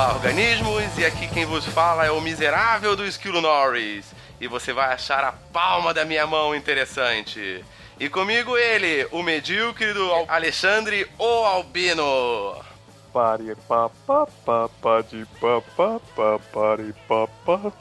Olá, 0.00 0.14
organismos, 0.14 0.96
e 0.96 1.04
aqui 1.04 1.28
quem 1.28 1.44
vos 1.44 1.66
fala 1.66 2.06
é 2.06 2.10
o 2.10 2.22
miserável 2.22 2.96
do 2.96 3.04
Esquilo 3.04 3.42
Norris. 3.42 4.06
E 4.40 4.48
você 4.48 4.72
vai 4.72 4.94
achar 4.94 5.22
a 5.22 5.32
palma 5.52 5.92
da 5.92 6.06
minha 6.06 6.26
mão 6.26 6.54
interessante. 6.54 7.62
E 7.98 8.08
comigo 8.08 8.56
ele, 8.56 9.06
o 9.12 9.22
medíocre 9.22 9.92
do 9.92 10.10
Alexandre 10.26 11.06
O 11.18 11.44
Albino. 11.44 12.56
Pare 13.12 13.54
pa 13.68 13.90
pa 14.06 14.26
pa 14.42 14.70
pa 14.80 15.02
de 15.02 15.26
pa 15.38 15.60
pa 15.76 16.00
pa 16.16 16.40
pare 16.50 16.94
pa 17.06 17.28
pa. 17.44 17.72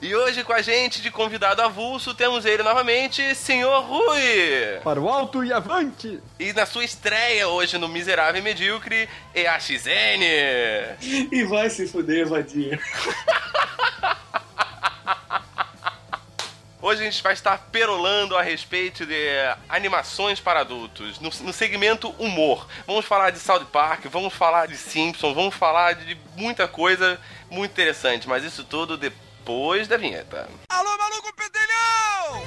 E 0.00 0.14
hoje 0.14 0.44
com 0.44 0.52
a 0.52 0.60
gente 0.60 1.00
de 1.00 1.10
convidado 1.10 1.62
avulso 1.62 2.12
temos 2.12 2.44
ele 2.44 2.62
novamente, 2.62 3.34
Senhor 3.34 3.80
Rui. 3.80 4.78
Para 4.84 5.00
o 5.00 5.08
alto 5.08 5.42
e 5.42 5.50
avante! 5.50 6.20
E 6.38 6.52
na 6.52 6.66
sua 6.66 6.84
estreia 6.84 7.48
hoje 7.48 7.78
no 7.78 7.88
Miserável 7.88 8.38
e 8.38 8.44
Medíocre, 8.44 9.08
EAXN. 9.34 10.20
E 11.32 11.44
vai 11.44 11.70
se 11.70 11.88
fuder, 11.88 12.28
vadia. 12.28 12.78
Hoje 16.78 17.00
a 17.00 17.04
gente 17.10 17.20
vai 17.20 17.32
estar 17.32 17.58
perolando 17.72 18.36
a 18.36 18.42
respeito 18.42 19.04
de 19.04 19.26
animações 19.68 20.38
para 20.38 20.60
adultos, 20.60 21.18
no, 21.18 21.30
no, 21.40 21.52
segmento 21.52 22.10
humor. 22.10 22.68
Vamos 22.86 23.04
falar 23.04 23.30
de 23.30 23.40
South 23.40 23.64
Park, 23.72 24.04
vamos 24.04 24.32
falar 24.32 24.68
de 24.68 24.76
Simpsons, 24.76 25.34
vamos 25.34 25.52
falar 25.52 25.96
de 25.96 26.16
muita 26.36 26.68
coisa 26.68 27.18
muito 27.50 27.72
interessante, 27.72 28.28
mas 28.28 28.44
isso 28.44 28.62
tudo 28.62 28.96
depois 28.96 29.25
da 29.86 29.96
vinheta. 29.96 30.48
Alô, 30.68 30.98
maluco 30.98 31.32
pedelhão! 31.36 32.42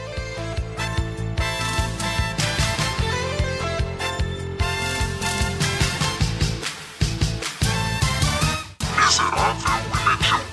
Miserável 8.98 9.80
e 9.96 10.10
medíocre. 10.10 10.49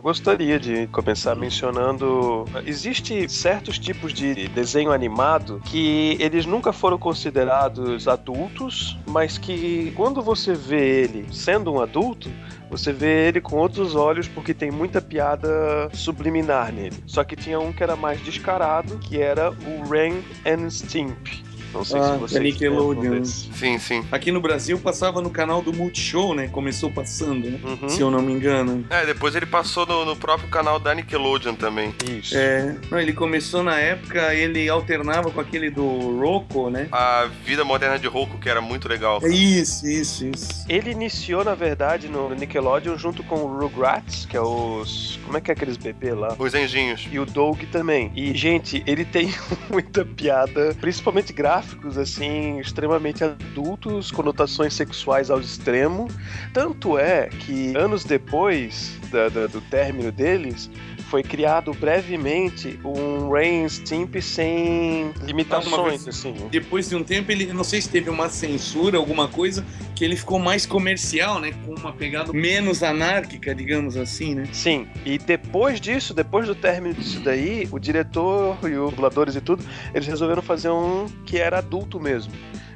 Eu 0.00 0.04
gostaria 0.04 0.58
de 0.58 0.86
começar 0.86 1.34
mencionando. 1.34 2.46
Existe 2.64 3.28
certos 3.28 3.78
tipos 3.78 4.14
de 4.14 4.48
desenho 4.48 4.92
animado 4.92 5.60
que 5.62 6.16
eles 6.18 6.46
nunca 6.46 6.72
foram 6.72 6.96
considerados 6.96 8.08
adultos, 8.08 8.96
mas 9.06 9.36
que 9.36 9.92
quando 9.94 10.22
você 10.22 10.54
vê 10.54 11.02
ele 11.02 11.26
sendo 11.30 11.70
um 11.70 11.82
adulto, 11.82 12.30
você 12.70 12.94
vê 12.94 13.28
ele 13.28 13.42
com 13.42 13.56
outros 13.56 13.94
olhos 13.94 14.26
porque 14.26 14.54
tem 14.54 14.70
muita 14.70 15.02
piada 15.02 15.90
subliminar 15.92 16.72
nele. 16.72 16.96
Só 17.06 17.22
que 17.22 17.36
tinha 17.36 17.60
um 17.60 17.70
que 17.70 17.82
era 17.82 17.94
mais 17.94 18.22
descarado, 18.22 18.96
que 19.00 19.20
era 19.20 19.50
o 19.50 19.86
Ren 19.86 20.22
and 20.46 20.70
Stimp. 20.70 21.49
Não 21.72 21.84
sei 21.84 22.00
Ah, 22.00 22.12
se 22.14 22.18
vocês 22.18 22.32
da 22.32 22.40
Nickelodeon. 22.40 23.24
Sim, 23.24 23.78
sim. 23.78 24.04
Aqui 24.10 24.32
no 24.32 24.40
Brasil 24.40 24.78
passava 24.78 25.20
no 25.20 25.30
canal 25.30 25.62
do 25.62 25.72
Multishow, 25.72 26.34
né? 26.34 26.48
Começou 26.48 26.90
passando, 26.90 27.50
né? 27.50 27.58
Uhum. 27.64 27.88
Se 27.88 28.00
eu 28.00 28.10
não 28.10 28.20
me 28.22 28.32
engano. 28.32 28.84
É, 28.90 29.04
depois 29.06 29.34
ele 29.34 29.46
passou 29.46 29.86
no, 29.86 30.04
no 30.04 30.16
próprio 30.16 30.48
canal 30.48 30.78
da 30.78 30.94
Nickelodeon 30.94 31.54
também. 31.54 31.94
Isso. 32.10 32.36
É, 32.36 32.76
não, 32.90 32.98
ele 33.00 33.12
começou 33.12 33.62
na 33.62 33.78
época, 33.78 34.34
ele 34.34 34.68
alternava 34.68 35.30
com 35.30 35.40
aquele 35.40 35.70
do 35.70 36.18
Rocco, 36.18 36.70
né? 36.70 36.88
A 36.92 37.28
vida 37.44 37.64
moderna 37.64 37.98
de 37.98 38.06
Roku, 38.06 38.38
que 38.38 38.48
era 38.48 38.60
muito 38.60 38.88
legal. 38.88 39.20
É 39.22 39.28
isso, 39.28 39.86
isso, 39.86 40.26
isso. 40.26 40.64
Ele 40.68 40.90
iniciou, 40.90 41.44
na 41.44 41.54
verdade, 41.54 42.08
no 42.08 42.34
Nickelodeon 42.34 42.96
junto 42.96 43.22
com 43.22 43.36
o 43.36 43.58
Rugrats, 43.58 44.26
que 44.26 44.36
é 44.36 44.40
os. 44.40 45.18
Como 45.24 45.36
é 45.36 45.40
que 45.40 45.50
é 45.50 45.54
aqueles 45.54 45.76
bebês 45.76 46.16
lá? 46.16 46.34
Os 46.38 46.54
anjinhos. 46.54 47.08
E 47.10 47.18
o 47.18 47.26
Doug 47.26 47.62
também. 47.70 48.10
E, 48.14 48.34
gente, 48.34 48.82
ele 48.86 49.04
tem 49.04 49.32
muita 49.70 50.04
piada, 50.04 50.76
principalmente 50.80 51.32
gráficos, 51.60 51.98
assim, 51.98 52.58
extremamente 52.58 53.22
adultos, 53.22 54.10
conotações 54.10 54.72
sexuais 54.72 55.30
ao 55.30 55.40
extremo. 55.40 56.08
Tanto 56.54 56.98
é 56.98 57.28
que, 57.28 57.76
anos 57.76 58.02
depois 58.04 58.98
da- 59.10 59.28
da- 59.28 59.46
do 59.46 59.60
término 59.60 60.10
deles, 60.10 60.70
foi 61.10 61.24
criado 61.24 61.74
brevemente 61.74 62.78
um 62.84 63.30
Rain 63.30 63.68
Stimp 63.68 64.14
sem 64.22 65.10
limitações, 65.22 66.06
assim. 66.06 66.34
Depois 66.50 66.88
de 66.88 66.94
um 66.94 67.02
tempo, 67.02 67.32
ele 67.32 67.52
não 67.52 67.64
sei 67.64 67.80
se 67.82 67.88
teve 67.88 68.08
uma 68.08 68.28
censura, 68.28 68.96
alguma 68.96 69.26
coisa, 69.26 69.66
que 69.96 70.04
ele 70.04 70.14
ficou 70.14 70.38
mais 70.38 70.64
comercial, 70.64 71.40
né? 71.40 71.52
Com 71.66 71.74
uma 71.74 71.92
pegada 71.92 72.32
menos 72.32 72.84
anárquica, 72.84 73.52
digamos 73.52 73.96
assim, 73.96 74.36
né? 74.36 74.44
Sim, 74.52 74.86
e 75.04 75.18
depois 75.18 75.80
disso, 75.80 76.14
depois 76.14 76.46
do 76.46 76.54
término 76.54 76.94
disso 76.94 77.18
daí, 77.20 77.68
o 77.72 77.78
diretor 77.80 78.56
e 78.62 78.76
os 78.76 78.90
dubladores 78.90 79.34
e 79.34 79.40
tudo, 79.40 79.64
eles 79.92 80.06
resolveram 80.06 80.42
fazer 80.42 80.70
um 80.70 81.06
que 81.26 81.38
era 81.38 81.58
adulto 81.58 81.98
mesmo. 81.98 82.32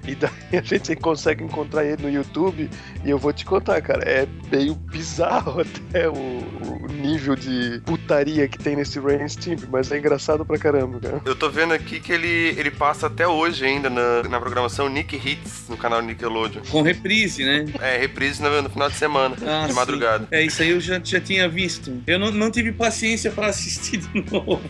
E 0.07 0.15
daí 0.15 0.31
a 0.59 0.63
gente 0.63 0.95
consegue 0.97 1.43
encontrar 1.45 1.85
ele 1.85 2.03
no 2.03 2.11
YouTube 2.11 2.69
e 3.05 3.11
eu 3.11 3.19
vou 3.19 3.33
te 3.33 3.45
contar, 3.45 3.81
cara, 3.83 4.03
é 4.09 4.27
meio 4.51 4.75
bizarro 4.75 5.61
até 5.89 6.09
o, 6.09 6.13
o 6.15 6.87
nível 6.93 7.35
de 7.35 7.81
putaria 7.85 8.47
que 8.49 8.59
tem 8.59 8.77
nesse 8.77 8.99
Rain 9.01 9.29
Stimp, 9.29 9.63
mas 9.71 9.91
é 9.91 9.99
engraçado 9.99 10.45
pra 10.45 10.59
caramba, 10.59 11.01
cara. 11.01 11.23
Eu 11.25 11.35
tô 11.35 11.49
vendo 11.51 11.73
aqui 11.75 12.01
que 12.01 12.13
ele, 12.13 12.55
ele 12.59 12.71
passa 12.71 13.07
até 13.07 13.27
hoje 13.27 13.65
ainda 13.65 13.89
na, 13.91 14.23
na 14.25 14.41
programação 14.41 14.89
Nick 14.89 15.17
Hits, 15.17 15.65
no 15.69 15.77
canal 15.77 16.03
Nickelodeon. 16.03 16.63
Com 16.71 16.83
reprise, 16.83 17.45
né? 17.45 17.65
É, 17.81 17.97
reprise 17.99 18.43
no, 18.43 18.63
no 18.63 18.71
final 18.71 18.89
de 18.91 18.97
semana, 18.97 19.37
Ah, 19.47 19.63
de 19.67 19.73
sim. 19.73 19.77
madrugada. 19.79 20.29
É, 20.31 20.43
isso 20.43 20.63
aí 20.63 20.71
eu 20.71 20.81
já, 20.81 21.01
já 21.03 21.21
tinha 21.21 21.49
visto. 21.49 22.03
Eu 22.07 22.19
não, 22.19 22.31
não 22.31 22.51
tive 22.51 22.73
paciência 22.73 23.31
pra 23.31 23.47
assistir 23.49 23.99
de 23.99 24.09
novo. 24.31 24.61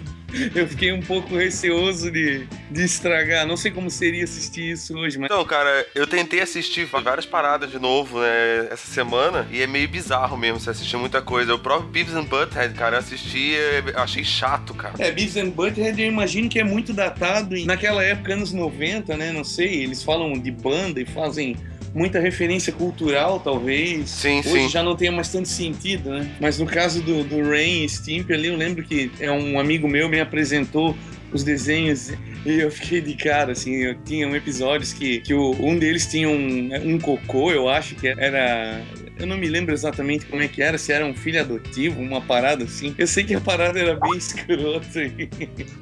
Eu 0.54 0.66
fiquei 0.68 0.92
um 0.92 1.00
pouco 1.00 1.36
receoso 1.36 2.10
de, 2.10 2.46
de 2.70 2.82
estragar. 2.84 3.46
Não 3.46 3.56
sei 3.56 3.70
como 3.70 3.90
seria 3.90 4.24
assistir 4.24 4.72
isso 4.72 4.96
hoje, 4.96 5.18
mas. 5.18 5.26
Então, 5.30 5.44
cara, 5.44 5.86
eu 5.94 6.06
tentei 6.06 6.40
assistir 6.40 6.84
várias 6.86 7.26
paradas 7.26 7.70
de 7.70 7.78
novo 7.78 8.20
né, 8.20 8.68
essa 8.70 8.86
semana 8.90 9.46
e 9.50 9.62
é 9.62 9.66
meio 9.66 9.88
bizarro 9.88 10.36
mesmo 10.36 10.58
você 10.60 10.70
assistir 10.70 10.96
muita 10.96 11.20
coisa. 11.22 11.54
O 11.54 11.58
próprio 11.58 11.88
Beavis 11.90 12.14
and 12.14 12.24
Butthead, 12.24 12.74
cara, 12.74 12.96
eu 12.96 13.00
assisti 13.00 13.38
e 13.38 13.54
eu 13.94 13.98
achei 14.00 14.24
chato, 14.24 14.74
cara. 14.74 14.94
É, 14.98 15.10
Beavis 15.10 15.36
and 15.36 15.50
Butthead 15.50 16.00
eu 16.00 16.08
imagino 16.08 16.48
que 16.48 16.58
é 16.58 16.64
muito 16.64 16.92
datado 16.92 17.56
em- 17.56 17.64
naquela 17.64 18.02
época, 18.04 18.32
anos 18.34 18.52
90, 18.52 19.16
né? 19.16 19.32
Não 19.32 19.44
sei, 19.44 19.82
eles 19.82 20.02
falam 20.02 20.32
de 20.34 20.50
banda 20.50 21.00
e 21.00 21.04
fazem 21.06 21.56
muita 21.94 22.18
referência 22.20 22.72
cultural, 22.72 23.38
talvez. 23.40 24.10
Sim, 24.10 24.40
Hoje 24.40 24.50
sim. 24.50 24.68
já 24.68 24.82
não 24.82 24.96
tem 24.96 25.10
mais 25.10 25.28
tanto 25.30 25.48
sentido, 25.48 26.10
né? 26.10 26.28
Mas 26.40 26.58
no 26.58 26.66
caso 26.66 27.00
do, 27.02 27.22
do 27.24 27.40
Rain 27.48 27.84
e 27.84 27.88
Stimp 27.88 28.30
ali, 28.32 28.48
eu 28.48 28.56
lembro 28.56 28.82
que 28.84 29.10
é 29.20 29.30
um 29.30 29.58
amigo 29.60 29.86
meu 29.88 30.08
me 30.08 30.18
apresentou 30.20 30.96
os 31.32 31.42
desenhos 31.44 32.10
e 32.46 32.60
eu 32.60 32.70
fiquei 32.70 33.00
de 33.00 33.14
cara, 33.14 33.52
assim, 33.52 33.74
eu 33.76 33.94
tinha 34.04 34.28
um 34.28 34.36
episódios 34.36 34.92
que, 34.92 35.20
que 35.20 35.32
o- 35.34 35.56
um 35.60 35.76
deles 35.78 36.06
tinha 36.06 36.28
um, 36.28 36.70
um 36.84 36.98
cocô, 36.98 37.50
eu 37.50 37.68
acho 37.68 37.94
que 37.96 38.06
era... 38.08 38.80
Eu 39.16 39.26
não 39.26 39.36
me 39.36 39.46
lembro 39.48 39.72
exatamente 39.72 40.26
como 40.26 40.42
é 40.42 40.48
que 40.48 40.60
era, 40.62 40.76
se 40.76 40.92
era 40.92 41.04
um 41.06 41.14
filho 41.14 41.40
adotivo, 41.40 42.00
uma 42.00 42.20
parada 42.20 42.64
assim. 42.64 42.94
Eu 42.98 43.06
sei 43.06 43.22
que 43.24 43.34
a 43.34 43.40
parada 43.40 43.78
era 43.78 43.94
bem 43.94 44.14
escrota. 44.18 45.00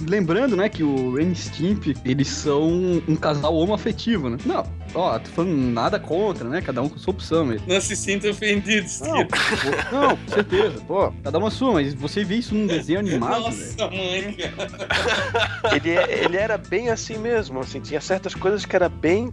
Lembrando, 0.07 0.57
né, 0.57 0.69
que 0.69 0.83
o 0.83 1.15
Ren 1.15 1.31
e 1.33 1.35
Stimp, 1.35 1.97
eles 2.05 2.29
são 2.29 3.03
um 3.09 3.17
casal 3.17 3.55
homoafetivo, 3.57 4.29
né? 4.29 4.37
Não, 4.45 4.65
ó, 4.95 5.19
tô 5.19 5.31
falando 5.31 5.57
nada 5.57 5.99
contra, 5.99 6.49
né? 6.49 6.61
Cada 6.61 6.83
um 6.83 6.89
com 6.89 6.99
sua 6.99 7.13
opção, 7.15 7.47
mas... 7.47 7.67
Não 7.67 7.81
se 7.81 7.97
sinta 7.97 8.29
ofendido, 8.29 8.87
Não, 9.01 9.27
pô, 9.27 9.37
não, 9.91 10.17
com 10.17 10.29
certeza, 10.33 10.81
pô, 10.87 11.13
cada 11.25 11.39
uma 11.39 11.51
sua, 11.51 11.73
mas 11.75 11.95
você 11.95 12.25
vê 12.25 12.37
isso 12.37 12.55
num 12.55 12.67
desenho 12.67 12.99
animado. 13.01 13.41
Nossa, 13.43 13.91
mãe, 13.91 14.35
cara. 14.35 15.77
Ele, 15.77 15.91
é- 15.91 16.25
ele 16.25 16.37
era 16.37 16.59
bem 16.59 16.91
assim 16.91 17.17
mesmo, 17.17 17.61
assim, 17.61 17.81
tinha 17.81 18.01
certas 18.01 18.35
coisas 18.35 18.67
que 18.67 18.77
era 18.77 18.89
bem 18.89 19.31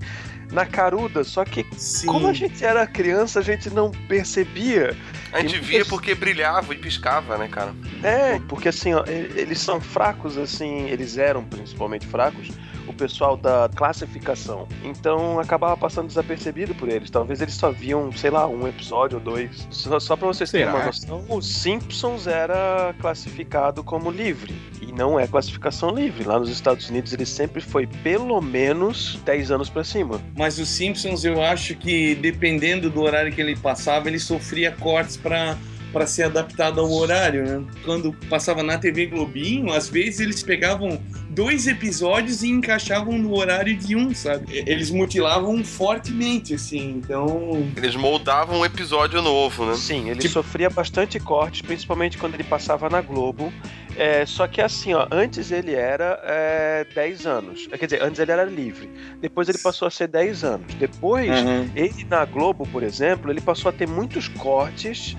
na 0.52 0.66
caruda, 0.66 1.24
só 1.24 1.46
que 1.46 1.66
Sim. 1.78 2.08
como 2.08 2.28
a 2.28 2.34
gente 2.34 2.64
era 2.64 2.86
criança, 2.88 3.40
a 3.40 3.44
gente 3.44 3.70
não 3.70 3.92
percebia. 3.92 4.96
A 5.32 5.42
gente 5.42 5.60
via 5.60 5.86
porque 5.86 6.16
brilhava 6.16 6.74
e 6.74 6.78
piscava, 6.78 7.38
né, 7.38 7.48
cara? 7.48 7.74
É, 8.04 8.40
porque 8.48 8.70
assim, 8.70 8.94
ó, 8.94 9.04
eles 9.08 9.60
são 9.60 9.80
fracos, 9.80 10.38
assim, 10.38 10.88
eles 10.90 11.18
eram 11.18 11.44
principalmente 11.44 12.08
fracos, 12.08 12.50
o 12.90 12.94
pessoal 12.94 13.38
da 13.38 13.70
classificação. 13.76 14.68
Então 14.84 15.40
acabava 15.40 15.78
passando 15.78 16.08
desapercebido 16.08 16.74
por 16.76 16.90
eles. 16.90 17.10
Talvez 17.10 17.40
eles 17.42 17.54
só 17.54 17.72
viam, 17.72 18.12
sei 18.12 18.32
lá, 18.32 18.48
um 18.48 18.68
episódio 18.68 19.20
ou 19.20 19.24
dois. 19.24 19.68
Só, 19.70 20.00
só 20.00 20.16
pra 20.16 20.28
vocês 20.28 20.50
terem 20.50 20.68
uma 20.68 20.86
noção, 20.86 21.24
o 21.30 21.42
Simpsons 21.42 22.28
era 22.28 22.94
classificado 23.00 23.84
como 23.84 24.10
livre. 24.10 24.54
E 24.82 24.92
não 24.92 25.20
é 25.20 25.28
classificação 25.28 25.92
livre. 25.92 26.24
Lá 26.24 26.40
nos 26.40 26.50
Estados 26.50 26.90
Unidos 26.90 27.14
ele 27.14 27.26
sempre 27.26 27.62
foi 27.62 27.86
pelo 27.86 28.42
menos 28.42 29.20
10 29.24 29.52
anos 29.52 29.70
pra 29.70 29.84
cima. 29.84 30.20
Mas 30.36 30.58
os 30.58 30.68
Simpsons, 30.68 31.24
eu 31.24 31.42
acho 31.42 31.76
que 31.76 32.16
dependendo 32.16 32.90
do 32.90 33.02
horário 33.02 33.32
que 33.32 33.40
ele 33.40 33.56
passava, 33.56 34.08
ele 34.08 34.20
sofria 34.20 34.72
cortes 34.72 35.16
pra 35.16 35.56
para 35.92 36.06
ser 36.06 36.24
adaptado 36.24 36.80
ao 36.80 36.92
horário, 36.92 37.44
né? 37.46 37.66
Quando 37.84 38.14
passava 38.30 38.62
na 38.64 38.78
TV 38.78 39.08
Globinho, 39.08 39.72
às 39.74 39.90
vezes 39.90 40.20
eles 40.20 40.44
pegavam 40.44 41.02
dois 41.30 41.68
episódios 41.68 42.44
e 42.44 42.50
encaixavam 42.50 43.18
no 43.18 43.36
horário 43.36 43.76
de 43.76 43.96
um, 43.96 44.14
sabe? 44.14 44.46
Eles 44.68 44.92
mutilavam 44.92 45.64
fortemente, 45.64 46.54
assim. 46.54 47.02
Então, 47.04 47.68
Eles 47.76 47.96
moldavam 47.96 48.60
um 48.60 48.66
episódio 48.66 49.22
novo, 49.22 49.66
né? 49.66 49.76
Sim, 49.76 50.10
ele 50.10 50.20
Tipo- 50.20 50.34
sofria 50.34 50.70
bastante 50.70 51.20
cortes, 51.20 51.62
principalmente 51.62 52.18
quando 52.18 52.36
ele 52.36 52.44
passava 52.44 52.90
na 52.90 53.02
Globo. 53.02 53.52
É, 53.96 54.26
só 54.26 54.48
que 54.48 54.62
assim, 54.62 54.94
ó, 54.94 55.08
antes 55.12 55.52
ele 55.52 55.74
era 55.74 56.20
é, 56.24 56.86
10 56.96 57.26
anos. 57.26 57.68
Quer 57.68 57.86
dizer, 57.86 58.04
antes 58.04 58.20
ele 58.20 58.32
era 58.32 58.44
livre. 58.46 58.90
Depois 59.20 59.50
ele 59.50 59.58
passou 59.58 59.88
a 59.88 59.92
ser 59.92 60.08
10 60.08 60.44
anos. 60.44 60.74
Depois, 60.76 61.30
Uhum. 61.30 61.70
ele 61.76 62.06
na 62.10 62.24
Globo, 62.24 62.66
por 62.72 62.84
exemplo, 62.84 63.30
ele 63.32 63.42
passou 63.42 63.70
a 63.70 63.74
ter 63.74 63.88
muitos 63.88 64.28
cortes 64.30 65.18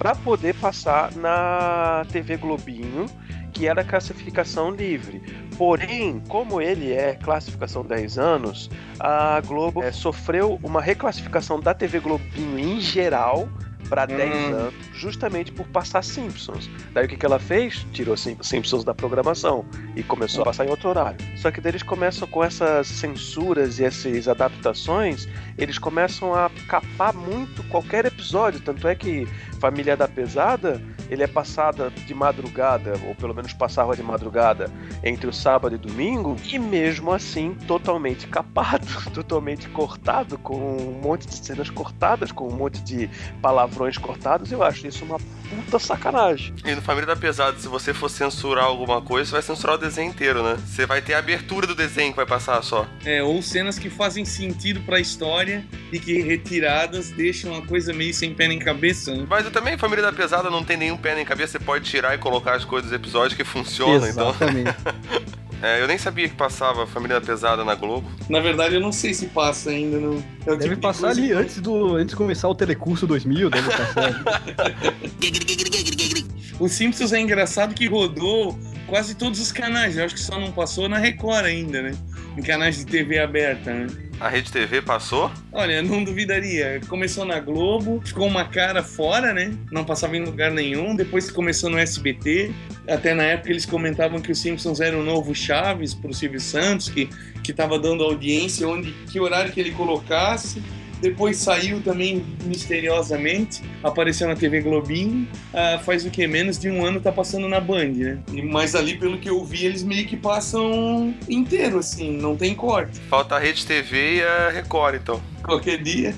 para 0.00 0.14
poder 0.14 0.54
passar 0.54 1.14
na 1.14 2.06
TV 2.10 2.38
Globinho, 2.38 3.04
que 3.52 3.66
era 3.68 3.84
classificação 3.84 4.70
livre. 4.70 5.20
Porém, 5.58 6.20
como 6.26 6.58
ele 6.58 6.90
é 6.90 7.12
classificação 7.16 7.82
10 7.84 8.16
anos, 8.18 8.70
a 8.98 9.38
Globo 9.42 9.82
eh, 9.82 9.92
sofreu 9.92 10.58
uma 10.62 10.80
reclassificação 10.80 11.60
da 11.60 11.74
TV 11.74 12.00
Globinho 12.00 12.58
em 12.58 12.80
geral 12.80 13.46
para 13.90 14.06
10 14.06 14.30
Hum. 14.30 14.54
anos, 14.54 14.74
justamente 14.94 15.50
por 15.50 15.66
passar 15.66 16.02
Simpsons. 16.04 16.70
Daí 16.94 17.06
o 17.06 17.08
que, 17.08 17.16
que 17.16 17.26
ela 17.26 17.40
fez? 17.40 17.84
Tirou 17.92 18.16
Sim- 18.16 18.36
Simpsons 18.40 18.84
da 18.84 18.94
programação 18.94 19.64
e 19.96 20.02
começou 20.04 20.42
a 20.42 20.44
passar 20.46 20.64
em 20.64 20.70
outro 20.70 20.88
horário. 20.88 21.18
Só 21.36 21.50
que 21.50 21.60
daí 21.60 21.72
eles 21.72 21.82
começam 21.82 22.26
com 22.28 22.42
essas 22.44 22.86
censuras 22.86 23.80
e 23.80 23.84
essas 23.84 24.28
adaptações, 24.28 25.28
eles 25.60 25.78
começam 25.78 26.34
a 26.34 26.50
capar 26.66 27.12
muito 27.12 27.62
qualquer 27.64 28.06
episódio. 28.06 28.60
Tanto 28.60 28.88
é 28.88 28.94
que 28.94 29.28
Família 29.60 29.94
da 29.94 30.08
Pesada, 30.08 30.80
ele 31.10 31.22
é 31.22 31.26
passada 31.26 31.90
de 31.90 32.14
madrugada, 32.14 32.94
ou 33.06 33.14
pelo 33.14 33.34
menos 33.34 33.52
passava 33.52 33.94
de 33.94 34.02
madrugada, 34.02 34.72
entre 35.04 35.26
o 35.26 35.32
sábado 35.32 35.74
e 35.74 35.78
domingo, 35.78 36.34
e 36.50 36.58
mesmo 36.58 37.12
assim 37.12 37.54
totalmente 37.66 38.26
capado, 38.26 38.86
totalmente 39.12 39.68
cortado, 39.68 40.38
com 40.38 40.56
um 40.56 41.00
monte 41.02 41.26
de 41.26 41.36
cenas 41.36 41.68
cortadas, 41.68 42.32
com 42.32 42.48
um 42.48 42.56
monte 42.56 42.80
de 42.80 43.10
palavrões 43.42 43.98
cortados. 43.98 44.50
Eu 44.50 44.62
acho 44.62 44.86
isso 44.86 45.04
uma 45.04 45.18
puta 45.50 45.78
sacanagem. 45.78 46.54
E 46.64 46.74
no 46.74 46.82
Família 46.82 47.06
da 47.06 47.16
Pesada, 47.16 47.58
se 47.58 47.68
você 47.68 47.92
for 47.92 48.08
censurar 48.08 48.64
alguma 48.64 49.02
coisa, 49.02 49.26
você 49.26 49.32
vai 49.32 49.42
censurar 49.42 49.76
o 49.76 49.78
desenho 49.78 50.10
inteiro, 50.10 50.42
né? 50.42 50.56
Você 50.66 50.86
vai 50.86 51.02
ter 51.02 51.14
a 51.14 51.18
abertura 51.18 51.66
do 51.66 51.74
desenho 51.74 52.10
que 52.10 52.16
vai 52.16 52.26
passar 52.26 52.62
só. 52.62 52.86
É, 53.04 53.22
ou 53.22 53.42
cenas 53.42 53.78
que 53.78 53.90
fazem 53.90 54.24
sentido 54.24 54.80
pra 54.80 55.00
história 55.00 55.64
e 55.92 55.98
que 55.98 56.20
retiradas 56.20 57.10
deixam 57.10 57.54
a 57.56 57.62
coisa 57.66 57.92
meio 57.92 58.14
sem 58.14 58.32
pé 58.32 58.48
nem 58.48 58.58
cabeça, 58.58 59.14
né? 59.14 59.26
Mas 59.28 59.44
eu 59.44 59.50
também, 59.50 59.76
Família 59.76 60.02
da 60.02 60.12
Pesada 60.12 60.48
não 60.50 60.64
tem 60.64 60.76
nenhum 60.76 60.96
pé 60.96 61.14
nem 61.14 61.24
cabeça, 61.24 61.58
você 61.58 61.64
pode 61.64 61.84
tirar 61.88 62.14
e 62.14 62.18
colocar 62.18 62.54
as 62.54 62.64
coisas 62.64 62.90
dos 62.90 62.98
episódios 62.98 63.36
que 63.36 63.44
funcionam, 63.44 64.08
então. 64.08 64.34
É, 65.62 65.80
eu 65.80 65.86
nem 65.86 65.98
sabia 65.98 66.28
que 66.28 66.34
passava 66.34 66.86
Família 66.86 67.20
da 67.20 67.26
Pesada 67.26 67.64
na 67.64 67.74
Globo. 67.74 68.10
Na 68.28 68.40
verdade, 68.40 68.76
eu 68.76 68.80
não 68.80 68.92
sei 68.92 69.12
se 69.12 69.26
passa 69.26 69.70
ainda. 69.70 69.98
Não. 69.98 70.22
É 70.46 70.56
Deve 70.56 70.70
tipo 70.70 70.80
passar 70.80 71.10
ali 71.10 71.32
antes, 71.32 71.60
do, 71.60 71.96
antes 71.96 72.10
de 72.10 72.16
começar 72.16 72.48
o 72.48 72.54
Telecurso 72.54 73.06
2000, 73.06 73.50
deve 73.50 73.70
passar. 73.70 74.22
O 76.60 76.68
Simpsons 76.68 77.14
é 77.14 77.18
engraçado 77.18 77.74
que 77.74 77.86
rodou 77.86 78.56
quase 78.86 79.14
todos 79.14 79.40
os 79.40 79.50
canais. 79.50 79.96
Eu 79.96 80.04
acho 80.04 80.14
que 80.14 80.20
só 80.20 80.38
não 80.38 80.52
passou 80.52 80.90
na 80.90 80.98
Record 80.98 81.46
ainda, 81.46 81.80
né? 81.80 81.92
Em 82.36 82.42
canais 82.42 82.76
de 82.76 82.84
TV 82.84 83.18
aberta, 83.18 83.72
né? 83.72 83.86
A 84.20 84.28
Rede 84.28 84.52
TV 84.52 84.82
passou? 84.82 85.30
Olha, 85.50 85.82
não 85.82 86.04
duvidaria. 86.04 86.78
Começou 86.88 87.24
na 87.24 87.40
Globo, 87.40 88.02
ficou 88.04 88.26
uma 88.26 88.44
cara 88.44 88.82
fora, 88.82 89.32
né? 89.32 89.56
Não 89.72 89.82
passava 89.82 90.14
em 90.14 90.22
lugar 90.22 90.50
nenhum. 90.50 90.94
Depois 90.94 91.30
começou 91.30 91.70
no 91.70 91.78
SBT. 91.78 92.52
Até 92.86 93.14
na 93.14 93.22
época 93.22 93.50
eles 93.50 93.64
comentavam 93.64 94.20
que 94.20 94.30
o 94.30 94.34
Simpsons 94.34 94.78
era 94.78 94.98
o 94.98 95.02
novo 95.02 95.34
Chaves 95.34 95.94
pro 95.94 96.12
Silvio 96.12 96.38
Santos, 96.38 96.90
que, 96.90 97.08
que 97.42 97.54
tava 97.54 97.78
dando 97.78 98.04
audiência, 98.04 98.68
onde 98.68 98.92
que 99.10 99.18
horário 99.18 99.52
que 99.52 99.58
ele 99.58 99.70
colocasse. 99.70 100.62
Depois 101.00 101.36
saiu 101.38 101.80
também 101.80 102.24
misteriosamente, 102.44 103.62
apareceu 103.82 104.28
na 104.28 104.36
TV 104.36 104.60
Globinho. 104.60 105.26
Ah, 105.52 105.80
faz 105.84 106.04
o 106.04 106.10
que? 106.10 106.26
Menos 106.26 106.58
de 106.58 106.68
um 106.70 106.84
ano 106.84 107.00
tá 107.00 107.10
passando 107.12 107.48
na 107.48 107.60
Band, 107.60 107.88
né? 107.94 108.18
E- 108.32 108.42
Mas 108.42 108.74
ali, 108.74 108.96
pelo 108.98 109.18
que 109.18 109.28
eu 109.30 109.44
vi, 109.44 109.64
eles 109.66 109.82
meio 109.82 110.06
que 110.06 110.16
passam 110.16 111.14
inteiro, 111.28 111.78
assim, 111.78 112.16
não 112.16 112.36
tem 112.36 112.54
corte. 112.54 112.98
Falta 113.08 113.36
a 113.36 113.38
Rede 113.38 113.64
TV 113.66 114.16
e 114.16 114.22
a 114.22 114.50
Record, 114.50 114.96
então. 114.96 115.20
Qualquer 115.42 115.82
dia. 115.82 116.14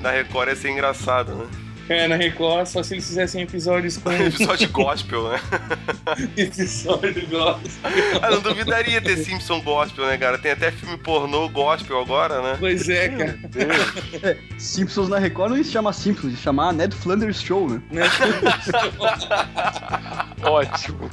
Na 0.00 0.10
Record 0.10 0.48
ia 0.48 0.56
ser 0.56 0.70
engraçado, 0.70 1.34
né? 1.34 1.46
É, 1.88 2.08
na 2.08 2.16
Record, 2.16 2.66
só 2.66 2.82
se 2.82 2.94
eles 2.94 3.06
fizessem 3.06 3.42
episódios 3.42 3.96
com 3.96 4.10
Episódio 4.12 4.68
gospel, 4.70 5.30
né? 5.30 5.40
episódio 6.36 7.26
gospel. 7.28 7.90
Ah, 8.20 8.30
não 8.30 8.40
duvidaria 8.40 9.00
ter 9.00 9.16
Simpson 9.18 9.60
gospel, 9.60 10.06
né, 10.06 10.18
cara? 10.18 10.36
Tem 10.36 10.52
até 10.52 10.72
filme 10.72 10.96
pornô 10.98 11.48
gospel 11.48 12.00
agora, 12.00 12.42
né? 12.42 12.56
Pois 12.58 12.88
é, 12.88 13.08
cara. 13.08 13.38
Simpsons 14.58 15.08
na 15.08 15.18
Record 15.18 15.50
não 15.50 15.58
ia 15.58 15.64
se 15.64 15.70
chamar 15.70 15.92
Simpsons, 15.92 16.32
ia 16.32 16.36
se 16.36 16.42
chamar 16.42 16.72
Ned 16.72 16.94
Flanders 16.94 17.40
Show, 17.40 17.68
né? 17.68 17.80
Né? 17.90 18.02
Ótimo. 20.42 21.10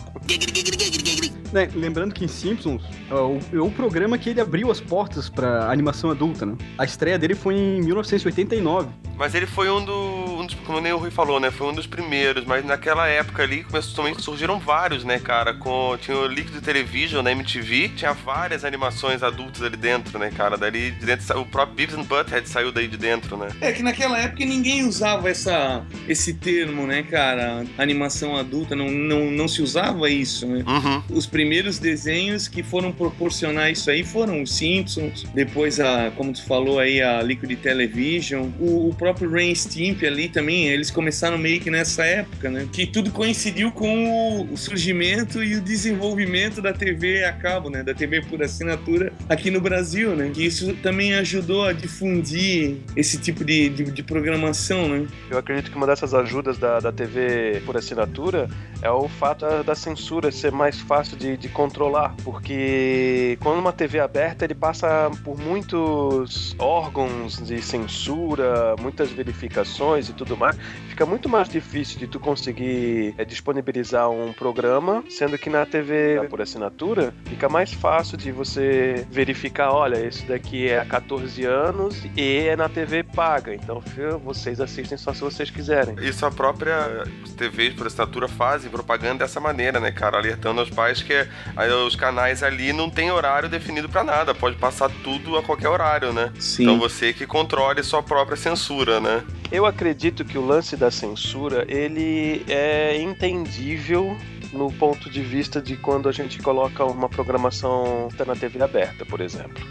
Né, 1.51 1.69
Lembrando 1.75 2.13
que 2.13 2.25
em 2.25 2.27
Simpsons 2.27 2.81
é 3.09 3.13
o, 3.13 3.39
é 3.53 3.59
o 3.59 3.69
programa 3.69 4.17
que 4.17 4.29
ele 4.29 4.41
abriu 4.41 4.71
as 4.71 4.79
portas 4.79 5.29
pra 5.29 5.71
animação 5.71 6.09
adulta, 6.09 6.45
né? 6.45 6.55
A 6.77 6.83
estreia 6.83 7.19
dele 7.19 7.35
foi 7.35 7.53
em 7.53 7.81
1989. 7.83 8.89
Mas 9.15 9.35
ele 9.35 9.45
foi 9.45 9.69
um, 9.69 9.85
do, 9.85 10.22
um 10.43 10.45
dos, 10.45 10.55
como 10.65 10.79
nem 10.79 10.93
o 10.93 10.97
Rui 10.97 11.09
falou, 11.09 11.39
né? 11.39 11.49
Foi 11.49 11.67
um 11.67 11.73
dos 11.73 11.87
primeiros, 11.87 12.45
mas 12.45 12.65
naquela 12.65 13.07
época 13.07 13.43
ali 13.43 13.63
começou, 13.63 13.95
também 13.95 14.13
surgiram 14.19 14.59
vários, 14.59 15.03
né, 15.03 15.19
cara? 15.19 15.53
Com, 15.53 15.97
tinha 15.99 16.17
o 16.17 16.27
Liquid 16.27 16.61
Television 16.63 17.21
na 17.23 17.31
MTV, 17.31 17.89
tinha 17.95 18.13
várias 18.13 18.63
animações 18.63 19.23
adultas 19.23 19.61
ali 19.63 19.77
dentro, 19.77 20.19
né, 20.19 20.29
cara? 20.29 20.57
Dali 20.57 20.91
de 20.91 21.05
dentro, 21.05 21.39
o 21.39 21.45
próprio 21.45 21.75
Beavis 21.75 21.95
and 21.95 22.03
Butthead 22.03 22.47
saiu 22.47 22.71
daí 22.71 22.87
de 22.87 22.97
dentro, 22.97 23.37
né? 23.37 23.49
É 23.61 23.71
que 23.71 23.81
naquela 23.81 24.19
época 24.19 24.45
ninguém 24.45 24.85
usava 24.85 25.29
essa, 25.29 25.85
esse 26.07 26.33
termo, 26.33 26.85
né, 26.85 27.03
cara? 27.03 27.65
Animação 27.77 28.35
adulta, 28.35 28.75
não, 28.75 28.91
não, 28.91 29.31
não 29.31 29.47
se 29.47 29.61
usava 29.61 30.09
isso, 30.09 30.45
né? 30.45 30.63
Uhum. 30.67 31.03
Os 31.09 31.25
primeiros 31.25 31.79
desenhos 31.79 32.47
que 32.47 32.61
foram 32.61 32.91
proporcionar 32.91 33.71
isso 33.71 33.89
aí 33.89 34.03
foram 34.03 34.41
os 34.41 34.53
Simpsons, 34.53 35.25
depois 35.33 35.79
a, 35.79 36.11
como 36.11 36.33
tu 36.33 36.43
falou 36.45 36.79
aí, 36.79 37.01
a 37.01 37.21
Liquid 37.21 37.57
Television, 37.59 38.49
o, 38.59 38.89
o 38.89 38.95
próprio 38.95 39.31
Rain 39.31 39.53
Stimp 39.55 40.03
ali 40.03 40.29
também, 40.33 40.67
eles 40.67 40.89
começaram 40.89 41.37
meio 41.37 41.61
que 41.61 41.69
nessa 41.69 42.03
época, 42.03 42.49
né? 42.49 42.67
Que 42.71 42.85
tudo 42.85 43.11
coincidiu 43.11 43.71
com 43.71 44.49
o, 44.51 44.57
surgimento 44.57 45.43
e 45.43 45.55
o 45.55 45.61
desenvolvimento 45.61 46.61
da 46.61 46.73
TV 46.73 47.23
a 47.23 47.31
cabo, 47.31 47.69
né? 47.69 47.83
Da 47.83 47.93
TV 47.93 48.21
por 48.21 48.41
assinatura 48.41 49.13
aqui 49.29 49.51
no 49.51 49.61
Brasil, 49.61 50.15
né? 50.15 50.31
Que 50.33 50.45
isso 50.45 50.73
também 50.81 51.13
ajudou 51.15 51.65
a 51.65 51.73
difundir 51.73 52.77
esse 52.95 53.17
tipo 53.17 53.45
de, 53.45 53.69
de, 53.69 53.83
de 53.85 54.03
programação, 54.03 54.89
né? 54.89 55.07
Eu 55.29 55.37
acredito 55.37 55.69
que 55.69 55.77
uma 55.77 55.85
dessas 55.85 56.13
ajudas 56.13 56.57
da, 56.57 56.79
da 56.79 56.91
TV 56.91 57.61
por 57.65 57.77
assinatura 57.77 58.49
é 58.81 58.89
o 58.89 59.07
fato 59.07 59.45
da 59.63 59.75
censura 59.75 60.31
ser 60.31 60.51
mais 60.51 60.79
fácil 60.79 61.15
de, 61.15 61.37
de 61.37 61.49
controlar, 61.49 62.15
porque 62.23 63.37
quando 63.41 63.59
uma 63.59 63.71
TV 63.71 63.99
é 63.99 64.01
aberta 64.01 64.45
ele 64.45 64.55
passa 64.55 65.11
por 65.23 65.37
muitos 65.37 66.55
órgãos 66.57 67.37
de 67.45 67.61
censura, 67.61 68.75
muitas 68.81 69.11
verificações 69.11 70.09
e 70.09 70.13
tudo 70.13 70.22
mais, 70.37 70.57
fica 70.89 71.05
muito 71.05 71.29
mais 71.29 71.49
difícil 71.49 71.99
de 71.99 72.07
tu 72.07 72.19
conseguir 72.19 73.13
é, 73.17 73.25
disponibilizar 73.25 74.09
um 74.09 74.33
programa, 74.33 75.03
sendo 75.09 75.37
que 75.37 75.49
na 75.49 75.65
TV 75.65 76.21
por 76.29 76.41
assinatura 76.41 77.13
fica 77.25 77.49
mais 77.49 77.73
fácil 77.73 78.17
de 78.17 78.31
você 78.31 79.05
verificar, 79.11 79.71
olha, 79.71 80.03
esse 80.05 80.25
daqui 80.25 80.69
é 80.69 80.79
há 80.79 80.85
14 80.85 81.43
anos 81.45 82.03
e 82.15 82.47
é 82.47 82.55
na 82.55 82.69
TV 82.69 83.03
paga, 83.03 83.53
então 83.53 83.81
filho, 83.81 84.17
vocês 84.19 84.59
assistem 84.59 84.97
só 84.97 85.13
se 85.13 85.21
vocês 85.21 85.49
quiserem. 85.49 85.95
Isso 86.01 86.25
a 86.25 86.31
própria 86.31 87.03
TVs 87.37 87.73
por 87.73 87.87
assinatura 87.87 88.27
fazem 88.27 88.69
propaganda 88.69 89.19
dessa 89.25 89.39
maneira, 89.39 89.79
né, 89.79 89.91
cara? 89.91 90.17
Alertando 90.17 90.59
aos 90.59 90.69
pais 90.69 91.01
que 91.01 91.27
aí 91.55 91.71
os 91.71 91.95
canais 91.95 92.43
ali 92.43 92.71
não 92.73 92.89
tem 92.89 93.11
horário 93.11 93.49
definido 93.49 93.89
pra 93.89 94.03
nada, 94.03 94.33
pode 94.33 94.55
passar 94.57 94.89
tudo 95.03 95.37
a 95.37 95.43
qualquer 95.43 95.69
horário, 95.69 96.13
né? 96.13 96.31
Sim. 96.39 96.63
Então 96.63 96.79
você 96.79 97.13
que 97.13 97.25
controle 97.25 97.83
sua 97.83 98.03
própria 98.03 98.37
censura, 98.37 98.99
né? 98.99 99.23
Eu 99.51 99.65
acredito 99.65 100.12
que 100.21 100.37
o 100.37 100.45
lance 100.45 100.75
da 100.75 100.91
censura, 100.91 101.65
ele 101.69 102.43
é 102.49 103.01
entendível 103.01 104.17
no 104.51 104.71
ponto 104.73 105.09
de 105.09 105.21
vista 105.21 105.61
de 105.61 105.77
quando 105.77 106.09
a 106.09 106.11
gente 106.11 106.39
coloca 106.39 106.83
uma 106.83 107.07
programação 107.07 108.09
na 108.27 108.35
TV 108.35 108.61
aberta, 108.61 109.05
por 109.05 109.21
exemplo. 109.21 109.63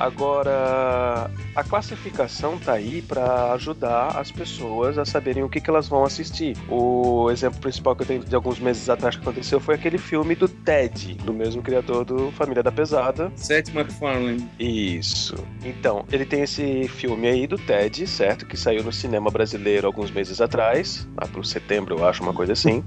Agora, 0.00 1.30
a 1.54 1.62
classificação 1.62 2.58
tá 2.58 2.72
aí 2.72 3.02
para 3.02 3.52
ajudar 3.52 4.18
as 4.18 4.32
pessoas 4.32 4.96
a 4.96 5.04
saberem 5.04 5.42
o 5.42 5.48
que, 5.48 5.60
que 5.60 5.68
elas 5.68 5.88
vão 5.88 6.04
assistir. 6.04 6.56
O 6.70 7.30
exemplo 7.30 7.60
principal 7.60 7.94
que 7.94 8.02
eu 8.02 8.06
tenho 8.06 8.24
de 8.24 8.34
alguns 8.34 8.58
meses 8.58 8.88
atrás 8.88 9.14
que 9.14 9.20
aconteceu 9.20 9.60
foi 9.60 9.74
aquele 9.74 9.98
filme 9.98 10.34
do 10.34 10.48
Ted, 10.48 11.16
do 11.16 11.34
mesmo 11.34 11.60
criador 11.60 12.06
do 12.06 12.32
Família 12.32 12.62
da 12.62 12.72
Pesada, 12.72 13.30
Seth 13.36 13.74
MacFarlane. 13.74 14.48
isso. 14.58 15.34
Então, 15.62 16.06
ele 16.10 16.24
tem 16.24 16.40
esse 16.42 16.88
filme 16.88 17.28
aí 17.28 17.46
do 17.46 17.58
Ted, 17.58 18.06
certo? 18.06 18.46
Que 18.46 18.56
saiu 18.56 18.82
no 18.82 18.92
cinema 18.92 19.30
brasileiro 19.30 19.86
alguns 19.86 20.10
meses 20.10 20.40
atrás, 20.40 21.06
lá 21.20 21.28
pro 21.28 21.44
setembro, 21.44 21.98
eu 21.98 22.08
acho, 22.08 22.22
uma 22.22 22.32
coisa 22.32 22.54
assim. 22.54 22.82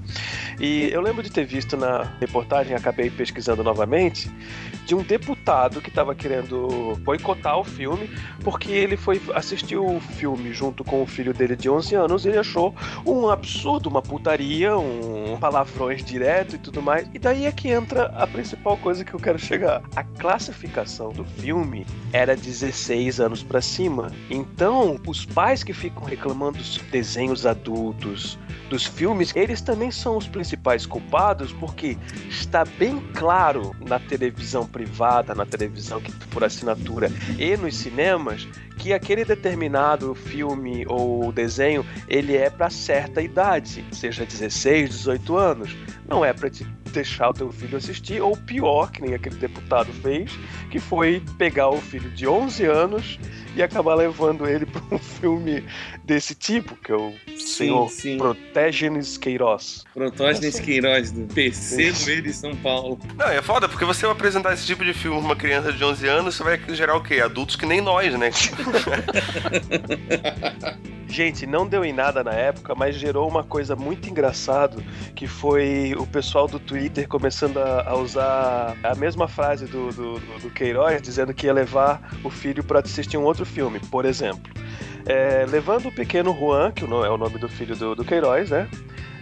E 0.59 0.89
eu 0.91 0.99
lembro 0.99 1.21
de 1.21 1.31
ter 1.31 1.45
visto 1.45 1.77
na 1.77 2.11
reportagem, 2.19 2.75
acabei 2.75 3.11
pesquisando 3.11 3.63
novamente, 3.63 4.31
de 4.87 4.95
um 4.95 5.03
deputado 5.03 5.79
que 5.79 5.89
estava 5.89 6.15
querendo 6.15 6.99
boicotar 7.03 7.59
o 7.59 7.63
filme, 7.63 8.09
porque 8.43 8.71
ele 8.71 8.97
foi 8.97 9.21
assistir 9.33 9.77
o 9.77 9.99
filme 9.99 10.53
junto 10.53 10.83
com 10.83 11.01
o 11.01 11.05
filho 11.05 11.33
dele 11.33 11.55
de 11.55 11.69
11 11.69 11.95
anos 11.95 12.25
e 12.25 12.29
ele 12.29 12.39
achou 12.39 12.73
um 13.05 13.29
absurdo, 13.29 13.89
uma 13.89 14.01
putaria, 14.01 14.77
um 14.77 15.37
palavrões 15.39 16.03
direto 16.03 16.55
e 16.55 16.57
tudo 16.57 16.81
mais. 16.81 17.07
E 17.13 17.19
daí 17.19 17.45
é 17.45 17.51
que 17.51 17.69
entra 17.69 18.05
a 18.15 18.25
principal 18.25 18.77
coisa 18.77 19.03
que 19.03 19.13
eu 19.13 19.19
quero 19.19 19.37
chegar. 19.37 19.81
A 19.95 20.03
classificação 20.03 21.11
do 21.11 21.23
filme 21.23 21.85
era 22.11 22.35
16 22.35 23.19
anos 23.19 23.43
para 23.43 23.61
cima. 23.61 24.11
Então, 24.29 24.99
os 25.07 25.25
pais 25.25 25.63
que 25.63 25.73
ficam 25.73 26.03
reclamando 26.03 26.57
dos 26.57 26.77
desenhos 26.91 27.45
adultos, 27.45 28.37
dos 28.69 28.85
filmes, 28.85 29.35
eles 29.35 29.61
também 29.61 29.91
são 29.91 30.17
os 30.17 30.27
principais 30.27 30.85
culpados, 30.85 31.51
porque 31.53 31.97
está 32.29 32.63
bem 32.65 32.99
claro 33.13 33.75
na 33.85 33.99
televisão 33.99 34.65
privada, 34.65 35.35
na 35.35 35.45
televisão 35.45 35.99
que 36.01 36.11
por 36.27 36.43
assinatura 36.43 36.92
e 37.37 37.57
nos 37.57 37.75
cinemas, 37.75 38.47
que 38.83 38.91
aquele 38.91 39.23
determinado 39.23 40.13
filme 40.13 40.85
ou 40.89 41.31
desenho 41.31 41.85
ele 42.05 42.35
é 42.35 42.49
para 42.49 42.69
certa 42.69 43.21
idade, 43.21 43.85
seja 43.93 44.25
16, 44.25 44.89
18 44.89 45.37
anos. 45.37 45.77
Não 46.05 46.25
é 46.25 46.33
para 46.33 46.49
te 46.49 46.65
deixar 46.91 47.29
o 47.29 47.33
teu 47.33 47.51
filho 47.51 47.77
assistir, 47.77 48.21
ou 48.21 48.37
pior, 48.37 48.91
que 48.91 49.01
nem 49.01 49.13
aquele 49.13 49.35
deputado 49.35 49.91
fez, 49.93 50.31
que 50.69 50.79
foi 50.79 51.23
pegar 51.37 51.69
o 51.69 51.81
filho 51.81 52.09
de 52.11 52.27
11 52.27 52.65
anos 52.65 53.19
e 53.55 53.63
acabar 53.63 53.95
levando 53.95 54.47
ele 54.47 54.65
para 54.67 54.81
um 54.91 54.99
filme 54.99 55.63
desse 56.03 56.35
tipo, 56.35 56.75
que 56.75 56.91
é 56.91 56.95
o 56.95 57.13
senhor 57.37 57.89
sim. 57.89 58.17
Protégenes 58.17 59.17
Queiroz. 59.17 59.83
Protógenes 59.93 60.59
Queiroz, 60.59 61.11
do 61.11 61.33
PC 61.33 61.91
do 61.91 62.05
Meio 62.05 62.21
de 62.21 62.33
São 62.33 62.55
Paulo. 62.55 62.99
Não, 63.15 63.27
é 63.27 63.41
foda, 63.41 63.67
porque 63.67 63.85
você 63.85 64.05
vai 64.05 64.11
apresentar 64.11 64.53
esse 64.53 64.65
tipo 64.65 64.83
de 64.85 64.93
filme 64.93 65.17
pra 65.17 65.25
uma 65.25 65.35
criança 65.35 65.73
de 65.73 65.83
11 65.83 66.07
anos, 66.07 66.35
você 66.35 66.43
vai 66.43 66.59
gerar 66.69 66.95
o 66.95 67.03
quê? 67.03 67.19
Adultos 67.19 67.55
que 67.55 67.65
nem 67.65 67.81
nós, 67.81 68.13
né? 68.17 68.29
Gente, 71.07 71.45
não 71.45 71.67
deu 71.67 71.85
em 71.85 71.93
nada 71.93 72.23
na 72.23 72.33
época, 72.33 72.73
mas 72.73 72.95
gerou 72.95 73.29
uma 73.29 73.43
coisa 73.43 73.75
muito 73.75 74.09
engraçada, 74.09 74.77
que 75.15 75.27
foi 75.27 75.93
o 75.95 76.07
pessoal 76.07 76.47
do 76.47 76.59
Twitter 76.59 77.07
começando 77.07 77.57
a, 77.57 77.87
a 77.89 77.95
usar 77.95 78.75
a 78.83 78.95
mesma 78.95 79.27
frase 79.27 79.67
do, 79.67 79.91
do, 79.91 80.13
do- 80.19 80.49
Queiroz, 80.49 80.99
dizendo 81.03 81.31
que 81.33 81.45
ia 81.45 81.53
levar 81.53 82.01
o 82.23 82.31
filho 82.31 82.63
para 82.63 82.79
assistir 82.79 83.17
um 83.17 83.23
outro 83.23 83.45
filme, 83.45 83.79
por 83.79 84.05
exemplo. 84.05 84.51
É, 85.05 85.45
levando 85.47 85.89
o 85.89 85.91
pequeno 85.91 86.35
Juan, 86.35 86.71
que 86.71 86.83
é 86.83 86.87
o 86.87 87.17
nome 87.17 87.37
do 87.37 87.47
filho 87.47 87.75
do, 87.75 87.93
do 87.93 88.03
Queiroz, 88.03 88.49
né? 88.49 88.67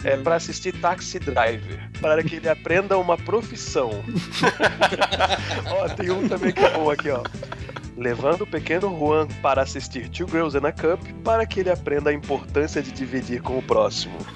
É, 0.03 0.15
para 0.15 0.35
assistir 0.35 0.71
Taxi 0.79 1.19
Driver, 1.19 1.89
para 1.99 2.23
que 2.23 2.37
ele 2.37 2.47
aprenda 2.47 2.97
uma 2.97 3.17
profissão. 3.17 3.89
ó, 5.69 5.89
tem 5.89 6.09
um 6.09 6.25
também 6.27 6.53
que 6.53 6.63
é 6.63 6.69
bom 6.71 6.89
aqui, 6.89 7.09
ó. 7.09 7.21
Levando 8.01 8.41
o 8.41 8.47
pequeno 8.47 8.89
Juan 8.97 9.27
para 9.43 9.61
assistir 9.61 10.09
Two 10.09 10.27
Girls 10.27 10.57
and 10.57 10.67
a 10.67 10.71
Cup 10.71 10.99
para 11.23 11.45
que 11.45 11.59
ele 11.59 11.69
aprenda 11.69 12.09
a 12.09 12.13
importância 12.13 12.81
de 12.81 12.91
dividir 12.91 13.43
com 13.43 13.59
o 13.59 13.61
próximo. 13.61 14.17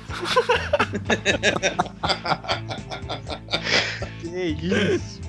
Que 4.19 4.51
isso? 4.95 5.21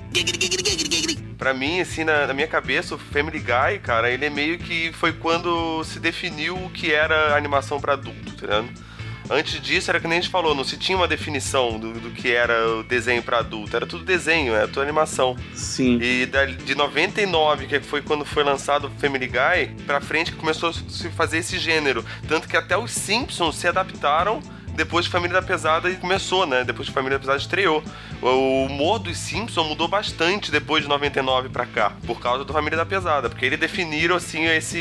Pra 1.37 1.53
mim, 1.53 1.79
assim, 1.79 2.03
na, 2.03 2.27
na 2.27 2.33
minha 2.33 2.47
cabeça, 2.47 2.95
o 2.95 2.97
Family 2.97 3.39
Guy, 3.39 3.79
cara, 3.81 4.11
ele 4.11 4.25
é 4.25 4.29
meio 4.29 4.59
que 4.59 4.91
foi 4.93 5.13
quando 5.13 5.83
se 5.83 5.99
definiu 5.99 6.55
o 6.57 6.69
que 6.69 6.91
era 6.91 7.35
animação 7.35 7.79
pra 7.79 7.93
adulto, 7.93 8.35
tá 8.35 8.41
ligado? 8.41 8.86
Antes 9.29 9.59
disso, 9.61 9.91
era 9.91 9.99
que 9.99 10.07
nem 10.07 10.19
a 10.19 10.21
gente 10.21 10.31
falou, 10.31 10.55
não 10.55 10.63
se 10.63 10.77
tinha 10.77 10.97
uma 10.97 11.07
definição 11.07 11.77
do, 11.79 11.93
do 11.93 12.11
que 12.11 12.31
era 12.31 12.67
o 12.77 12.83
desenho 12.83 13.21
pra 13.21 13.39
adulto. 13.39 13.75
Era 13.75 13.85
tudo 13.85 14.03
desenho, 14.05 14.53
era 14.55 14.67
tudo 14.67 14.81
animação. 14.81 15.35
Sim. 15.53 15.99
E 16.01 16.25
da- 16.25 16.45
de 16.45 16.75
99, 16.75 17.67
que 17.67 17.79
foi 17.81 18.01
quando 18.01 18.23
foi 18.25 18.43
lançado 18.43 18.87
o 18.87 18.91
Family 18.99 19.27
Guy, 19.27 19.75
pra 19.85 19.99
frente 19.99 20.31
que 20.31 20.37
começou 20.37 20.69
a 20.69 20.73
se 20.73 21.09
fazer 21.09 21.39
esse 21.39 21.57
gênero. 21.59 22.05
Tanto 22.27 22.47
que 22.47 22.55
até 22.55 22.77
os 22.77 22.91
Simpsons 22.91 23.55
se 23.57 23.67
adaptaram 23.67 24.39
depois 24.77 25.05
de 25.05 25.11
Família 25.11 25.41
da 25.41 25.45
Pesada 25.45 25.89
e 25.89 25.95
começou, 25.95 26.45
né? 26.45 26.63
Depois 26.63 26.87
que 26.87 26.93
Família 26.93 27.17
da 27.17 27.19
Pesada 27.19 27.37
estreou. 27.39 27.83
O 28.21 28.65
humor 28.65 28.99
dos 28.99 29.17
Simpsons 29.17 29.67
mudou 29.67 29.87
bastante 29.87 30.51
depois 30.51 30.83
de 30.83 30.89
99 30.89 31.49
pra 31.49 31.65
cá, 31.65 31.91
por 32.05 32.19
causa 32.21 32.45
do 32.45 32.53
Família 32.53 32.77
da 32.77 32.85
Pesada, 32.85 33.29
porque 33.29 33.45
eles 33.45 33.59
definiram, 33.59 34.15
assim, 34.15 34.45
esse, 34.45 34.79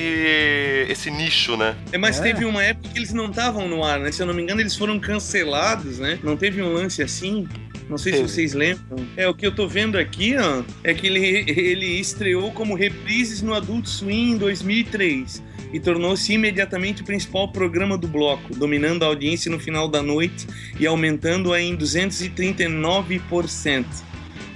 esse 0.89 1.11
nicho, 1.11 1.57
né? 1.57 1.75
É, 1.91 1.99
mas 1.99 2.19
É. 2.21 2.23
teve 2.23 2.45
uma 2.45 2.63
época 2.63 2.89
que 2.91 2.99
eles 2.99 3.13
não 3.13 3.27
estavam 3.31 3.67
no 3.69 3.83
ar, 3.83 3.99
né? 3.99 4.13
Se 4.13 4.23
eu 4.23 4.27
não 4.27 4.35
me 4.35 4.43
engano, 4.43 4.61
eles 4.61 4.77
foram 4.77 4.99
cancelados, 5.01 5.99
né? 5.99 6.19
Não 6.23 6.37
teve 6.37 6.63
um 6.63 6.73
lance 6.73 7.03
assim? 7.03 7.49
Não 7.89 7.97
sei 7.97 8.13
Teve. 8.13 8.29
se 8.29 8.35
vocês 8.35 8.53
lembram. 8.53 9.07
É, 9.17 9.29
o 9.29 9.35
que 9.35 9.47
eu 9.47 9.53
tô 9.55 9.67
vendo 9.69 9.97
aqui, 9.97 10.35
ó, 10.37 10.63
é 10.83 10.93
que 10.93 11.07
ele, 11.07 11.21
ele 11.49 11.87
estreou 12.01 12.51
como 12.53 12.75
reprises 12.75 13.41
no 13.43 13.55
Adult 13.55 13.87
Swim 13.87 14.33
em 14.33 14.37
2003 14.37 15.43
e 15.77 15.81
tornou-se 15.81 16.33
imediatamente 16.33 17.03
o 17.03 17.05
principal 17.05 17.49
programa 17.49 17.99
do 17.99 18.09
bloco, 18.09 18.57
dominando 18.57 19.03
a 19.03 19.09
audiência 19.09 19.51
no 19.51 19.61
final 19.61 19.87
da 19.87 20.03
noite 20.03 20.47
e 20.81 20.87
aumentando-a 20.87 21.61
em 21.61 21.77
239%. 21.77 23.85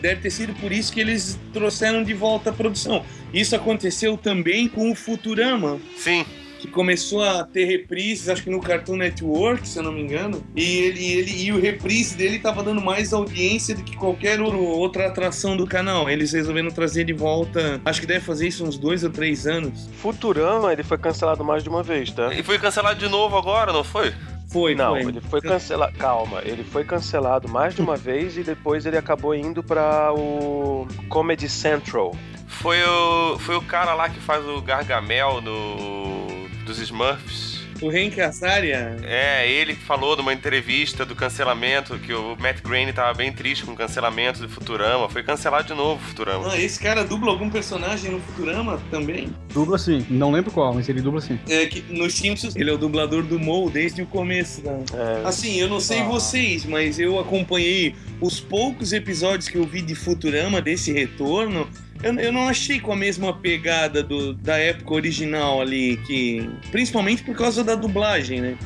Deve 0.00 0.22
ter 0.22 0.30
sido 0.30 0.54
por 0.54 0.72
isso 0.72 0.90
que 0.90 0.98
eles 0.98 1.38
trouxeram 1.52 2.02
de 2.02 2.14
volta 2.14 2.48
a 2.48 2.54
produção. 2.54 3.04
Isso 3.34 3.54
aconteceu 3.54 4.16
também 4.16 4.66
com 4.66 4.90
o 4.90 4.94
Futurama, 4.94 5.78
Sim, 5.94 6.24
que 6.60 6.68
começou 6.68 7.22
a 7.24 7.42
ter 7.44 7.64
reprises, 7.64 8.28
acho 8.28 8.42
que 8.42 8.50
no 8.50 8.60
Cartoon 8.60 8.96
Network, 8.96 9.66
se 9.66 9.78
eu 9.78 9.82
não 9.82 9.92
me 9.92 10.02
engano. 10.02 10.44
E 10.54 10.62
ele, 10.78 11.04
ele 11.04 11.42
e 11.44 11.52
o 11.52 11.60
reprise 11.60 12.16
dele 12.16 12.38
tava 12.38 12.62
dando 12.62 12.80
mais 12.80 13.12
audiência 13.12 13.74
do 13.74 13.82
que 13.82 13.96
qualquer 13.96 14.40
outra 14.40 15.06
atração 15.06 15.56
do 15.56 15.66
canal. 15.66 16.08
Eles 16.10 16.32
resolveram 16.32 16.70
trazer 16.70 17.04
de 17.04 17.12
volta. 17.12 17.80
Acho 17.84 18.00
que 18.00 18.06
deve 18.06 18.24
fazer 18.24 18.48
isso 18.48 18.64
uns 18.64 18.78
dois 18.78 19.02
ou 19.02 19.10
três 19.10 19.46
anos. 19.46 19.88
Futurama, 19.94 20.72
ele 20.72 20.82
foi 20.82 20.98
cancelado 20.98 21.42
mais 21.44 21.62
de 21.62 21.68
uma 21.68 21.82
vez, 21.82 22.10
tá? 22.12 22.32
e 22.34 22.42
foi 22.42 22.58
cancelado 22.58 22.98
de 22.98 23.08
novo 23.08 23.36
agora, 23.36 23.72
não 23.72 23.82
foi? 23.82 24.12
Foi, 24.52 24.74
Não, 24.74 24.90
foi. 25.00 25.04
ele 25.12 25.20
foi 25.20 25.40
cancelado. 25.40 25.96
Calma, 25.96 26.42
ele 26.44 26.64
foi 26.64 26.84
cancelado 26.84 27.48
mais 27.48 27.74
de 27.74 27.80
uma 27.80 27.94
vez 27.96 28.36
e 28.36 28.42
depois 28.42 28.84
ele 28.84 28.98
acabou 28.98 29.34
indo 29.34 29.62
pra 29.62 30.12
o 30.12 30.86
Comedy 31.08 31.48
Central. 31.48 32.14
Foi 32.48 32.82
o, 32.82 33.38
foi 33.38 33.54
o 33.56 33.62
cara 33.62 33.94
lá 33.94 34.08
que 34.10 34.18
faz 34.18 34.44
o 34.44 34.60
Gargamel 34.60 35.40
no, 35.40 36.39
dos 36.70 36.78
Smurfs. 36.78 37.58
O 37.82 37.88
Hank 37.88 38.20
Azaria. 38.20 38.94
É, 39.04 39.50
ele 39.50 39.74
que 39.74 39.82
falou 39.82 40.14
numa 40.14 40.34
entrevista 40.34 41.02
do 41.06 41.14
cancelamento, 41.16 41.98
que 41.98 42.12
o 42.12 42.36
Matt 42.38 42.60
Groening 42.62 42.92
tava 42.92 43.14
bem 43.14 43.32
triste 43.32 43.64
com 43.64 43.72
o 43.72 43.74
cancelamento 43.76 44.38
do 44.40 44.50
Futurama. 44.50 45.08
Foi 45.08 45.22
cancelado 45.22 45.66
de 45.68 45.72
novo 45.74 45.94
o 45.94 46.08
Futurama. 46.08 46.52
Ah, 46.52 46.60
esse 46.60 46.78
cara 46.78 47.02
dubla 47.04 47.30
algum 47.30 47.48
personagem 47.48 48.10
no 48.10 48.20
Futurama 48.20 48.78
também? 48.90 49.34
Dubla 49.54 49.78
sim. 49.78 50.04
Não 50.10 50.30
lembro 50.30 50.50
qual, 50.50 50.74
mas 50.74 50.90
ele 50.90 51.00
dubla 51.00 51.22
sim. 51.22 51.38
É 51.48 51.64
que 51.66 51.80
nos 51.90 52.12
Simpsons 52.14 52.54
ele 52.54 52.68
é 52.68 52.72
o 52.74 52.76
dublador 52.78 53.22
do 53.22 53.38
Moe 53.40 53.70
desde 53.72 54.02
o 54.02 54.06
começo. 54.06 54.60
Da... 54.60 54.72
É, 54.72 55.22
Assim, 55.24 55.58
eu 55.58 55.66
não 55.68 55.80
sei 55.80 56.00
Ah. 56.00 56.04
vocês, 56.04 56.66
mas 56.66 56.98
eu 57.00 57.18
acompanhei 57.18 57.94
os 58.20 58.38
poucos 58.40 58.92
episódios 58.92 59.48
que 59.48 59.56
eu 59.56 59.64
vi 59.64 59.80
de 59.80 59.94
Futurama 59.94 60.60
desse 60.60 60.92
retorno. 60.92 61.66
Eu, 62.02 62.14
eu 62.18 62.32
não 62.32 62.48
achei 62.48 62.80
com 62.80 62.92
a 62.92 62.96
mesma 62.96 63.32
pegada 63.32 64.02
do, 64.02 64.32
da 64.32 64.56
época 64.56 64.94
original 64.94 65.60
ali, 65.60 65.98
que. 66.06 66.48
Principalmente 66.70 67.22
por 67.22 67.36
causa 67.36 67.62
da 67.62 67.74
dublagem, 67.74 68.40
né? 68.40 68.56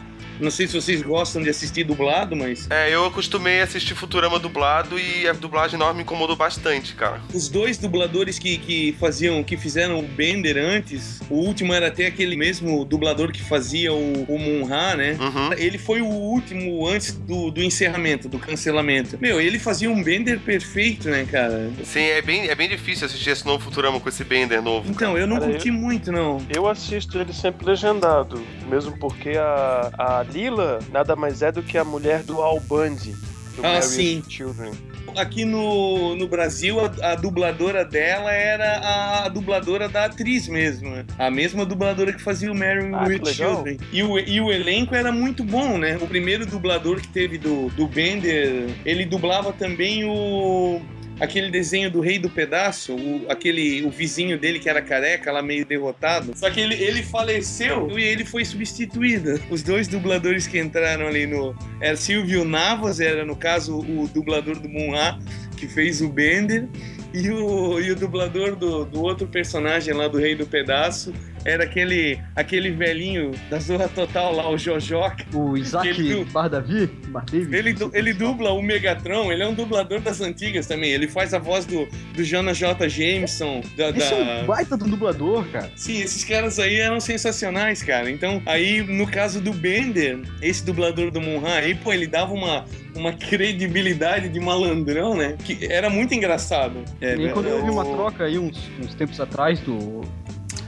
Não 0.40 0.50
sei 0.50 0.66
se 0.66 0.74
vocês 0.74 1.02
gostam 1.02 1.42
de 1.42 1.48
assistir 1.50 1.84
dublado, 1.84 2.34
mas 2.36 2.68
É, 2.70 2.94
eu 2.94 3.04
acostumei 3.06 3.60
a 3.60 3.64
assistir 3.64 3.94
Futurama 3.94 4.38
dublado 4.38 4.98
e 4.98 5.26
a 5.28 5.32
dublagem 5.32 5.78
nova 5.78 5.94
me 5.94 6.02
incomodou 6.02 6.36
bastante, 6.36 6.94
cara. 6.94 7.20
os 7.32 7.48
dois 7.48 7.78
dubladores 7.78 8.38
que, 8.38 8.58
que 8.58 8.96
faziam, 8.98 9.42
que 9.42 9.56
fizeram 9.56 9.98
o 9.98 10.02
Bender 10.02 10.56
antes, 10.56 11.20
o 11.30 11.34
último 11.34 11.72
era 11.72 11.88
até 11.88 12.06
aquele 12.06 12.36
mesmo 12.36 12.84
dublador 12.84 13.32
que 13.32 13.42
fazia 13.42 13.92
o, 13.92 14.24
o 14.28 14.38
Munra, 14.38 14.96
né? 14.96 15.16
Uhum. 15.20 15.52
Ele 15.56 15.78
foi 15.78 16.00
o 16.00 16.06
último 16.06 16.86
antes 16.86 17.12
do, 17.12 17.50
do 17.50 17.62
encerramento, 17.62 18.28
do 18.28 18.38
cancelamento. 18.38 19.18
Meu, 19.20 19.40
ele 19.40 19.58
fazia 19.58 19.90
um 19.90 20.02
Bender 20.02 20.40
perfeito, 20.40 21.08
né, 21.08 21.26
cara? 21.30 21.70
Sim, 21.84 22.00
é 22.02 22.20
bem, 22.22 22.48
é 22.48 22.54
bem 22.54 22.68
difícil 22.68 23.06
assistir 23.06 23.30
esse 23.30 23.46
novo 23.46 23.62
Futurama 23.64 24.00
com 24.00 24.08
esse 24.08 24.24
Bender 24.24 24.60
novo. 24.62 24.90
Então, 24.90 25.16
eu 25.16 25.26
não 25.26 25.38
Cara, 25.38 25.52
curti 25.52 25.70
muito, 25.70 26.10
não. 26.12 26.44
Eu 26.48 26.68
assisto 26.68 27.18
ele 27.18 27.32
sempre 27.32 27.66
legendado, 27.66 28.42
mesmo 28.68 28.96
porque 28.98 29.30
a, 29.30 29.90
a 29.98 30.23
Lila 30.32 30.78
nada 30.92 31.14
mais 31.16 31.42
é 31.42 31.50
do 31.52 31.62
que 31.62 31.76
a 31.78 31.84
mulher 31.84 32.22
do 32.22 32.40
Al 32.42 32.60
Bundy, 32.60 33.12
do 33.56 33.60
Ah, 33.60 33.74
Married 33.74 33.84
sim. 33.86 34.22
Children. 34.28 34.72
Aqui 35.16 35.44
no, 35.44 36.16
no 36.16 36.26
Brasil, 36.26 36.80
a, 36.80 37.12
a 37.12 37.14
dubladora 37.14 37.84
dela 37.84 38.32
era 38.32 39.24
a 39.24 39.28
dubladora 39.28 39.88
da 39.88 40.06
atriz 40.06 40.48
mesmo, 40.48 40.90
né? 40.90 41.04
A 41.16 41.30
mesma 41.30 41.64
dubladora 41.64 42.12
que 42.12 42.20
fazia 42.20 42.50
o 42.50 42.54
Mary 42.54 42.90
Ah, 42.92 43.04
with. 43.06 43.24
Children. 43.26 43.78
E 43.92 44.02
o, 44.02 44.18
e 44.18 44.40
o 44.40 44.50
elenco 44.50 44.92
era 44.94 45.12
muito 45.12 45.44
bom, 45.44 45.78
né? 45.78 45.96
O 46.00 46.06
primeiro 46.08 46.44
dublador 46.46 47.00
que 47.00 47.06
teve 47.08 47.38
do, 47.38 47.68
do 47.76 47.86
Bender, 47.86 48.70
ele 48.84 49.04
dublava 49.04 49.52
também 49.52 50.04
o... 50.04 50.80
Aquele 51.20 51.50
desenho 51.50 51.90
do 51.90 52.00
Rei 52.00 52.18
do 52.18 52.28
Pedaço, 52.28 52.94
o, 52.94 53.26
aquele, 53.28 53.84
o 53.84 53.90
vizinho 53.90 54.38
dele 54.38 54.58
que 54.58 54.68
era 54.68 54.82
careca, 54.82 55.30
lá 55.30 55.40
meio 55.40 55.64
derrotado. 55.64 56.32
Só 56.36 56.50
que 56.50 56.60
ele, 56.60 56.74
ele 56.74 57.02
faleceu 57.02 57.98
e 57.98 58.02
ele 58.02 58.24
foi 58.24 58.44
substituído. 58.44 59.40
Os 59.48 59.62
dois 59.62 59.86
dubladores 59.86 60.46
que 60.46 60.58
entraram 60.58 61.06
ali 61.06 61.26
no. 61.26 61.54
Era 61.80 61.96
Silvio 61.96 62.44
Navas, 62.44 63.00
era 63.00 63.24
no 63.24 63.36
caso 63.36 63.78
o 63.78 64.08
dublador 64.08 64.58
do 64.58 64.68
Munha, 64.68 65.18
que 65.56 65.68
fez 65.68 66.00
o 66.00 66.08
Bender. 66.08 66.68
E 67.12 67.30
o, 67.30 67.80
e 67.80 67.92
o 67.92 67.94
dublador 67.94 68.56
do, 68.56 68.84
do 68.84 69.00
outro 69.00 69.28
personagem 69.28 69.94
lá 69.94 70.08
do 70.08 70.18
Rei 70.18 70.34
do 70.34 70.44
Pedaço 70.44 71.12
era 71.44 71.64
aquele, 71.64 72.18
aquele 72.34 72.70
velhinho 72.70 73.32
da 73.50 73.58
Zorra 73.58 73.88
Total 73.88 74.34
lá, 74.34 74.48
o 74.50 74.56
Jojoca. 74.56 75.24
O 75.34 75.56
Isaac 75.56 75.88
Ele- 75.88 76.24
Bardavi? 76.24 76.86
Bardavi? 77.08 77.54
Ele, 77.56 77.74
ele 77.92 78.12
dubla 78.12 78.52
o 78.52 78.62
Megatron, 78.62 79.30
ele 79.32 79.42
é 79.42 79.46
um 79.48 79.54
dublador 79.54 80.00
das 80.00 80.20
antigas 80.20 80.66
também. 80.66 80.90
Ele 80.90 81.06
faz 81.08 81.34
a 81.34 81.38
voz 81.38 81.64
do, 81.66 81.86
do 82.14 82.24
Jonas 82.24 82.56
J. 82.56 82.88
Jameson, 82.88 83.62
da, 83.76 83.90
Esse 83.90 84.12
é 84.14 84.24
da- 84.24 84.42
um 84.42 84.46
baita 84.46 84.76
de 84.76 84.84
um 84.84 84.88
dublador, 84.88 85.44
cara. 85.48 85.70
Sim, 85.76 86.00
esses 86.00 86.24
caras 86.24 86.58
aí 86.58 86.76
eram 86.76 86.98
sensacionais, 87.00 87.82
cara. 87.82 88.10
Então, 88.10 88.40
aí, 88.46 88.82
no 88.82 89.06
caso 89.06 89.40
do 89.40 89.52
Bender, 89.52 90.20
esse 90.40 90.64
dublador 90.64 91.10
do 91.10 91.20
Munhan, 91.20 91.54
aí, 91.56 91.74
pô, 91.74 91.92
ele 91.92 92.06
dava 92.06 92.32
uma, 92.32 92.64
uma 92.96 93.12
credibilidade 93.12 94.28
de 94.28 94.40
malandrão, 94.40 95.14
né? 95.16 95.36
Que 95.44 95.66
era 95.70 95.88
muito 95.90 96.14
engraçado. 96.14 96.82
É, 97.00 97.14
e 97.14 97.28
quando 97.30 97.46
eu 97.48 97.62
vi 97.64 97.70
uma 97.70 97.84
troca 97.84 98.24
aí 98.24 98.38
uns, 98.38 98.58
uns 98.82 98.94
tempos 98.94 99.20
atrás 99.20 99.60
do 99.60 100.02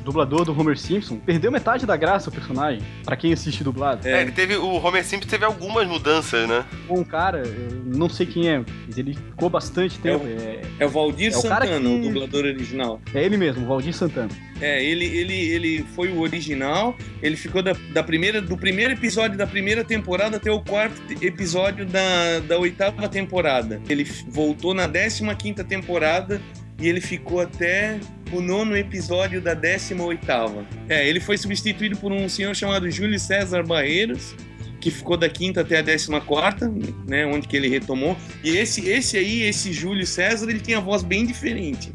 dublador 0.07 0.45
do 0.45 0.59
Homer 0.59 0.79
Simpson, 0.79 1.17
perdeu 1.19 1.51
metade 1.53 1.85
da 1.85 1.97
graça 1.97 2.31
o 2.31 2.33
personagem, 2.33 2.83
pra 3.05 3.17
quem 3.17 3.33
assiste 3.33 3.63
dublado. 3.63 4.07
É, 4.09 4.23
ele 4.23 4.33
teve. 4.33 4.57
O 4.57 4.75
Homer 4.83 5.05
Simpson 5.05 5.29
teve 5.29 5.45
algumas 5.45 5.87
mudanças, 5.87 6.49
né? 6.49 6.65
Um 6.89 7.05
cara, 7.05 7.43
eu 7.47 7.83
não 7.85 8.09
sei 8.09 8.25
quem 8.25 8.49
é, 8.49 8.65
mas 8.87 8.97
ele 8.97 9.15
ficou 9.15 9.51
bastante 9.51 9.99
tempo. 9.99 10.25
É, 10.27 10.63
É 10.79 10.87
o 10.87 10.89
Valdir 10.89 11.33
É 11.33 11.37
o 11.37 11.41
Santana, 11.41 11.67
que- 11.67 11.87
o 11.87 12.01
dublador 12.03 12.45
original. 12.45 13.01
é 13.15 13.23
ele 13.25 13.37
mesmo, 13.37 13.65
o 13.65 13.67
Valdir 13.69 13.93
Santana. 13.93 14.31
É, 14.61 14.83
ele, 14.83 15.05
ele, 15.05 15.35
ele 15.35 15.85
foi 15.95 16.09
o 16.09 16.21
original, 16.21 16.97
ele 17.23 17.37
ficou 17.37 17.63
da, 17.63 17.75
da 17.93 18.03
primeira, 18.03 18.41
do 18.41 18.57
primeiro 18.57 18.95
episódio 18.95 19.37
da 19.37 19.47
primeira 19.47 19.85
temporada 19.85 20.39
até 20.39 20.51
o 20.51 20.61
quarto 20.63 20.97
episódio 21.21 21.85
da, 21.85 22.39
da 22.41 22.59
oitava 22.59 23.07
temporada. 23.07 23.83
Ele 23.89 24.05
voltou 24.29 24.73
na 24.73 24.89
15 24.89 25.35
quinta 25.37 25.63
temporada 25.63 26.41
e 26.81 26.89
ele 26.89 27.01
ficou 27.01 27.41
até 27.41 27.99
o 28.33 28.41
nono 28.41 28.77
episódio 28.77 29.41
da 29.41 29.55
18 29.55 30.03
oitava. 30.03 30.67
É, 30.89 31.09
ele 31.09 31.21
foi 31.21 31.39
substituído 31.39 31.97
por 31.97 32.13
um 32.13 32.29
senhor 32.29 32.55
chamado 32.55 32.91
Júlio 32.91 33.19
César 33.19 33.63
Barreiros, 33.63 34.35
que 34.81 34.91
ficou 34.91 35.17
da 35.17 35.29
quinta 35.29 35.63
até 35.63 35.79
a 35.79 35.83
14 35.83 36.21
quarta, 36.21 36.73
né, 37.09 37.27
onde 37.27 37.49
que 37.49 37.57
ele 37.57 37.69
retomou. 37.69 38.17
E 38.45 38.57
esse, 38.57 38.89
esse 38.89 39.17
aí, 39.17 39.43
esse 39.43 39.73
Júlio 39.73 40.07
César, 40.07 40.49
ele 40.51 40.61
tem 40.61 40.75
a 40.75 40.81
voz 40.81 41.03
bem 41.03 41.27
diferente. 41.27 41.93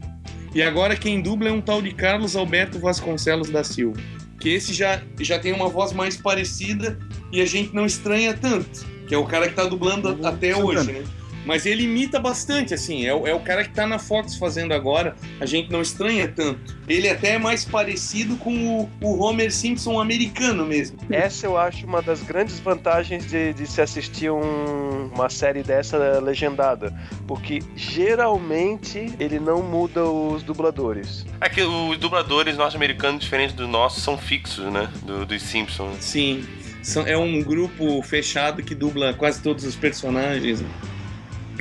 E 0.54 0.62
agora 0.62 0.96
quem 0.96 1.22
dubla 1.22 1.50
é 1.50 1.52
um 1.52 1.62
tal 1.62 1.82
de 1.82 1.94
Carlos 1.94 2.36
Alberto 2.36 2.80
Vasconcelos 2.80 3.50
da 3.50 3.64
Silva. 3.64 4.00
Que 4.40 4.50
esse 4.50 4.74
já, 4.74 5.02
já 5.20 5.38
tem 5.40 5.54
uma 5.54 5.70
voz 5.70 5.94
mais 5.94 6.18
parecida 6.18 6.98
e 7.32 7.40
a 7.42 7.46
gente 7.46 7.74
não 7.74 7.86
estranha 7.86 8.34
tanto. 8.34 8.86
Que 9.08 9.16
é 9.16 9.18
o 9.18 9.26
cara 9.26 9.48
que 9.48 9.56
tá 9.56 9.66
dublando 9.66 10.10
O 10.22 10.28
até 10.28 10.56
hoje, 10.56 10.92
né? 10.92 11.04
Mas 11.46 11.66
ele 11.66 11.84
imita 11.84 12.20
bastante, 12.20 12.74
assim. 12.74 13.06
É, 13.06 13.14
o- 13.14 13.26
é 13.28 13.34
o 13.34 13.40
cara 13.40 13.64
que 13.64 13.72
tá 13.72 13.88
na 13.88 13.98
Fox 14.00 14.36
fazendo 14.36 14.74
agora. 14.74 15.16
A 15.40 15.46
gente 15.46 15.72
não 15.72 15.82
estranha 15.82 16.28
tanto. 16.28 16.80
Ele 16.88 17.10
até 17.10 17.36
é 17.36 17.38
mais 17.40 17.64
parecido 17.66 18.36
com 18.38 18.80
o, 18.82 18.90
o 19.02 19.24
Homer 19.24 19.52
Simpson 19.52 20.00
americano 20.00 20.66
mesmo. 20.66 20.98
Essa 21.10 21.46
eu 21.48 21.58
acho 21.58 21.86
uma 21.86 22.02
das 22.02 22.22
grandes 22.22 22.60
vantagens 22.60 23.26
de, 23.30 23.54
de 23.54 23.66
se 23.66 23.82
assistir 23.82 24.30
um- 24.32 25.10
uma 25.14 25.30
série 25.30 25.64
dessa 25.64 25.98
legendada. 26.20 26.94
Porque 27.28 27.60
geralmente 27.76 29.12
ele 29.20 29.40
não 29.40 29.62
muda 29.64 30.04
os 30.06 30.44
dubladores. 30.44 31.26
É 31.40 31.50
que 31.50 31.62
os 31.62 31.98
dubladores 31.98 32.58
norte-americanos, 32.58 33.22
diferentes 33.22 33.56
dos 33.56 33.68
nossos, 33.68 34.04
são 34.04 34.18
fixos, 34.18 34.72
né? 34.72 34.90
Do- 35.04 35.26
dos 35.26 35.42
Simpsons. 35.42 35.98
Sim. 36.04 36.44
São- 36.84 37.06
é 37.06 37.16
um 37.16 37.42
grupo 37.44 38.02
fechado 38.02 38.64
que 38.64 38.74
dubla 38.74 39.14
quase 39.14 39.42
todos 39.42 39.64
os 39.64 39.76
personagens. 39.76 40.64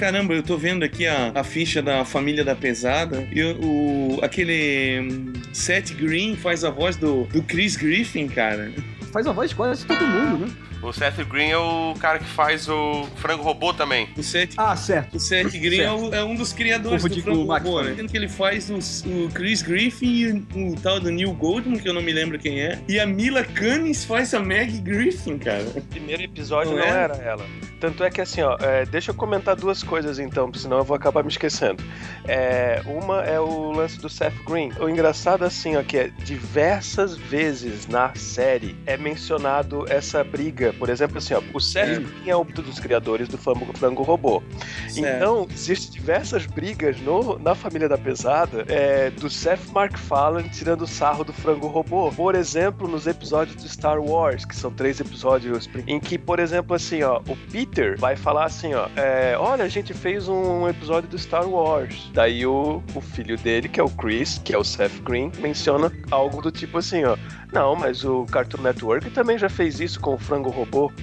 Caramba, 0.00 0.32
eu 0.32 0.42
tô 0.42 0.56
vendo 0.56 0.82
aqui 0.82 1.06
a, 1.06 1.30
a 1.34 1.44
ficha 1.44 1.82
da 1.82 2.06
Família 2.06 2.42
da 2.42 2.56
Pesada. 2.56 3.28
E 3.30 3.42
o, 3.42 4.18
aquele 4.22 4.98
hum, 4.98 5.32
Seth 5.52 5.92
Green 5.92 6.34
faz 6.34 6.64
a 6.64 6.70
voz 6.70 6.96
do, 6.96 7.24
do 7.24 7.42
Chris 7.42 7.76
Griffin, 7.76 8.26
cara. 8.26 8.72
Faz 9.12 9.26
a 9.26 9.32
voz 9.32 9.50
de 9.50 9.56
quase 9.56 9.84
todo 9.84 10.00
mundo, 10.00 10.46
né? 10.46 10.52
O 10.82 10.92
Seth 10.92 11.22
Green 11.28 11.50
é 11.50 11.56
o 11.58 11.94
cara 12.00 12.18
que 12.18 12.24
faz 12.24 12.68
o 12.68 13.06
Frango 13.16 13.42
Robô 13.42 13.72
também. 13.74 14.08
O 14.16 14.22
Seth, 14.22 14.54
Ah, 14.56 14.74
certo. 14.76 15.16
o 15.16 15.20
Seth 15.20 15.50
Green 15.52 15.80
é, 15.80 15.92
o- 15.92 16.14
é 16.14 16.24
um 16.24 16.34
dos 16.34 16.52
criadores 16.52 17.02
Confundi 17.02 17.20
do 17.22 17.30
com 17.30 17.30
o 17.42 17.46
Franco 17.46 17.68
Robô, 17.68 17.82
né? 17.82 18.06
Que 18.08 18.16
ele 18.16 18.28
faz 18.28 18.70
o, 18.70 18.76
o 18.76 19.28
Chris 19.30 19.62
Griffin 19.62 20.06
e 20.54 20.72
o, 20.72 20.76
tal 20.80 20.98
do 20.98 21.10
Neil 21.10 21.32
Goldman, 21.34 21.78
que 21.78 21.88
eu 21.88 21.92
não 21.94 22.02
me 22.02 22.12
lembro 22.12 22.38
quem 22.38 22.60
é. 22.62 22.78
E 22.88 22.98
a 22.98 23.06
Mila 23.06 23.44
Kunis 23.44 24.04
faz 24.04 24.32
a 24.34 24.40
Maggie 24.40 24.80
Griffin, 24.80 25.36
cara. 25.38 25.64
O 25.74 25.80
primeiro 25.82 26.22
episódio 26.22 26.72
Não 26.72 26.78
não, 26.78 26.84
é? 26.84 26.88
era 27.02 27.16
ela. 27.16 27.44
Tanto 27.78 28.04
é 28.04 28.10
que 28.10 28.20
assim, 28.20 28.42
ó, 28.42 28.56
é, 28.60 28.84
deixa 28.84 29.10
eu 29.10 29.14
comentar 29.14 29.56
duas 29.56 29.82
coisas 29.82 30.18
então, 30.18 30.52
senão 30.52 30.78
eu 30.78 30.84
vou 30.84 30.94
acabar 30.94 31.22
me 31.22 31.30
esquecendo. 31.30 31.82
É, 32.28 32.82
uma 32.84 33.22
é 33.22 33.40
o 33.40 33.70
lance 33.72 33.98
do 33.98 34.08
Seth 34.08 34.34
Green. 34.46 34.70
O 34.78 34.88
engraçado 34.88 35.44
assim, 35.44 35.76
ó, 35.76 35.82
que 35.82 35.96
é 35.96 36.10
diversas 36.24 37.16
vezes 37.16 37.86
na 37.86 38.14
série 38.14 38.76
é 38.86 38.96
mencionado 38.96 39.84
essa 39.88 40.22
briga. 40.22 40.69
Por 40.72 40.88
exemplo, 40.88 41.18
assim, 41.18 41.34
ó, 41.34 41.42
o 41.52 41.60
Seth 41.60 41.88
É. 41.88 41.94
Green 41.98 42.30
é 42.30 42.36
um 42.36 42.44
dos 42.44 42.78
criadores 42.78 43.28
do 43.28 43.38
Frango, 43.38 43.66
Frango 43.76 44.02
Robô. 44.02 44.42
Certo. 44.88 45.16
Então, 45.16 45.46
existem 45.50 45.92
diversas 45.92 46.46
brigas 46.46 47.00
no, 47.00 47.38
na 47.38 47.54
família 47.54 47.88
da 47.88 47.98
pesada 47.98 48.64
é, 48.68 49.10
do 49.10 49.30
Seth 49.30 49.70
MacFarlane 49.72 50.48
tirando 50.48 50.86
sarro 50.86 51.24
do 51.24 51.32
frango 51.32 51.66
robô. 51.66 52.10
Por 52.12 52.34
exemplo, 52.34 52.88
nos 52.88 53.06
episódios 53.06 53.56
do 53.56 53.68
Star 53.68 54.00
Wars, 54.00 54.44
que 54.44 54.54
são 54.54 54.70
três 54.70 55.00
episódios, 55.00 55.68
em 55.86 55.98
que, 56.00 56.18
por 56.18 56.38
exemplo, 56.38 56.74
assim, 56.74 57.02
ó, 57.02 57.20
o 57.28 57.36
Peter 57.50 57.98
vai 57.98 58.16
falar 58.16 58.44
assim, 58.44 58.74
ó, 58.74 58.88
é, 58.96 59.36
olha, 59.38 59.64
a 59.64 59.68
gente 59.68 59.94
fez 59.94 60.28
um 60.28 60.68
episódio 60.68 61.08
do 61.08 61.18
Star 61.18 61.48
Wars. 61.48 62.10
Daí 62.12 62.46
o, 62.46 62.82
o 62.94 63.00
filho 63.00 63.36
dele, 63.36 63.68
que 63.68 63.80
é 63.80 63.82
o 63.82 63.90
Chris, 63.90 64.40
que 64.44 64.54
é 64.54 64.58
o 64.58 64.64
Seth 64.64 65.00
Green, 65.02 65.30
menciona 65.38 65.92
algo 66.10 66.42
do 66.42 66.50
tipo 66.50 66.78
assim, 66.78 67.04
ó, 67.04 67.16
não, 67.52 67.74
mas 67.74 68.04
o 68.04 68.24
Cartoon 68.26 68.62
Network 68.62 69.10
também 69.10 69.36
já 69.36 69.48
fez 69.48 69.80
isso 69.80 70.00
com 70.00 70.14
o 70.14 70.18
frango 70.18 70.50
robô. 70.50 70.59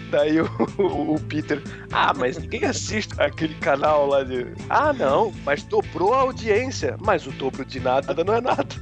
Daí 0.09 0.41
o, 0.41 0.49
o, 0.77 1.15
o 1.15 1.19
Peter, 1.21 1.61
ah, 1.91 2.13
mas 2.15 2.37
ninguém 2.37 2.65
assiste 2.65 3.13
aquele 3.19 3.55
canal 3.55 4.07
lá 4.07 4.23
de. 4.23 4.47
Ah, 4.69 4.93
não, 4.93 5.33
mas 5.45 5.63
dobrou 5.63 6.13
a 6.13 6.21
audiência. 6.21 6.95
Mas 6.99 7.25
o 7.27 7.31
dobro 7.31 7.65
de 7.65 7.79
nada 7.79 8.13
não 8.23 8.33
é 8.33 8.41
nada. 8.41 8.67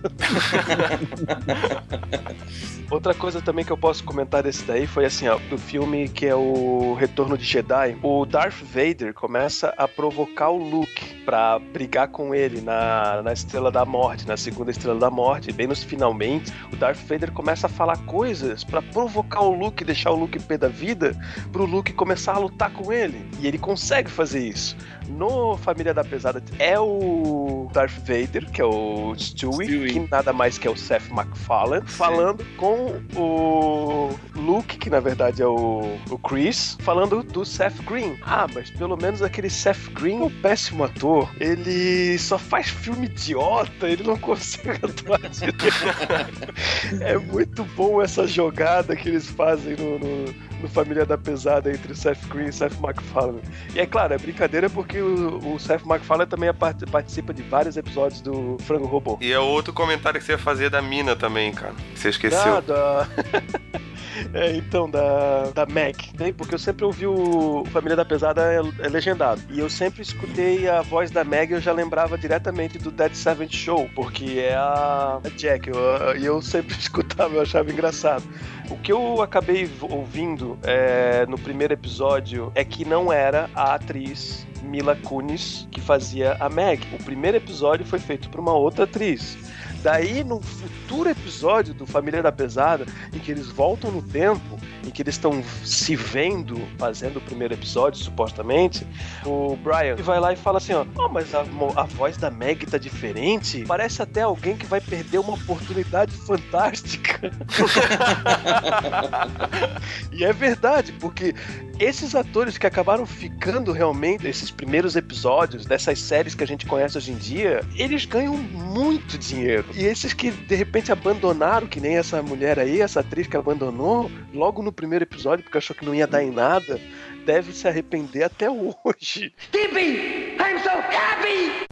Outra 2.90 3.14
coisa 3.16 3.42
também 3.42 3.66
que 3.66 3.72
eu 3.72 3.78
posso 3.78 4.04
comentar 4.04 4.44
desse 4.44 4.64
daí 4.64 4.86
foi 4.86 5.06
assim, 5.06 5.28
ó, 5.28 5.40
do 5.50 5.58
filme 5.58 6.08
que 6.08 6.28
é 6.28 6.36
o 6.36 6.94
Retorno 6.94 7.38
de 7.38 7.44
Jedi. 7.44 7.98
O 8.04 8.26
Darth 8.26 8.62
Vader 8.62 9.14
começa 9.14 9.74
a 9.76 9.88
provocar 9.88 10.50
o 10.50 10.58
Luke 10.58 11.16
pra 11.26 11.58
brigar 11.58 12.10
com 12.10 12.34
ele 12.36 12.62
na, 12.62 13.24
na 13.24 13.34
Estrela 13.34 13.72
da 13.72 13.84
Morte, 13.84 14.28
na 14.28 14.38
segunda 14.38 14.70
Estrela 14.70 15.00
da 15.00 15.10
Morte. 15.10 15.52
Bem 15.52 15.66
nos 15.66 15.84
finalmente, 15.84 16.54
o 16.72 16.76
Darth 16.76 17.00
Vader 17.08 17.32
começa 17.32 17.66
a 17.66 17.70
falar 17.70 17.98
coisas 18.06 18.64
pra 18.64 18.82
provocar 18.82 19.42
o 19.42 19.52
Luke, 19.52 19.84
deixar 19.84 20.12
o 20.12 20.16
Luke 20.16 20.40
pé 20.40 20.58
da 20.66 20.68
vida, 20.68 21.16
pro 21.52 21.66
Luke 21.66 21.94
começar 21.94 22.34
a 22.34 22.40
lutar 22.40 22.72
com 22.72 22.92
ele. 22.92 23.26
E 23.40 23.48
ele 23.48 23.58
consegue 23.58 24.10
fazer 24.10 24.48
isso. 24.48 24.76
No 25.08 25.56
Família 25.58 25.94
da 25.94 26.04
Pesada 26.04 26.42
é 26.58 26.80
o 26.80 27.70
Darth 27.72 27.94
Vader, 28.00 28.50
que 28.50 28.60
é 28.60 28.66
o 28.66 29.14
Stewie, 29.16 29.68
Stewie. 29.68 29.94
que 29.94 30.12
nada 30.12 30.34
mais 30.34 30.58
que 30.58 30.68
é 30.68 30.72
o 30.72 30.76
Seth 30.76 31.10
MacFarlane, 31.10 31.88
falando 31.88 32.44
com 32.58 33.00
o 33.16 34.10
Luke, 34.36 34.78
que 34.78 34.90
na 34.90 35.00
verdade 35.00 35.44
é 35.44 35.46
o, 35.46 35.98
o 36.10 36.18
Chris, 36.18 36.76
falando 36.80 37.22
do 37.22 37.46
Seth 37.46 37.80
Green. 37.84 38.18
Ah, 38.24 38.48
mas 38.52 38.72
pelo 38.72 38.98
menos 38.98 39.22
aquele 39.22 39.50
Seth 39.50 39.92
Green 39.94 40.22
é 40.22 40.24
um 40.24 40.42
péssimo 40.42 40.84
ator. 40.84 41.30
Ele 41.40 42.18
só 42.18 42.40
faz 42.40 42.68
filme 42.70 43.06
idiota, 43.06 43.88
ele 43.88 44.04
não 44.04 44.18
consegue 44.20 44.84
atuar 44.84 45.20
direito. 45.30 45.56
É 47.02 47.18
muito 47.18 47.64
bom 47.76 48.02
essa 48.02 48.28
jogada 48.28 48.96
que 48.96 49.10
eles 49.10 49.28
fazem 49.28 49.76
no, 49.76 50.00
no, 50.00 50.36
no 50.62 50.68
Família 50.70 51.06
da 51.06 51.18
Pesada 51.18 51.72
entre 51.72 51.92
o 51.92 51.96
Seth 51.96 52.26
Green 52.28 52.48
e 52.48 52.50
o 52.50 52.54
Seth 52.54 52.78
MacFarlane. 52.80 53.42
E 53.74 53.80
é 53.80 53.86
claro, 53.86 54.14
é 54.14 54.18
brincadeira 54.18 54.70
porque 54.70 55.00
o, 55.02 55.54
o 55.56 55.60
Seth 55.60 55.84
MacFarlane 55.86 56.30
também 56.30 56.50
é 56.50 56.54
part- 56.54 56.86
participa 56.90 57.34
de 57.34 57.44
vários 57.44 57.78
episódios 57.78 58.22
do 58.22 58.58
Frango 58.62 58.86
Robô. 58.86 59.18
E 59.22 59.32
é 59.32 59.40
outro 59.40 59.74
comentário 59.74 60.20
que 60.20 60.26
você 60.26 60.34
ia 60.34 60.38
fazer 60.38 60.70
da 60.70 60.82
mina 60.82 61.16
também, 61.16 61.52
cara. 61.52 61.74
Você 61.96 62.10
esqueceu. 62.10 62.40
Nada. 62.46 63.08
É, 64.34 64.56
então, 64.56 64.90
da, 64.90 65.52
da 65.54 65.66
Mac. 65.66 65.96
Né? 66.20 66.34
Porque 66.36 66.54
eu 66.56 66.60
sempre 66.60 66.86
ouvi 66.86 67.06
o 67.06 67.64
Família 67.72 67.96
da 67.96 68.06
Pesada 68.06 68.42
é, 68.42 68.58
é 68.86 68.90
legendado. 68.90 69.42
E 69.50 69.60
eu 69.60 69.70
sempre 69.70 70.02
escutei 70.02 70.68
a 70.70 70.82
voz 70.82 71.12
da 71.12 71.24
Meg 71.24 71.52
e 71.52 71.56
eu 71.56 71.62
já 71.62 71.72
lembrava 71.72 72.18
diretamente 72.18 72.78
do 72.78 72.92
Dead 72.92 73.14
Seventh 73.14 73.54
Show, 73.54 73.90
porque 73.96 74.40
é 74.40 74.56
a, 74.56 75.20
a 75.24 75.30
Jack. 75.38 75.70
eu- 75.70 76.18
E 76.18 76.26
eu, 76.26 76.42
sempre 76.42 76.76
escutava, 76.80 77.36
eu 77.36 77.42
achava 77.42 77.72
engraçado. 77.72 78.24
O 78.70 78.78
que 78.78 78.92
eu 78.92 79.22
acabei 79.22 79.70
ouvindo 79.82 80.58
é, 80.64 81.26
no 81.28 81.38
primeiro 81.38 81.74
episódio 81.74 82.52
é 82.56 82.64
que 82.64 82.84
não 82.86 83.12
era 83.14 83.50
a 83.54 83.76
atriz 83.76 84.46
Mila 84.64 84.96
Kunis 84.96 85.68
que 85.70 85.80
fazia 85.80 86.36
a 86.40 86.50
Meg. 86.50 86.82
O 87.00 87.04
primeiro 87.04 87.38
episódio 87.38 87.86
foi 87.86 88.00
feito 88.00 88.30
por 88.30 88.40
uma 88.40 88.54
outra 88.54 88.86
atriz. 88.86 89.38
Daí, 89.86 90.24
no 90.24 90.42
futuro 90.42 91.08
episódio 91.08 91.72
do 91.72 91.86
Família 91.86 92.24
da 92.24 92.32
Pesada, 92.32 92.88
em 93.14 93.20
que 93.20 93.32
eles 93.32 93.50
voltam 93.50 93.92
no 93.92 94.02
tempo, 94.02 94.60
em 94.84 94.90
que 94.90 95.04
eles 95.04 95.14
estão 95.14 95.44
se 95.64 95.96
vendo 95.96 96.60
fazendo 96.80 97.18
o 97.18 97.22
primeiro 97.22 97.54
episódio, 97.54 98.04
supostamente, 98.04 98.84
o 99.24 99.56
Brian 99.58 99.96
vai 99.98 100.20
lá 100.20 100.34
e 100.34 100.36
fala 100.36 100.58
assim: 100.58 100.74
ó, 100.74 100.88
oh, 100.98 101.08
mas 101.08 101.36
a, 101.36 101.46
a 101.76 101.84
voz 101.84 102.18
da 102.18 102.32
Meg 102.32 102.66
tá 102.66 102.80
diferente. 102.80 103.64
Parece 103.68 104.02
até 104.02 104.24
alguém 104.24 104.58
que 104.58 104.66
vai 104.66 104.82
perder 104.82 105.20
uma 105.20 105.36
oportunidade 105.36 106.14
fantástica. 106.14 107.20
e 110.12 110.26
é 110.26 110.34
verdade, 110.34 110.94
porque 110.94 111.36
esses 111.80 112.16
atores 112.16 112.58
que 112.58 112.66
acabaram 112.66 113.06
ficando 113.06 113.72
realmente 113.72 114.28
esses 114.28 114.50
primeiros 114.50 114.96
episódios 114.96 115.66
dessas 115.66 116.00
séries 116.00 116.34
que 116.34 116.44
a 116.44 116.48
gente 116.48 116.66
conhece 116.66 116.98
hoje 116.98 117.12
em 117.12 117.18
dia, 117.18 117.62
eles 117.76 118.06
ganham 118.06 118.36
muito 118.36 119.18
dinheiro. 119.18 119.66
E 119.74 119.84
esses 119.84 120.14
que 120.14 120.32
de 120.32 120.56
repente 120.56 120.92
abandonaram, 120.92 121.68
que 121.68 121.80
nem 121.80 121.98
essa 121.98 122.22
mulher 122.22 122.60
aí, 122.60 122.82
essa 122.82 123.02
atriz 123.02 123.28
que 123.28 123.38
abandonou, 123.38 124.10
logo 124.34 124.62
no 124.62 124.72
primeiro 124.72 125.04
episódio, 125.04 125.44
porque 125.44 125.58
achou 125.58 125.76
que 125.76 125.86
não 125.86 125.94
ia 125.94 126.08
dar 126.08 126.24
em 126.24 126.32
nada, 126.32 126.80
deve 127.26 127.54
se 127.54 127.68
arrepender 127.68 128.24
até 128.24 128.50
hoje. 128.50 129.34
Tippy! 129.52 130.36
I'm 130.40 130.60
so 130.64 130.70
happy! 130.70 131.66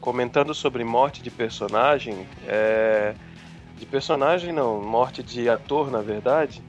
Comentando 0.00 0.54
sobre 0.54 0.82
morte 0.82 1.22
de 1.22 1.30
personagem, 1.30 2.26
é... 2.48 3.14
de 3.80 3.86
personagem 3.86 4.52
não, 4.52 4.80
morte 4.80 5.22
de 5.22 5.48
ator 5.48 5.90
na 5.90 6.00
verdade, 6.00 6.62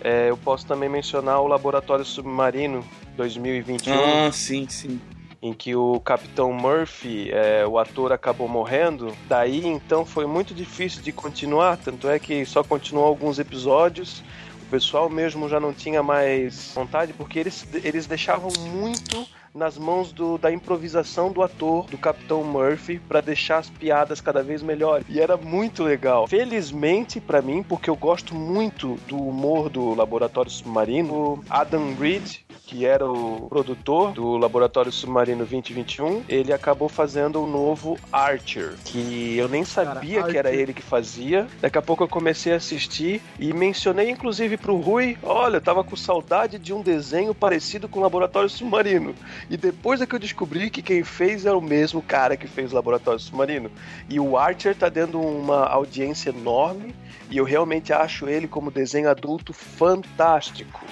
é... 0.00 0.28
eu 0.28 0.36
posso 0.36 0.66
também 0.66 0.88
mencionar 0.88 1.40
o 1.40 1.46
Laboratório 1.46 2.04
Submarino 2.04 2.84
2021. 3.16 3.94
Ah, 3.94 4.32
sim, 4.32 4.68
sim 4.68 5.00
em 5.40 5.52
que 5.52 5.74
o 5.74 6.00
Capitão 6.00 6.52
Murphy, 6.52 7.30
é, 7.30 7.64
o 7.64 7.78
ator, 7.78 8.12
acabou 8.12 8.48
morrendo. 8.48 9.16
Daí 9.28 9.64
então 9.66 10.04
foi 10.04 10.26
muito 10.26 10.52
difícil 10.52 11.00
de 11.00 11.12
continuar, 11.12 11.76
tanto 11.76 12.08
é 12.08 12.18
que 12.18 12.44
só 12.44 12.64
continuou 12.64 13.06
alguns 13.06 13.38
episódios. 13.38 14.22
O 14.62 14.66
pessoal 14.70 15.08
mesmo 15.08 15.48
já 15.48 15.60
não 15.60 15.72
tinha 15.72 16.02
mais 16.02 16.72
vontade, 16.74 17.12
porque 17.12 17.38
eles, 17.38 17.66
eles 17.84 18.06
deixavam 18.06 18.50
muito 18.72 19.26
nas 19.54 19.78
mãos 19.78 20.12
do, 20.12 20.38
da 20.38 20.52
improvisação 20.52 21.32
do 21.32 21.42
ator, 21.42 21.86
do 21.86 21.98
Capitão 21.98 22.42
Murphy, 22.44 22.98
para 22.98 23.20
deixar 23.20 23.58
as 23.58 23.70
piadas 23.70 24.20
cada 24.20 24.42
vez 24.42 24.62
melhores. 24.62 25.06
E 25.08 25.20
era 25.20 25.36
muito 25.36 25.82
legal. 25.82 26.26
Felizmente 26.26 27.20
para 27.20 27.42
mim, 27.42 27.62
porque 27.62 27.90
eu 27.90 27.96
gosto 27.96 28.34
muito 28.34 28.96
do 29.06 29.16
humor 29.16 29.68
do 29.68 29.94
Laboratório 29.94 30.50
Submarino, 30.50 31.14
o 31.14 31.44
Adam 31.48 31.94
Reed, 31.94 32.38
que 32.68 32.84
era 32.84 33.10
o 33.10 33.46
produtor 33.48 34.12
do 34.12 34.36
Laboratório 34.36 34.92
Submarino 34.92 35.38
2021, 35.38 36.24
ele 36.28 36.52
acabou 36.52 36.88
fazendo 36.88 37.42
o 37.42 37.46
novo 37.46 37.98
Archer, 38.12 38.74
que 38.84 39.38
eu 39.38 39.48
nem 39.48 39.64
sabia 39.64 40.20
Cara, 40.20 40.30
que 40.30 40.38
era 40.38 40.52
ele 40.52 40.74
que 40.74 40.82
fazia. 40.82 41.46
Daqui 41.62 41.78
a 41.78 41.82
pouco 41.82 42.04
eu 42.04 42.08
comecei 42.08 42.52
a 42.52 42.56
assistir 42.56 43.22
e 43.38 43.54
mencionei 43.54 44.10
inclusive 44.10 44.58
pro 44.58 44.76
Rui, 44.76 45.16
olha, 45.22 45.56
eu 45.56 45.60
tava 45.62 45.82
com 45.82 45.96
saudade 45.96 46.58
de 46.58 46.74
um 46.74 46.82
desenho 46.82 47.34
parecido 47.34 47.88
com 47.88 48.00
o 48.00 48.02
Laboratório 48.02 48.50
Submarino. 48.50 49.14
E 49.50 49.56
depois 49.56 50.00
é 50.00 50.06
que 50.06 50.14
eu 50.14 50.18
descobri 50.18 50.70
que 50.70 50.82
quem 50.82 51.02
fez 51.04 51.46
é 51.46 51.52
o 51.52 51.60
mesmo 51.60 52.00
cara 52.02 52.36
que 52.36 52.46
fez 52.46 52.72
o 52.72 52.74
Laboratório 52.74 53.20
Submarino. 53.20 53.70
E 54.08 54.18
o 54.20 54.36
Archer 54.36 54.74
tá 54.74 54.88
dando 54.88 55.20
uma 55.20 55.66
audiência 55.66 56.30
enorme 56.30 56.94
e 57.30 57.36
eu 57.36 57.44
realmente 57.44 57.92
acho 57.92 58.28
ele 58.28 58.46
como 58.48 58.70
desenho 58.70 59.08
adulto 59.10 59.52
fantástico. 59.52 60.84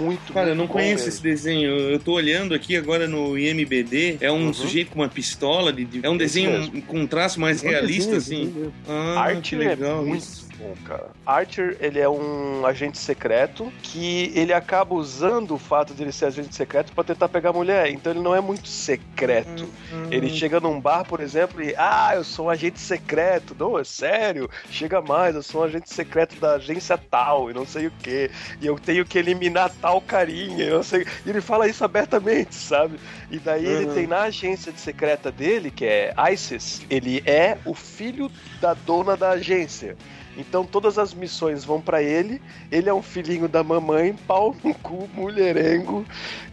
Muito, 0.00 0.32
Cara, 0.32 0.46
muito 0.46 0.48
eu 0.48 0.54
não 0.54 0.66
conheço 0.66 1.04
mesmo. 1.04 1.08
esse 1.08 1.22
desenho. 1.22 1.70
Eu 1.70 1.98
tô 1.98 2.12
olhando 2.12 2.54
aqui 2.54 2.74
agora 2.74 3.06
no 3.06 3.36
IMBD. 3.36 4.16
É 4.20 4.32
um 4.32 4.46
Uhum. 4.46 4.52
sujeito 4.54 4.90
com 4.92 5.00
uma 5.00 5.08
pistola. 5.08 5.70
De, 5.72 5.84
de- 5.84 6.00
é 6.06 6.08
um 6.08 6.14
Esse 6.14 6.18
desenho 6.24 6.50
mesmo. 6.52 6.82
com 6.82 7.00
um 7.00 7.06
traço 7.06 7.38
mais 7.38 7.60
realista, 7.60 8.16
assim. 8.16 8.70
Ah, 8.88 9.20
Archer 9.20 9.42
que 9.42 9.56
legal 9.56 10.00
é 10.02 10.04
muito 10.06 10.22
isso. 10.22 10.47
Bom, 10.58 10.74
cara. 10.84 11.06
Archer, 11.24 11.76
ele 11.80 11.98
é 11.98 12.08
um 12.08 12.64
agente 12.66 12.98
secreto 12.98 13.72
que 13.82 14.32
ele 14.34 14.52
acaba 14.52 14.94
usando 14.94 15.54
o 15.54 15.58
fato 15.58 15.94
de 15.94 16.02
ele 16.02 16.12
ser 16.12 16.26
agente 16.26 16.54
secreto 16.54 16.92
pra 16.92 17.04
tentar 17.04 17.28
pegar 17.28 17.52
mulher. 17.52 17.88
Então 17.90 18.12
ele 18.12 18.20
não 18.20 18.34
é 18.34 18.40
muito 18.40 18.68
secreto. 18.68 19.68
Ele 20.10 20.28
chega 20.30 20.58
num 20.60 20.80
bar, 20.80 21.04
por 21.04 21.20
exemplo, 21.20 21.62
e 21.62 21.74
ah, 21.76 22.12
eu 22.14 22.24
sou 22.24 22.46
um 22.46 22.50
agente 22.50 22.80
secreto. 22.80 23.54
Não, 23.58 23.78
é 23.78 23.84
sério. 23.84 24.48
Chega 24.70 25.00
mais, 25.00 25.34
eu 25.34 25.42
sou 25.42 25.60
um 25.60 25.64
agente 25.64 25.92
secreto 25.92 26.36
da 26.40 26.54
agência 26.54 26.98
tal 26.98 27.50
e 27.50 27.54
não 27.54 27.66
sei 27.66 27.86
o 27.86 27.90
que. 27.90 28.30
E 28.60 28.66
eu 28.66 28.78
tenho 28.78 29.04
que 29.04 29.18
eliminar 29.18 29.70
tal 29.80 30.00
carinha. 30.00 30.64
Eu 30.64 30.76
não 30.76 30.82
sei. 30.82 31.06
E 31.24 31.30
ele 31.30 31.40
fala 31.40 31.68
isso 31.68 31.84
abertamente, 31.84 32.54
sabe? 32.54 32.98
E 33.30 33.38
daí 33.38 33.64
ele 33.64 33.86
Uhum. 33.86 33.94
tem 33.94 34.06
na 34.06 34.22
agência 34.22 34.72
de 34.72 34.80
secreta 34.80 35.30
dele, 35.30 35.70
que 35.70 35.84
é 35.84 36.12
ISIS, 36.32 36.82
ele 36.90 37.22
é 37.26 37.58
o 37.64 37.74
filho 37.74 38.30
da 38.60 38.74
dona 38.74 39.16
da 39.16 39.30
agência. 39.30 39.96
Então 40.38 40.64
todas 40.64 40.98
as 40.98 41.12
missões 41.12 41.64
vão 41.64 41.80
pra 41.80 42.02
ele. 42.02 42.40
Ele 42.70 42.88
é 42.88 42.94
um 42.94 43.02
filhinho 43.02 43.48
da 43.48 43.62
mamãe, 43.64 44.14
pau 44.26 44.54
no 44.64 44.72
cu, 44.74 45.08
mulherengo, 45.12 46.06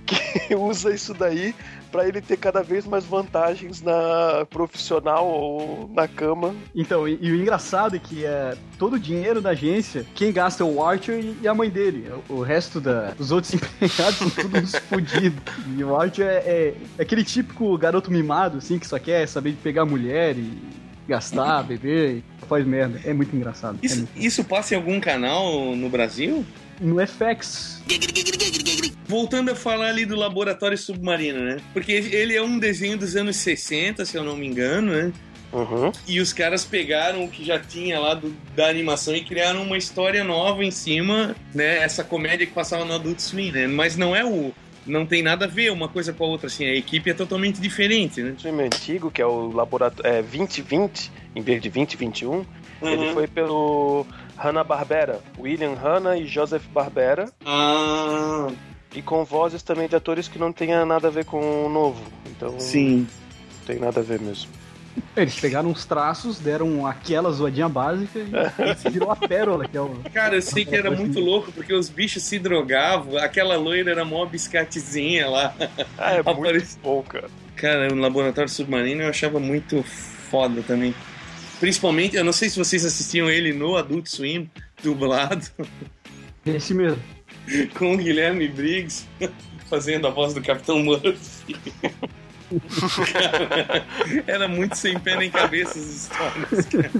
que 0.06 0.16
usa 0.56 0.92
isso 0.94 1.14
daí 1.14 1.54
pra 1.92 2.06
ele 2.06 2.20
ter 2.20 2.36
cada 2.36 2.62
vez 2.62 2.86
mais 2.86 3.06
vantagens 3.06 3.82
na 3.82 4.46
profissional 4.50 5.26
ou 5.28 5.90
na 5.94 6.10
cama. 6.10 6.54
Então, 6.76 7.08
e, 7.08 7.18
e 7.22 7.32
o 7.32 7.36
engraçado 7.36 7.96
é 7.96 8.00
que 8.00 8.26
é 8.26 8.58
todo 8.78 8.96
o 8.96 9.00
dinheiro 9.00 9.40
da 9.40 9.52
agência, 9.52 10.06
quem 10.14 10.34
gasta 10.34 10.62
é 10.62 10.66
o 10.66 10.84
Archer 10.84 11.24
e, 11.42 11.48
a 11.48 11.54
mãe 11.54 11.70
dele. 11.70 12.12
O 12.28 12.42
resto 12.42 12.82
da, 12.82 13.12
dos 13.12 13.32
outros 13.32 13.54
empregados 13.56 14.18
são 14.18 14.30
todos 14.30 14.76
fodidos. 14.90 15.42
E 15.78 15.84
o 15.86 15.96
Archer 15.96 16.26
é, 16.28 16.36
é- 16.40 16.74
é 16.98 17.02
aquele 17.02 17.24
típico 17.24 17.78
garoto 17.78 18.12
mimado, 18.12 18.58
assim, 18.58 18.78
que 18.78 18.86
só 18.88 19.00
quer 19.00 19.26
saber 19.28 19.52
de 19.52 19.58
pegar 19.58 19.86
mulher 19.86 20.36
e 20.38 20.52
gastar, 21.08 21.64
beber 21.68 22.18
e 22.18 22.24
faz 22.48 22.66
merda. 22.66 23.00
É 23.06 23.14
muito 23.14 23.36
engraçado. 23.36 23.78
É 23.82 23.86
Isso, 23.86 23.98
muito- 23.98 24.12
isso 24.18 24.44
passa 24.44 24.74
em 24.74 24.78
algum 24.78 25.00
canal 25.00 25.76
no 25.76 25.90
Brasil? 25.90 26.46
No 26.82 26.98
FX. 27.00 27.82
Voltando 29.08 29.52
a 29.52 29.56
falar 29.56 29.88
ali 29.88 30.06
do 30.06 30.16
Laboratório 30.16 30.78
Submarino, 30.78 31.40
né? 31.40 31.58
Porque 31.74 31.92
ele 31.92 32.36
é 32.36 32.42
um 32.42 32.58
desenho 32.60 32.98
dos 32.98 33.16
anos 33.16 33.38
60, 33.38 34.04
se 34.06 34.18
eu 34.18 34.24
não 34.24 34.36
me 34.36 34.48
engano, 34.48 34.92
né? 34.92 35.14
Uhum. 35.54 35.92
E 36.08 36.20
os 36.20 36.34
caras 36.34 36.66
pegaram 36.66 37.24
o 37.24 37.30
que 37.30 37.46
já 37.46 37.58
tinha 37.60 37.98
lá 38.00 38.14
do- 38.14 38.36
da 38.56 38.68
animação 38.68 39.16
e 39.16 39.24
criaram 39.24 39.64
uma 39.64 39.78
história 39.78 40.22
nova 40.24 40.66
em 40.66 40.72
cima, 40.72 41.34
né? 41.54 41.78
Essa 41.78 42.04
comédia 42.04 42.46
que 42.46 42.52
passava 42.54 42.84
no 42.84 42.94
Adult 42.94 43.20
Swim, 43.20 43.52
né? 43.52 43.68
Mas 43.68 43.96
não 43.96 44.14
é 44.16 44.26
o... 44.26 44.52
Não 44.86 45.06
tem 45.06 45.24
nada 45.24 45.46
a 45.46 45.48
ver 45.48 45.72
uma 45.72 45.88
coisa 45.88 46.14
com 46.14 46.24
a 46.24 46.28
outra, 46.28 46.48
assim. 46.48 46.66
A 46.66 46.76
equipe 46.76 47.10
é 47.10 47.14
totalmente 47.14 47.60
diferente, 47.60 48.22
né? 48.22 48.36
O 48.38 48.42
filme 48.42 48.64
antigo, 48.64 49.10
que 49.10 49.22
é 49.22 49.26
o 49.26 49.52
laboratório 49.52 50.10
é, 50.10 50.22
2020, 50.22 51.12
em 51.36 51.42
vez 51.42 51.62
de 51.62 51.70
2021, 51.70 52.46
ele 52.82 53.14
foi 53.14 53.28
pelo 53.28 54.06
Hanna-Barbera, 54.38 55.22
William 55.40 55.74
Hanna 55.74 56.18
e 56.18 56.28
Joseph 56.28 56.66
Barbera, 56.68 57.32
Ah, 57.46 58.48
e 58.94 59.02
com 59.02 59.24
vozes 59.26 59.64
também 59.64 59.88
de 59.88 59.96
atores 59.96 60.28
que 60.28 60.38
não 60.38 60.52
tenha 60.54 60.86
nada 60.86 61.08
a 61.08 61.12
ver 61.12 61.26
com 61.26 61.66
o 61.66 61.70
novo. 61.70 62.02
Então 62.28 62.60
sim. 62.60 63.08
não 63.60 63.66
tem 63.66 63.80
nada 63.80 64.02
a 64.02 64.04
ver 64.04 64.20
mesmo. 64.20 64.52
Eles 65.16 65.40
pegaram 65.40 65.70
uns 65.70 65.86
traços, 65.86 66.40
deram 66.40 66.86
aquela 66.86 67.32
zoadinha 67.32 67.68
básica 67.70 68.20
e 68.20 68.90
virou 68.90 69.12
a 69.12 69.16
pérola, 69.16 69.68
que 69.68 69.76
é 69.78 69.82
o. 69.82 69.96
Cara, 70.14 70.36
eu 70.36 70.42
sei 70.42 70.64
que 70.66 70.76
era 70.76 70.90
muito 70.92 71.20
louco, 71.20 71.52
porque 71.52 71.74
os 71.74 71.90
bichos 71.90 72.24
se 72.24 72.40
drogavam, 72.40 73.18
aquela 73.18 73.56
loira 73.58 73.92
era 73.92 74.06
mó 74.06 74.26
biscatezinha 74.26 75.28
lá. 75.30 75.54
Ah, 75.98 76.12
é 76.14 76.16
muito 76.24 76.30
Aparece- 76.30 76.78
bom, 76.82 77.02
cara. 77.04 77.30
Cara, 77.56 77.94
o 77.94 77.96
Laboratório 77.98 78.50
Submarino 78.50 79.04
eu 79.04 79.10
achava 79.10 79.40
muito 79.40 79.82
foda 79.84 80.62
também. 80.64 80.94
Principalmente, 81.60 82.16
eu 82.18 82.24
não 82.24 82.34
sei 82.34 82.50
se 82.50 82.58
vocês 82.58 82.84
assistiam 82.86 83.30
ele 83.30 83.54
no 83.54 83.78
Adult 83.78 84.08
Swim, 84.08 84.50
dublado, 84.84 85.46
Esse 86.46 86.74
mesmo. 86.74 87.02
com 87.78 87.94
o 87.94 87.98
Guilherme 87.98 88.48
Briggs 88.48 89.06
fazendo 89.70 90.06
a 90.08 90.10
voz 90.10 90.34
do 90.34 90.42
Capitão 90.42 90.80
Murphy. 90.80 91.56
Era 94.28 94.48
muito 94.48 94.78
sem 94.78 95.00
pé 95.00 95.18
nem 95.18 95.30
cabeça 95.30 95.78
as 95.78 95.86
histórias, 95.86 96.66
cara. 96.66 96.92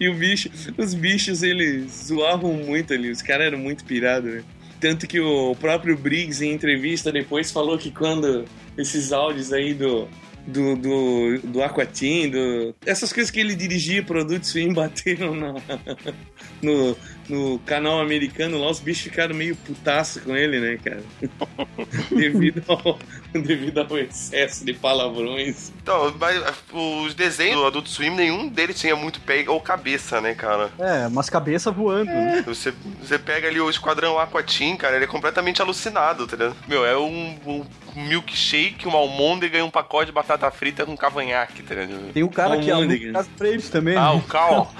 E 0.00 0.08
o 0.08 0.14
bicho, 0.14 0.50
os 0.76 0.94
bichos, 0.94 1.42
eles 1.42 2.06
zoavam 2.06 2.52
muito 2.52 2.92
ali, 2.92 3.10
os 3.10 3.22
caras 3.22 3.48
eram 3.48 3.58
muito 3.58 3.84
pirados, 3.84 4.32
né? 4.32 4.44
Tanto 4.80 5.06
que 5.06 5.20
o 5.20 5.54
próprio 5.56 5.96
Briggs, 5.96 6.44
em 6.44 6.52
entrevista 6.52 7.10
depois, 7.10 7.50
falou 7.50 7.78
que 7.78 7.90
quando 7.90 8.44
esses 8.76 9.12
áudios 9.12 9.52
aí 9.52 9.72
do, 9.72 10.08
do, 10.46 10.76
do, 10.76 11.38
do 11.38 11.62
Aquatim, 11.62 12.28
do... 12.28 12.74
essas 12.84 13.12
coisas 13.12 13.30
que 13.30 13.40
ele 13.40 13.54
dirigia, 13.54 14.02
produtos 14.02 14.50
Swim, 14.50 14.72
bateram 14.72 15.34
no, 16.62 16.96
no 17.28 17.58
canal 17.60 18.00
americano 18.00 18.58
lá, 18.60 18.70
os 18.70 18.80
bichos 18.80 19.04
ficaram 19.04 19.34
meio 19.34 19.56
putaço 19.56 20.20
com 20.20 20.36
ele, 20.36 20.60
né, 20.60 20.78
cara? 20.82 21.02
devido, 22.10 22.62
ao, 22.68 22.98
devido 23.32 23.78
ao 23.80 23.98
excesso 23.98 24.64
de 24.64 24.74
palavrões. 24.74 25.72
Então, 25.82 26.14
mas 26.18 26.42
os 26.72 27.14
desenhos 27.14 27.56
do 27.56 27.66
Adult 27.66 27.86
Swim, 27.88 28.10
nenhum 28.10 28.48
deles 28.48 28.78
tinha 28.78 28.96
muito 28.96 29.20
pé 29.20 29.44
ou 29.48 29.60
cabeça, 29.60 30.20
né, 30.20 30.34
cara? 30.34 30.70
É, 30.78 31.06
umas 31.06 31.30
cabeças 31.30 31.74
voando. 31.74 32.10
né? 32.10 32.42
Você, 32.46 32.72
você 33.00 33.18
pega 33.18 33.48
ali 33.48 33.60
o 33.60 33.70
Esquadrão 33.70 34.18
Aquatim, 34.18 34.76
cara, 34.76 34.96
ele 34.96 35.04
é 35.04 35.08
completamente 35.08 35.60
alucinado, 35.62 36.26
tá 36.26 36.36
ligado? 36.36 36.56
Meu, 36.68 36.84
é 36.84 36.96
um, 36.96 37.36
um 37.46 37.64
milkshake, 37.96 38.86
uma 38.86 38.98
almôndega 38.98 39.58
e 39.58 39.62
um 39.62 39.70
pacote 39.70 40.06
de 40.06 40.12
batata 40.12 40.50
frita 40.50 40.84
com 40.84 40.96
cavanhaque, 40.96 41.62
tá 41.62 41.74
ligado? 41.74 42.12
Tem 42.12 42.22
um 42.22 42.28
cara 42.28 42.58
que 42.58 42.70
aluga 42.70 42.94
Almôndega. 42.94 43.26
pra 43.36 43.48
eles 43.48 43.68
também. 43.70 43.96
Ah, 43.96 44.12
né? 44.12 44.18
o 44.18 44.22
Cal. 44.22 44.74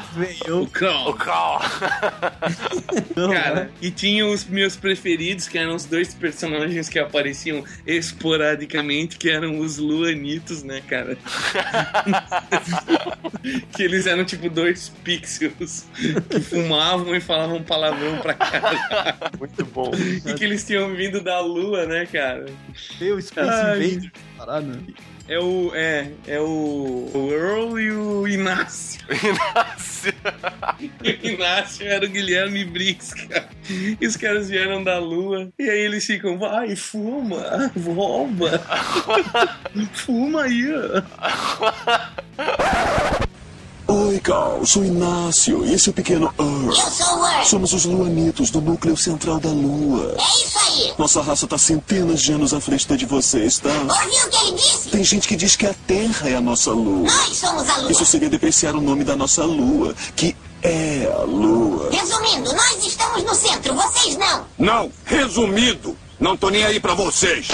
O 0.49 0.67
cão. 0.67 1.09
o 1.09 1.15
Cal. 1.15 1.63
Não, 3.17 3.33
Cara, 3.33 3.55
né? 3.55 3.71
e 3.81 3.91
tinha 3.91 4.27
os 4.27 4.45
meus 4.45 4.77
preferidos, 4.77 5.49
que 5.49 5.59
eram 5.59 5.75
os 5.75 5.85
dois 5.85 6.15
personagens 6.15 6.89
que 6.89 6.99
apareciam 6.99 7.65
esporadicamente, 7.87 9.17
que 9.17 9.31
eram 9.31 9.59
os 9.59 9.79
Luanitos, 9.79 10.63
né, 10.63 10.83
cara? 10.87 11.17
que 13.75 13.83
eles 13.83 14.07
eram 14.07 14.25
tipo 14.25 14.49
dois 14.49 14.91
pixels 15.03 15.87
que 16.31 16.41
fumavam 16.41 17.15
e 17.15 17.21
falavam 17.21 17.63
palavrão 17.63 18.19
pra 18.19 18.35
cara. 18.35 19.17
Muito 19.39 19.65
bom. 19.67 19.91
E 20.27 20.35
que 20.35 20.45
eles 20.45 20.65
tinham 20.65 20.95
vindo 20.95 21.21
da 21.21 21.41
lua, 21.41 21.87
né, 21.87 22.07
cara? 22.07 22.47
O 23.01 23.21
Space. 23.21 23.33
Invader. 23.33 24.13
Parada. 24.37 24.81
É 25.29 25.39
o. 25.39 25.75
É, 25.75 26.11
é 26.27 26.41
o. 26.41 27.11
O 27.15 27.31
Earl 27.33 27.79
e 27.79 27.91
o 27.91 28.29
Inácio. 28.29 29.01
Inácio. 29.09 30.13
O 31.03 31.27
Inácio 31.27 31.87
era 31.87 32.05
o 32.05 32.09
Guilherme 32.09 32.65
Briggs, 32.65 33.15
cara. 33.15 33.49
E 34.01 34.07
os 34.07 34.17
caras 34.17 34.51
vieram 34.51 34.85
da 34.85 34.99
lua. 34.99 35.49
E 35.59 35.71
aí 35.71 35.81
eles 35.81 36.05
ficam, 36.05 36.39
vai, 36.39 36.77
fuma, 36.77 37.73
rouba. 37.75 38.61
fuma 39.95 40.43
aí, 40.43 40.65
Cal, 44.21 44.65
sou 44.67 44.85
Inácio 44.85 45.65
e 45.67 45.75
esse 45.75 45.89
é 45.89 45.91
o 45.91 45.95
pequeno 45.95 46.33
Earl. 46.39 46.67
Eu 46.69 46.75
sou 46.75 47.19
o 47.21 47.27
Earth. 47.27 47.45
Somos 47.47 47.73
os 47.73 47.85
Luanitos 47.85 48.51
do 48.51 48.61
núcleo 48.61 48.97
central 48.97 49.39
da 49.41 49.49
Lua. 49.51 50.15
É 50.19 50.45
isso 50.45 50.59
aí. 50.59 50.93
Nossa 50.99 51.21
raça 51.23 51.47
tá 51.47 51.59
centenas 51.59 52.21
de 52.23 52.33
anos 52.33 52.53
à 52.55 52.61
frente 52.61 52.87
da 52.89 52.97
de 52.97 53.07
vocês, 53.07 53.59
tá? 53.59 53.71
Ouviu 53.71 54.27
o 54.27 54.31
que 54.31 54.47
ele 54.47 54.53
disse? 54.57 54.89
Tem 54.91 55.05
gente 55.05 55.27
que 55.29 55.37
diz 55.37 55.57
que 55.57 55.67
a 55.67 55.75
Terra 55.87 56.29
é 56.31 56.37
a 56.37 56.41
nossa 56.41 56.71
Lua. 56.71 57.07
Nós 57.11 57.37
somos 57.37 57.69
a 57.69 57.77
lua. 57.79 57.91
Isso 57.93 58.05
seria 58.07 58.29
depreciar 58.29 58.75
o 58.75 58.81
nome 58.81 59.05
da 59.05 59.17
nossa 59.17 59.45
Lua, 59.45 59.95
que 60.17 60.35
é 60.63 61.11
a 61.15 61.23
Lua. 61.23 61.91
Resumindo, 61.91 62.53
nós 62.53 62.87
estamos 62.87 63.23
no 63.23 63.35
centro, 63.35 63.75
vocês 63.75 64.17
não. 64.17 64.45
Não, 64.59 64.93
resumido, 65.05 65.97
não 66.19 66.37
tô 66.37 66.49
nem 66.51 66.65
aí 66.65 66.81
pra 66.81 66.95
vocês. 66.95 67.49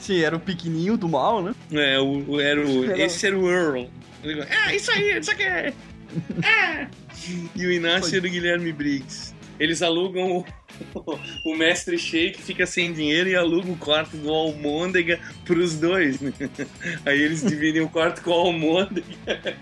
Sim, 0.00 0.20
era 0.22 0.34
o 0.36 0.40
pequenininho 0.40 0.96
do 0.96 1.08
mal, 1.08 1.42
né? 1.42 1.54
É, 1.72 1.98
o, 2.00 2.24
o- 2.32 2.40
era 2.40 2.60
o, 2.66 2.90
esse 2.96 3.26
era 3.26 3.38
o 3.38 3.48
Earl. 3.50 3.84
Ele 4.22 4.42
falou, 4.42 4.48
É, 4.68 4.76
isso 4.76 4.90
aí, 4.90 5.18
isso 5.18 5.30
aqui 5.30 5.42
é. 5.42 5.72
É. 6.42 6.88
E 7.54 7.66
o 7.66 7.72
Inácio 7.72 8.16
era 8.16 8.26
o 8.26 8.30
Guilherme 8.30 8.72
Briggs. 8.72 9.34
Eles 9.60 9.82
alugam 9.82 10.38
o, 10.38 10.44
o 11.44 11.54
mestre 11.54 11.98
Shake, 11.98 12.42
fica 12.42 12.64
sem 12.64 12.94
dinheiro 12.94 13.28
e 13.28 13.36
aluga 13.36 13.70
o 13.70 13.76
quarto 13.76 14.16
do 14.16 14.30
Almôndega 14.30 15.20
pros 15.44 15.78
dois, 15.78 16.18
né? 16.18 16.32
Aí 17.04 17.20
eles 17.20 17.44
dividem 17.44 17.82
o 17.82 17.88
quarto 17.88 18.22
com 18.22 18.30
o 18.30 18.34
Almôndega. 18.34 19.04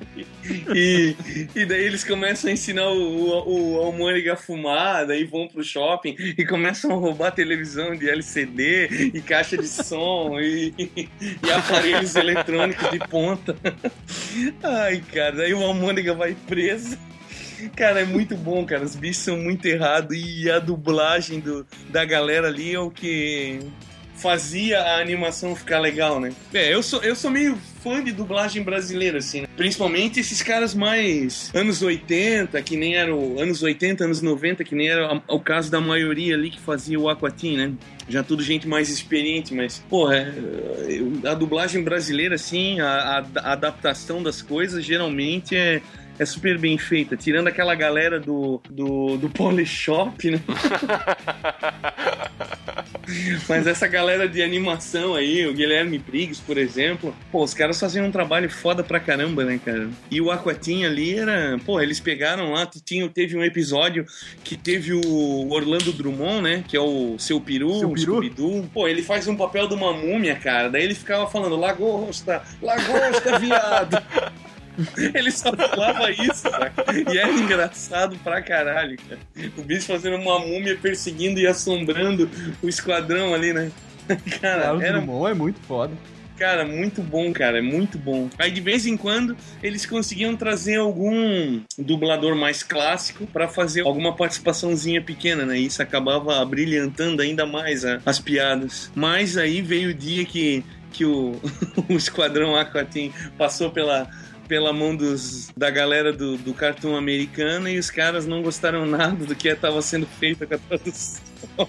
E, 0.75 1.15
e 1.55 1.67
daí 1.67 1.85
eles 1.85 2.05
começam 2.05 2.49
a 2.49 2.53
ensinar 2.53 2.89
o, 2.89 2.97
o, 2.97 3.75
o 3.75 3.77
Almôndega 3.83 4.33
a 4.33 4.37
fumar, 4.37 5.07
daí 5.07 5.25
vão 5.25 5.47
pro 5.47 5.63
shopping 5.63 6.17
e 6.39 6.47
começam 6.47 6.91
a 6.91 6.95
roubar 6.95 7.33
televisão 7.33 7.95
de 7.95 8.09
LCD 8.09 9.11
e 9.15 9.21
caixa 9.21 9.59
de 9.59 9.69
som 9.69 10.41
e, 10.41 10.73
e 10.79 11.51
aparelhos 11.51 12.17
eletrônicos 12.17 12.91
de 12.91 12.99
ponta. 12.99 13.55
Ai, 14.63 15.03
cara, 15.13 15.37
daí 15.37 15.53
o 15.53 15.63
Almôndega 15.63 16.15
vai 16.15 16.35
preso. 16.47 16.97
Cara, 17.77 18.01
é 18.01 18.05
muito 18.05 18.37
bom, 18.37 18.65
cara. 18.65 18.85
Os 18.85 18.95
bichos 18.97 19.19
são 19.25 19.37
muito 19.37 19.67
errados 19.67 20.17
e 20.17 20.51
a 20.51 20.59
dublagem 20.59 21.41
do, 21.41 21.67
da 21.91 22.05
galera 22.05 22.49
ali 22.49 22.75
é 22.75 22.79
o 22.81 22.91
que 22.91 23.59
fazia 24.17 24.81
a 24.81 25.01
animação 25.01 25.55
ficar 25.55 25.79
legal, 25.79 26.19
né? 26.19 26.33
É, 26.53 26.75
eu 26.75 26.83
sou, 26.83 27.01
eu 27.05 27.15
sou 27.15 27.31
meio 27.31 27.57
fã 27.85 28.03
de 28.03 28.11
dublagem 28.11 28.65
brasileira, 28.65 29.19
assim, 29.19 29.43
né? 29.43 29.47
Principalmente 29.57 30.19
esses 30.19 30.43
caras 30.43 30.75
mais 30.75 31.53
anos 31.55 31.83
80, 31.83 32.61
que 32.63 32.77
nem 32.77 32.97
eram 32.97 33.39
anos 33.39 33.63
80, 33.63 34.05
anos 34.05 34.21
90, 34.21 34.65
que 34.65 34.75
nem 34.75 34.89
era 34.89 35.23
o 35.29 35.39
caso 35.39 35.71
da 35.71 35.81
maioria 35.81 36.35
ali 36.35 36.51
que 36.51 36.59
fazia 36.61 36.99
o 36.99 37.09
Aquatim, 37.09 37.57
né? 37.57 37.73
Já 38.09 38.23
tudo 38.25 38.43
gente 38.43 38.67
mais 38.67 38.89
experiente, 38.89 39.55
mas, 39.55 39.85
porra, 39.89 40.17
é, 40.17 41.29
a 41.29 41.35
dublagem 41.35 41.83
brasileira, 41.85 42.35
assim, 42.35 42.81
a, 42.81 42.89
a- 43.35 43.41
a 43.41 43.53
adaptação 43.53 44.21
das 44.23 44.43
coisas 44.43 44.85
geralmente 44.85 45.55
é, 45.55 45.81
é 46.19 46.25
super 46.25 46.59
bem 46.59 46.77
feita, 46.77 47.17
tirando 47.17 47.49
aquela 47.49 47.75
galera 47.75 48.19
do, 48.19 48.61
do, 48.69 49.17
do 49.17 49.29
Polishop, 49.31 50.31
né? 50.31 50.41
Mas 53.49 53.67
essa 53.67 53.87
galera 53.87 54.29
de 54.29 54.43
animação 54.43 55.15
aí, 55.15 55.47
o 55.47 55.55
Guilherme 55.55 55.99
Briggs, 55.99 56.43
por 56.45 56.59
exemplo, 56.59 57.15
pô, 57.33 57.43
os 57.43 57.55
caras 57.55 57.81
faziam 57.81 58.07
um 58.07 58.11
trabalho 58.11 58.51
foda 58.51 58.85
pra 58.85 59.01
caramba, 59.01 59.45
né, 59.45 59.59
cara? 59.65 59.89
E 60.11 60.21
o 60.21 60.31
Aquatim 60.31 60.85
ali 60.85 61.19
era, 61.19 61.59
pô, 61.65 61.81
eles 61.81 62.01
pegaram 62.01 62.53
lá, 62.53 62.67
tinha, 62.85 63.09
teve 63.09 63.37
um 63.37 63.43
episódio 63.43 64.05
que 64.45 64.57
teve 64.57 64.93
o 64.93 65.49
Orlando 65.51 65.93
Drummond, 65.93 66.43
né, 66.43 66.65
que 66.67 66.77
é 66.77 66.81
o 66.81 67.17
seu 67.19 67.41
peru, 67.41 67.79
Seu 67.79 67.91
o 67.91 67.95
peru? 67.95 68.13
Scooby-Doo. 68.15 68.69
Pô, 68.73 68.87
ele 68.87 69.03
faz 69.03 69.27
um 69.27 69.37
papel 69.37 69.69
de 69.69 69.75
uma 69.75 69.93
múmia, 69.93 70.37
cara, 70.37 70.69
daí 70.69 70.85
ele 70.85 70.95
ficava 70.95 71.27
falando, 71.31 71.57
lagosta, 71.57 72.43
lagosta, 72.61 73.39
viado. 73.39 74.03
Ele 75.15 75.31
só 75.31 75.53
falava 75.55 76.11
isso, 76.11 76.35
saca? 76.51 76.85
E 77.13 77.19
era 77.19 77.31
engraçado 77.33 78.17
pra 78.23 78.41
caralho, 78.43 78.97
cara. 79.09 79.21
O 79.57 79.63
bicho 79.63 79.87
fazendo 79.87 80.17
uma 80.17 80.39
múmia 80.39 80.77
perseguindo 80.77 81.41
e 81.41 81.47
assombrando 81.47 82.29
o 82.63 82.69
esquadrão 82.69 83.35
ali, 83.35 83.53
né? 83.53 83.71
Cara, 84.41 84.63
Cara, 84.63 84.77
o 84.77 84.83
era 84.83 84.99
Drummond 85.01 85.31
é 85.31 85.35
muito 85.35 85.61
foda. 85.67 85.93
Cara, 86.39 86.65
muito 86.65 87.03
bom, 87.03 87.33
cara, 87.33 87.59
é 87.59 87.61
muito 87.61 87.99
bom. 87.99 88.31
Aí 88.39 88.51
de 88.53 88.61
vez 88.61 88.87
em 88.87 88.97
quando 88.97 89.37
eles 89.61 89.85
conseguiam 89.85 90.37
trazer 90.37 90.77
algum 90.77 91.61
dublador 91.77 92.37
mais 92.37 92.63
clássico 92.63 93.27
pra 93.27 93.49
fazer 93.49 93.81
alguma 93.81 94.15
participaçãozinha 94.15 95.03
pequena, 95.03 95.45
né? 95.45 95.59
Isso 95.59 95.83
acabava 95.83 96.43
brilhantando 96.45 97.21
ainda 97.23 97.45
mais 97.45 97.85
a- 97.85 98.01
as 98.07 98.21
piadas. 98.21 98.89
Mas 98.95 99.37
aí 99.37 99.61
veio 99.61 99.91
o 99.91 99.95
dia 99.95 100.25
que, 100.25 100.65
que 100.93 101.05
o, 101.05 101.33
o 101.91 101.95
Esquadrão 101.95 102.55
Aquatim 102.55 103.13
passou 103.37 103.69
pela 103.71 104.09
pela 104.49 104.73
mão 104.73 104.97
dos, 104.97 105.51
da 105.57 105.69
galera 105.71 106.13
do, 106.13 106.37
do 106.39 106.55
cartoon 106.55 106.97
americano 106.97 107.69
e 107.69 107.79
os 107.79 107.91
caras 107.91 108.27
não 108.27 108.43
gostaram 108.43 108.87
nada 108.87 109.27
do 109.27 109.35
que 109.37 109.49
estava 109.49 109.81
sendo 109.83 110.07
feito 110.07 110.47
com 110.47 110.55
a 110.55 110.59
tradução. 110.59 111.23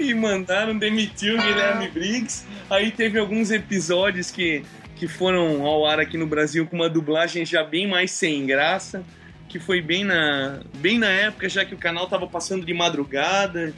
e 0.00 0.14
mandaram 0.14 0.76
demitir 0.76 1.34
o 1.34 1.36
Guilherme 1.40 1.88
Briggs. 1.88 2.44
Aí 2.70 2.90
teve 2.90 3.18
alguns 3.18 3.50
episódios 3.50 4.30
que, 4.30 4.62
que 4.96 5.06
foram 5.06 5.62
ao 5.66 5.86
ar 5.86 6.00
aqui 6.00 6.16
no 6.16 6.26
Brasil 6.26 6.66
com 6.66 6.76
uma 6.76 6.88
dublagem 6.88 7.44
já 7.44 7.62
bem 7.62 7.86
mais 7.86 8.10
sem 8.12 8.46
graça, 8.46 9.04
que 9.48 9.58
foi 9.60 9.82
bem 9.82 10.04
na, 10.04 10.60
bem 10.78 10.98
na 10.98 11.08
época 11.08 11.48
já 11.48 11.64
que 11.64 11.74
o 11.74 11.78
canal 11.78 12.06
tava 12.08 12.26
passando 12.26 12.64
de 12.64 12.72
madrugada. 12.72 13.74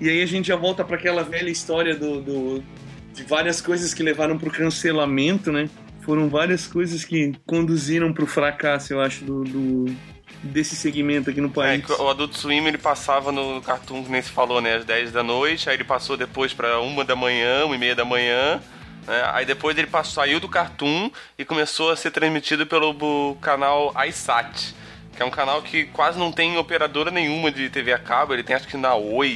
E 0.00 0.08
aí 0.08 0.22
a 0.22 0.26
gente 0.26 0.48
já 0.48 0.56
volta 0.56 0.82
para 0.84 0.96
aquela 0.96 1.22
velha 1.22 1.50
história 1.50 1.94
do, 1.94 2.22
do- 2.22 2.64
de 3.12 3.22
várias 3.24 3.60
coisas 3.60 3.92
que 3.92 4.02
levaram 4.02 4.38
pro 4.38 4.50
cancelamento, 4.50 5.50
né? 5.52 5.68
Foram 6.08 6.26
várias 6.30 6.66
coisas 6.66 7.04
que 7.04 7.34
conduziram 7.46 8.14
pro 8.14 8.26
fracasso, 8.26 8.94
eu 8.94 9.00
acho, 9.02 9.26
do, 9.26 9.44
do- 9.44 9.94
desse 10.42 10.74
segmento 10.74 11.28
aqui 11.28 11.38
no 11.38 11.48
É, 11.48 11.50
país. 11.50 11.84
que 11.84 11.92
o 11.92 12.08
Adult 12.08 12.32
Swim 12.34 12.64
ele 12.66 12.78
passava 12.78 13.30
no, 13.30 13.56
no 13.56 13.60
Cartoon, 13.60 14.02
que 14.02 14.10
nem 14.10 14.22
se 14.22 14.30
falou, 14.30 14.58
né? 14.62 14.76
Às 14.76 14.86
10 14.86 15.12
da 15.12 15.22
noite, 15.22 15.68
aí 15.68 15.76
ele 15.76 15.84
passou 15.84 16.16
depois 16.16 16.54
pra 16.54 16.80
uma 16.80 17.04
da 17.04 17.14
manhã, 17.14 17.66
uma 17.66 17.74
e 17.74 17.78
meia 17.78 17.94
da 17.94 18.06
manhã. 18.06 18.58
né, 19.06 19.22
Aí 19.34 19.44
depois 19.44 19.76
ele 19.76 19.86
passou, 19.86 20.14
saiu 20.22 20.40
do 20.40 20.48
Cartoon 20.48 21.10
e 21.38 21.44
começou 21.44 21.90
a 21.90 21.96
ser 21.96 22.10
transmitido 22.10 22.66
pelo 22.66 23.36
canal 23.42 23.92
iSat, 24.08 24.74
que 25.14 25.22
é 25.22 25.26
um 25.26 25.30
canal 25.30 25.60
que 25.60 25.84
quase 25.84 26.18
não 26.18 26.32
tem 26.32 26.56
operadora 26.56 27.10
nenhuma 27.10 27.50
de 27.52 27.68
TV 27.68 27.92
a 27.92 27.98
cabo. 27.98 28.32
Ele 28.32 28.42
tem 28.42 28.56
acho 28.56 28.66
que 28.66 28.78
na 28.78 28.94
Oi 28.94 29.28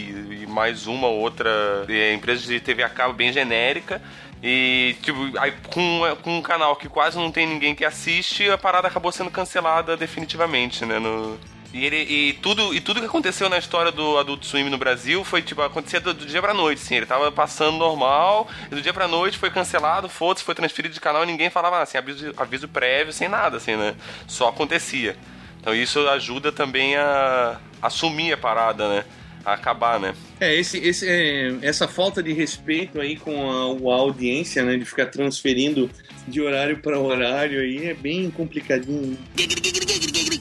e 0.43 0.47
mais 0.47 0.87
uma 0.87 1.07
ou 1.07 1.19
outra 1.21 1.85
é, 1.87 2.15
empresa 2.15 2.47
de 2.47 2.59
TV 2.61 2.83
a 2.83 2.89
cabo 2.89 3.13
bem 3.13 3.31
genérica. 3.31 4.01
E, 4.43 4.97
tipo, 5.03 5.31
aí 5.39 5.53
com, 5.73 6.01
com 6.23 6.39
um 6.39 6.43
canal 6.43 6.75
que 6.75 6.89
quase 6.89 7.17
não 7.17 7.31
tem 7.31 7.47
ninguém 7.47 7.75
que 7.75 7.85
assiste, 7.85 8.51
a 8.51 8.59
parada 8.59 8.89
acabou 8.89 9.13
sendo 9.13 9.31
cancelada 9.31 9.97
definitivamente, 9.97 10.85
né? 10.85 10.99
No, 10.99 11.39
E, 11.73 11.87
ele, 11.87 11.97
e, 11.97 12.33
tudo, 12.35 12.75
e 12.75 12.81
tudo 12.81 13.01
que 13.01 13.07
aconteceu 13.07 13.49
na 13.49 13.57
história 13.57 13.91
do 13.93 14.19
Adult 14.19 14.45
Swim 14.45 14.69
no 14.69 14.77
Brasil 14.77 15.25
foi, 15.25 15.41
tipo, 15.43 15.63
acontecia 15.63 16.01
do, 16.01 16.13
do 16.13 16.27
dia 16.27 16.43
pra 16.43 16.53
noite, 16.53 16.83
assim. 16.83 16.97
Ele 16.97 17.07
tava 17.07 17.31
passando 17.31 17.79
normal, 17.79 18.49
e 18.71 18.75
do 18.75 18.83
dia 18.83 18.93
pra 18.93 19.09
noite 19.09 19.39
foi 19.39 19.49
cancelado, 19.51 20.09
foda-se, 20.09 20.45
foi 20.45 20.55
transferido 20.55 20.93
de 20.93 21.01
canal 21.01 21.23
e 21.23 21.27
ninguém 21.27 21.49
falava 21.49 21.81
assim, 21.81 21.97
aviso, 21.97 22.35
aviso 22.37 22.69
prévio, 22.69 23.13
sem 23.13 23.29
nada, 23.29 23.57
assim, 23.57 23.77
né? 23.77 23.95
Só 24.27 24.49
acontecia. 24.49 25.17
Então 25.61 25.73
isso 25.75 26.07
ajuda 26.09 26.51
também 26.51 26.97
a 26.97 27.59
assumir 27.81 28.33
a 28.33 28.37
parada, 28.37 28.89
né? 28.89 29.05
A 29.45 29.55
acabar, 29.55 29.99
né? 29.99 30.15
É, 30.41 30.55
esse, 30.55 30.79
esse, 30.79 31.09
é, 31.09 31.57
essa 31.63 31.89
falta 31.89 32.23
de 32.23 32.33
respeito 32.33 33.01
aí 33.01 33.17
com 33.17 33.51
a, 33.51 33.95
a, 33.95 33.99
audiência, 33.99 34.63
né? 34.63 34.77
De 34.77 34.85
ficar 34.85 35.07
transferindo 35.07 35.91
de 36.27 36.41
horário 36.41 36.79
para 36.79 36.99
horário 36.99 37.61
aí 37.61 37.87
é 37.87 37.95
bem 37.95 38.31
complicadinho. 38.31 39.19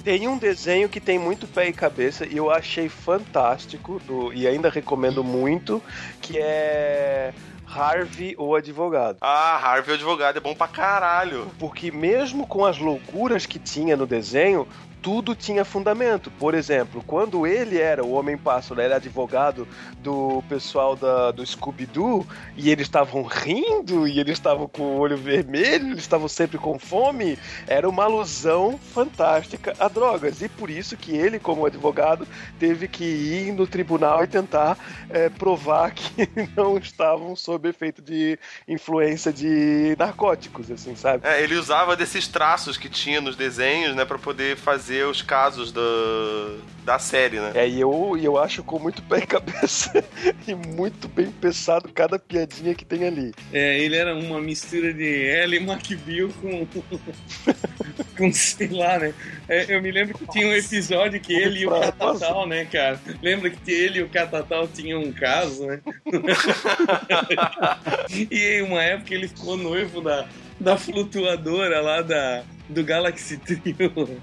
Tem 0.03 0.27
um 0.27 0.37
desenho 0.37 0.89
que 0.89 0.99
tem 0.99 1.19
muito 1.19 1.47
pé 1.47 1.67
e 1.67 1.73
cabeça 1.73 2.25
e 2.25 2.37
eu 2.37 2.49
achei 2.49 2.89
fantástico 2.89 3.99
do, 4.05 4.33
e 4.33 4.47
ainda 4.47 4.69
recomendo 4.69 5.23
muito, 5.23 5.81
que 6.21 6.37
é 6.37 7.33
Harvey 7.71 8.35
o 8.37 8.53
advogado. 8.53 9.17
Ah, 9.21 9.55
Harvey 9.55 9.93
o 9.93 9.95
advogado 9.95 10.37
é 10.37 10.39
bom 10.39 10.53
pra 10.53 10.67
caralho. 10.67 11.49
Porque 11.57 11.91
mesmo 11.91 12.45
com 12.45 12.65
as 12.65 12.77
loucuras 12.77 13.45
que 13.45 13.57
tinha 13.57 13.95
no 13.95 14.05
desenho, 14.05 14.67
tudo 15.01 15.35
tinha 15.35 15.65
fundamento. 15.65 16.29
Por 16.31 16.53
exemplo, 16.53 17.03
quando 17.05 17.47
ele 17.47 17.77
era 17.77 18.03
o 18.03 18.11
Homem-Pássaro, 18.11 18.79
era 18.79 18.97
advogado 18.97 19.67
do 19.99 20.43
pessoal 20.47 20.95
da, 20.95 21.31
do 21.31 21.45
Scooby-Doo, 21.45 22.25
e 22.55 22.69
eles 22.69 22.87
estavam 22.87 23.23
rindo, 23.23 24.07
e 24.07 24.19
eles 24.19 24.33
estavam 24.33 24.67
com 24.67 24.83
o 24.83 24.99
olho 24.99 25.17
vermelho, 25.17 25.91
eles 25.91 25.99
estavam 25.99 26.27
sempre 26.27 26.57
com 26.57 26.77
fome, 26.77 27.37
era 27.67 27.89
uma 27.89 28.03
alusão 28.03 28.77
fantástica 28.77 29.73
a 29.79 29.87
drogas. 29.87 30.41
E 30.41 30.49
por 30.49 30.69
isso 30.69 30.95
que 30.95 31.15
ele, 31.15 31.39
como 31.39 31.65
advogado, 31.65 32.27
teve 32.59 32.87
que 32.87 33.03
ir 33.03 33.51
no 33.53 33.65
tribunal 33.65 34.23
e 34.23 34.27
tentar 34.27 34.77
é, 35.09 35.29
provar 35.29 35.91
que 35.91 36.29
não 36.55 36.77
estavam 36.77 37.35
sob 37.35 37.67
efeito 37.69 38.01
de 38.01 38.37
influência 38.67 39.33
de 39.33 39.95
narcóticos, 39.97 40.69
assim, 40.69 40.95
sabe? 40.95 41.27
É, 41.27 41.41
ele 41.41 41.55
usava 41.55 41.95
desses 41.95 42.27
traços 42.27 42.77
que 42.77 42.89
tinha 42.89 43.19
nos 43.19 43.35
desenhos, 43.35 43.95
né, 43.95 44.05
para 44.05 44.19
poder 44.19 44.55
fazer 44.57 44.90
fazer 44.91 45.06
os 45.06 45.21
casos 45.21 45.71
do, 45.71 46.60
da 46.84 46.99
série, 46.99 47.39
né? 47.39 47.54
É, 47.56 47.67
e 47.67 47.80
eu, 47.80 48.17
eu 48.21 48.38
acho 48.38 48.62
com 48.62 48.77
muito 48.77 49.01
pé 49.04 49.19
e 49.19 49.25
cabeça 49.25 50.04
e 50.45 50.54
muito 50.54 51.08
bem 51.08 51.32
pensado 51.32 51.89
cada 51.93 52.19
piadinha 52.19 52.75
que 52.75 52.84
tem 52.84 53.08
ali. 53.08 53.34
É, 53.54 53.80
ele 53.80 53.95
era 53.95 54.13
uma 54.13 54.41
mistura 54.41 54.93
de 54.93 55.04
Ellie 55.04 55.60
McBeal 55.60 56.30
com. 56.41 56.67
com 58.17 58.34
sei 58.34 58.67
lá, 58.67 58.99
né? 58.99 59.13
É, 59.47 59.73
eu 59.73 59.82
me 59.82 59.91
lembro 59.91 60.17
que 60.17 60.27
tinha 60.27 60.47
um 60.47 60.54
episódio 60.54 61.21
que 61.21 61.34
ele 61.34 61.62
e 61.62 61.65
o 61.65 61.69
Catatal, 61.69 62.45
né, 62.45 62.65
cara? 62.65 62.99
Lembra 63.21 63.49
que 63.49 63.71
ele 63.71 63.99
e 63.99 64.04
o 64.04 64.10
Catatal 64.10 64.67
tinham 64.67 65.01
um 65.01 65.13
caso, 65.13 65.67
né? 65.67 65.80
e 68.10 68.27
em 68.36 68.62
uma 68.63 68.84
época 68.84 69.13
ele 69.13 69.30
ficou 69.30 69.56
noivo 69.56 70.01
da, 70.01 70.27
da 70.60 70.75
flutuadora 70.75 71.80
lá 71.80 72.01
da, 72.01 72.43
do 72.71 72.84
Galaxy 72.84 73.38
Trio. 73.45 74.21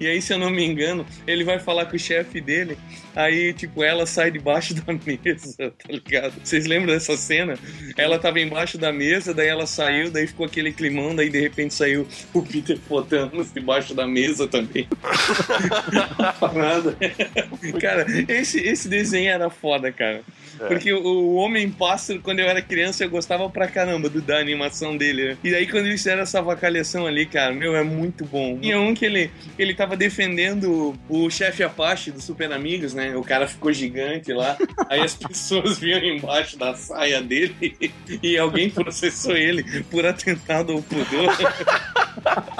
e 0.00 0.06
aí, 0.06 0.20
se 0.20 0.32
eu 0.32 0.38
não 0.38 0.50
me 0.50 0.64
engano, 0.64 1.06
ele 1.26 1.44
vai 1.44 1.58
falar 1.58 1.86
com 1.86 1.96
o 1.96 1.98
chefe 1.98 2.40
dele. 2.40 2.76
Aí, 3.14 3.52
tipo, 3.52 3.84
ela 3.84 4.06
sai 4.06 4.30
debaixo 4.30 4.74
da 4.74 4.92
mesa, 5.06 5.70
tá 5.70 5.88
ligado? 5.92 6.34
Vocês 6.42 6.66
lembram 6.66 6.92
dessa 6.94 7.16
cena? 7.16 7.56
Ela 7.96 8.18
tava 8.18 8.40
embaixo 8.40 8.76
da 8.76 8.92
mesa, 8.92 9.32
daí 9.32 9.48
ela 9.48 9.66
saiu, 9.66 10.10
daí 10.10 10.26
ficou 10.26 10.46
aquele 10.46 10.72
climão, 10.72 11.14
daí 11.14 11.30
de 11.30 11.40
repente 11.40 11.74
saiu 11.74 12.06
o 12.32 12.42
Peter 12.42 12.78
Potamus 12.88 13.52
debaixo 13.52 13.94
da 13.94 14.06
mesa 14.06 14.48
também. 14.48 14.88
Parada. 16.40 16.96
cara, 17.80 18.06
esse, 18.28 18.60
esse 18.60 18.88
desenho 18.88 19.30
era 19.30 19.48
foda, 19.48 19.92
cara. 19.92 20.22
É. 20.64 20.68
Porque 20.68 20.92
o, 20.92 21.02
o 21.02 21.34
Homem-Pássaro, 21.34 22.20
quando 22.20 22.40
eu 22.40 22.46
era 22.46 22.60
criança, 22.62 23.04
eu 23.04 23.10
gostava 23.10 23.48
pra 23.48 23.68
caramba 23.68 24.08
do, 24.08 24.20
da 24.20 24.38
animação 24.38 24.96
dele. 24.96 25.30
Né? 25.30 25.38
E 25.44 25.54
aí, 25.54 25.66
quando 25.66 25.86
eles 25.86 26.00
fizeram 26.00 26.22
essa 26.22 26.40
vacalhação 26.40 27.06
ali, 27.06 27.26
cara, 27.26 27.52
meu, 27.52 27.76
é 27.76 27.82
muito 27.82 28.24
bom. 28.24 28.58
E 28.62 28.70
é 28.70 28.78
um 28.78 28.94
que 28.94 29.04
ele, 29.04 29.30
ele 29.58 29.74
tava 29.74 29.96
defendendo 29.96 30.94
o 31.08 31.30
chefe 31.30 31.62
Apache 31.62 32.10
do 32.10 32.20
Super 32.20 32.52
Amigos, 32.52 32.94
né? 32.94 33.16
O 33.16 33.22
cara 33.22 33.46
ficou 33.46 33.72
gigante 33.72 34.32
lá. 34.32 34.56
Aí 34.88 35.00
as 35.00 35.14
pessoas 35.14 35.78
vinham 35.78 36.02
embaixo 36.02 36.58
da 36.58 36.74
saia 36.74 37.20
dele 37.22 37.76
e 38.22 38.38
alguém 38.38 38.70
processou 38.70 39.36
ele 39.36 39.62
por 39.84 40.06
atentado 40.06 40.72
ao 40.72 40.82
pudor. 40.82 41.34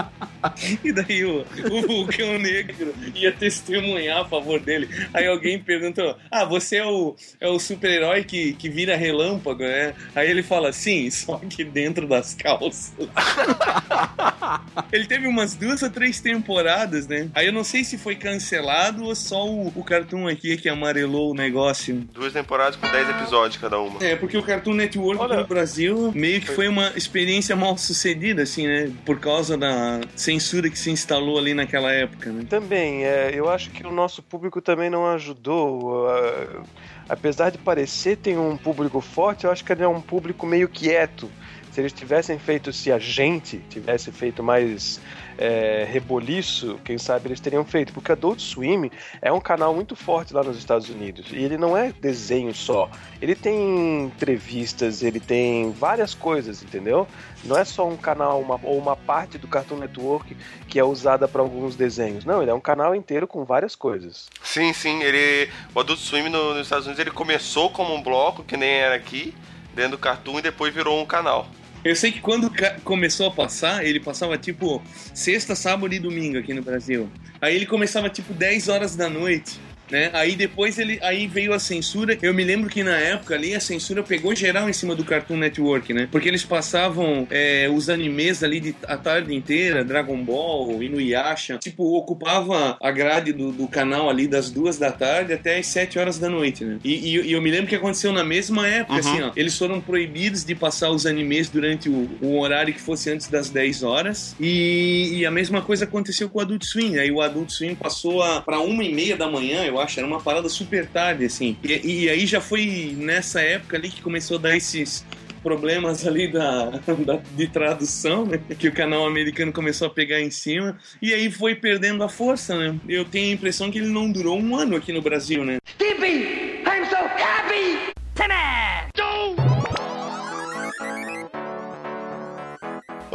E 0.84 0.92
daí 0.92 1.24
o, 1.24 1.44
o 1.70 1.82
vulcão 1.82 2.38
negro 2.38 2.94
ia 3.14 3.32
testemunhar 3.32 4.22
a 4.22 4.24
favor 4.24 4.60
dele. 4.60 4.88
Aí 5.12 5.26
alguém 5.26 5.58
perguntou: 5.58 6.16
Ah, 6.30 6.44
você 6.44 6.76
é 6.76 6.86
o, 6.86 7.16
é 7.40 7.48
o 7.48 7.58
super-herói 7.58 8.24
que, 8.24 8.52
que 8.54 8.68
vira 8.68 8.96
relâmpago, 8.96 9.62
né? 9.62 9.94
Aí 10.14 10.30
ele 10.30 10.42
fala: 10.42 10.72
Sim, 10.72 11.10
só 11.10 11.38
que 11.38 11.64
dentro 11.64 12.06
das 12.06 12.34
calças. 12.34 12.92
ele 14.92 15.06
teve 15.06 15.26
umas 15.26 15.54
duas 15.54 15.82
ou 15.82 15.90
três 15.90 16.20
temporadas, 16.20 17.06
né? 17.06 17.28
Aí 17.34 17.46
eu 17.46 17.52
não 17.52 17.64
sei 17.64 17.84
se 17.84 17.96
foi 17.96 18.16
cancelado 18.16 19.04
ou 19.04 19.14
só 19.14 19.46
o, 19.46 19.68
o 19.68 19.84
Cartoon 19.84 20.28
aqui 20.28 20.56
que 20.56 20.68
amarelou 20.68 21.32
o 21.32 21.34
negócio. 21.34 22.06
Duas 22.12 22.32
temporadas 22.32 22.76
com 22.76 22.90
dez 22.90 23.08
episódios 23.08 23.60
cada 23.60 23.78
uma. 23.78 24.04
É, 24.04 24.16
porque 24.16 24.36
o 24.36 24.42
Cartoon 24.42 24.74
Network 24.74 25.22
Olha, 25.22 25.38
no 25.38 25.46
Brasil 25.46 26.12
meio 26.14 26.40
que 26.40 26.46
foi... 26.46 26.54
foi 26.56 26.68
uma 26.68 26.92
experiência 26.96 27.56
mal 27.56 27.76
sucedida, 27.76 28.42
assim, 28.42 28.66
né? 28.66 28.90
Por 29.04 29.18
causa 29.18 29.56
da 29.56 30.00
censura 30.34 30.68
que 30.68 30.78
se 30.78 30.90
instalou 30.90 31.38
ali 31.38 31.54
naquela 31.54 31.90
época, 31.92 32.30
né? 32.30 32.44
Também, 32.48 33.04
é, 33.04 33.30
eu 33.34 33.48
acho 33.48 33.70
que 33.70 33.86
o 33.86 33.92
nosso 33.92 34.22
público 34.22 34.60
também 34.60 34.90
não 34.90 35.06
ajudou. 35.06 36.06
Uh, 36.06 36.64
apesar 37.08 37.50
de 37.50 37.58
parecer 37.58 38.16
ter 38.16 38.36
um 38.38 38.56
público 38.56 39.00
forte, 39.00 39.44
eu 39.44 39.50
acho 39.50 39.64
que 39.64 39.72
ele 39.72 39.82
é 39.82 39.88
um 39.88 40.00
público 40.00 40.46
meio 40.46 40.68
quieto. 40.68 41.30
Se 41.70 41.80
eles 41.80 41.92
tivessem 41.92 42.38
feito, 42.38 42.72
se 42.72 42.90
a 42.92 42.98
gente 42.98 43.58
tivesse 43.68 44.12
feito 44.12 44.42
mais 44.42 45.00
é, 45.38 45.86
reboliço, 45.90 46.78
quem 46.84 46.98
sabe 46.98 47.28
eles 47.28 47.40
teriam 47.40 47.64
feito. 47.64 47.92
Porque 47.92 48.12
Adult 48.12 48.40
Swim 48.40 48.90
é 49.20 49.32
um 49.32 49.40
canal 49.40 49.74
muito 49.74 49.96
forte 49.96 50.34
lá 50.34 50.42
nos 50.42 50.56
Estados 50.56 50.88
Unidos. 50.88 51.26
E 51.32 51.36
ele 51.36 51.56
não 51.56 51.76
é 51.76 51.92
desenho 51.92 52.54
só. 52.54 52.90
Ele 53.20 53.34
tem 53.34 54.04
entrevistas, 54.04 55.02
ele 55.02 55.20
tem 55.20 55.72
várias 55.72 56.14
coisas, 56.14 56.62
entendeu? 56.62 57.06
Não 57.44 57.56
é 57.56 57.64
só 57.64 57.86
um 57.86 57.96
canal 57.96 58.40
uma, 58.40 58.58
ou 58.62 58.78
uma 58.78 58.96
parte 58.96 59.36
do 59.36 59.46
Cartoon 59.46 59.76
Network 59.76 60.36
que 60.68 60.78
é 60.78 60.84
usada 60.84 61.28
para 61.28 61.42
alguns 61.42 61.76
desenhos. 61.76 62.24
Não, 62.24 62.40
ele 62.40 62.50
é 62.50 62.54
um 62.54 62.60
canal 62.60 62.94
inteiro 62.94 63.26
com 63.26 63.44
várias 63.44 63.74
coisas. 63.74 64.28
Sim, 64.42 64.72
sim. 64.72 65.02
Ele, 65.02 65.50
o 65.74 65.80
Adult 65.80 65.98
Swim 65.98 66.28
no, 66.28 66.54
nos 66.54 66.62
Estados 66.62 66.86
Unidos 66.86 67.00
ele 67.00 67.10
começou 67.10 67.70
como 67.70 67.94
um 67.94 68.02
bloco, 68.02 68.42
que 68.42 68.56
nem 68.56 68.70
era 68.70 68.94
aqui, 68.94 69.34
dentro 69.74 69.92
do 69.92 69.98
Cartoon, 69.98 70.38
e 70.38 70.42
depois 70.42 70.72
virou 70.72 71.00
um 71.00 71.06
canal. 71.06 71.46
Eu 71.84 71.94
sei 71.94 72.10
que 72.10 72.20
quando 72.20 72.50
começou 72.82 73.26
a 73.26 73.30
passar, 73.30 73.84
ele 73.84 74.00
passava 74.00 74.38
tipo 74.38 74.82
sexta, 75.12 75.54
sábado 75.54 75.92
e 75.94 75.98
domingo 75.98 76.38
aqui 76.38 76.54
no 76.54 76.62
Brasil. 76.62 77.10
Aí 77.40 77.54
ele 77.54 77.66
começava 77.66 78.08
tipo 78.08 78.32
10 78.32 78.68
horas 78.68 78.96
da 78.96 79.10
noite 79.10 79.60
né? 79.90 80.10
Aí 80.12 80.36
depois 80.36 80.78
ele, 80.78 80.98
aí 81.02 81.26
veio 81.26 81.52
a 81.52 81.58
censura. 81.58 82.16
Eu 82.20 82.34
me 82.34 82.44
lembro 82.44 82.68
que 82.68 82.82
na 82.82 82.96
época 82.96 83.34
ali 83.34 83.54
a 83.54 83.60
censura 83.60 84.02
pegou 84.02 84.34
geral 84.34 84.68
em 84.68 84.72
cima 84.72 84.94
do 84.94 85.04
Cartoon 85.04 85.36
Network, 85.36 85.92
né? 85.92 86.08
Porque 86.10 86.28
eles 86.28 86.44
passavam 86.44 87.26
é, 87.30 87.68
os 87.72 87.88
animes 87.88 88.42
ali 88.42 88.60
de, 88.60 88.74
a 88.86 88.96
tarde 88.96 89.34
inteira, 89.34 89.84
Dragon 89.84 90.22
Ball, 90.22 90.82
Inuyasha, 90.82 91.58
tipo 91.58 91.96
ocupava 91.96 92.76
a 92.80 92.90
grade 92.90 93.32
do, 93.32 93.52
do 93.52 93.68
canal 93.68 94.08
ali 94.08 94.26
das 94.26 94.50
duas 94.50 94.78
da 94.78 94.90
tarde 94.90 95.32
até 95.32 95.58
as 95.58 95.66
sete 95.66 95.98
horas 95.98 96.18
da 96.18 96.28
noite, 96.28 96.64
né? 96.64 96.78
E, 96.84 97.16
e, 97.16 97.20
e 97.28 97.32
eu 97.32 97.42
me 97.42 97.50
lembro 97.50 97.66
que 97.66 97.74
aconteceu 97.74 98.12
na 98.12 98.24
mesma 98.24 98.66
época, 98.66 98.94
uhum. 98.94 98.98
assim, 98.98 99.22
ó. 99.22 99.32
Eles 99.36 99.56
foram 99.56 99.80
proibidos 99.80 100.44
de 100.44 100.54
passar 100.54 100.90
os 100.90 101.06
animes 101.06 101.48
durante 101.48 101.88
o, 101.88 102.08
o 102.20 102.38
horário 102.38 102.72
que 102.72 102.80
fosse 102.80 103.10
antes 103.10 103.28
das 103.28 103.50
10 103.50 103.82
horas. 103.82 104.34
E, 104.38 105.18
e, 105.18 105.26
a 105.26 105.30
mesma 105.30 105.62
coisa 105.62 105.84
aconteceu 105.84 106.28
com 106.28 106.38
o 106.38 106.42
Adult 106.42 106.64
Swim. 106.64 106.98
Aí 106.98 107.10
o 107.10 107.20
Adult 107.20 107.50
Swim 107.50 107.74
passou 107.74 108.22
a, 108.22 108.40
pra 108.40 108.60
uma 108.60 108.84
e 108.84 108.92
meia 108.92 109.16
da 109.16 109.28
manhã, 109.28 109.64
eu 109.74 109.80
acho, 109.80 109.98
era 110.00 110.06
uma 110.06 110.20
parada 110.20 110.48
super 110.48 110.86
tarde, 110.86 111.24
assim. 111.24 111.56
E, 111.62 112.04
e 112.04 112.08
aí 112.08 112.26
já 112.26 112.40
foi 112.40 112.94
nessa 112.96 113.40
época 113.40 113.76
ali 113.76 113.88
que 113.88 114.00
começou 114.00 114.38
a 114.38 114.40
dar 114.40 114.56
esses 114.56 115.04
problemas 115.42 116.06
ali 116.06 116.32
da, 116.32 116.70
da, 117.04 117.20
de 117.36 117.46
tradução, 117.48 118.24
né? 118.24 118.40
Que 118.58 118.68
o 118.68 118.72
canal 118.72 119.06
americano 119.06 119.52
começou 119.52 119.86
a 119.86 119.90
pegar 119.90 120.20
em 120.20 120.30
cima. 120.30 120.78
E 121.02 121.12
aí 121.12 121.30
foi 121.30 121.54
perdendo 121.54 122.02
a 122.02 122.08
força, 122.08 122.56
né? 122.56 122.74
Eu 122.88 123.04
tenho 123.04 123.30
a 123.30 123.34
impressão 123.34 123.70
que 123.70 123.78
ele 123.78 123.88
não 123.88 124.10
durou 124.10 124.38
um 124.38 124.56
ano 124.56 124.76
aqui 124.76 124.92
no 124.92 125.02
Brasil, 125.02 125.44
né? 125.44 125.58
Skippy! 125.66 126.62
I'm 126.64 126.86
so 126.88 126.96
happy! 126.96 127.92
Timmy! 128.14 129.43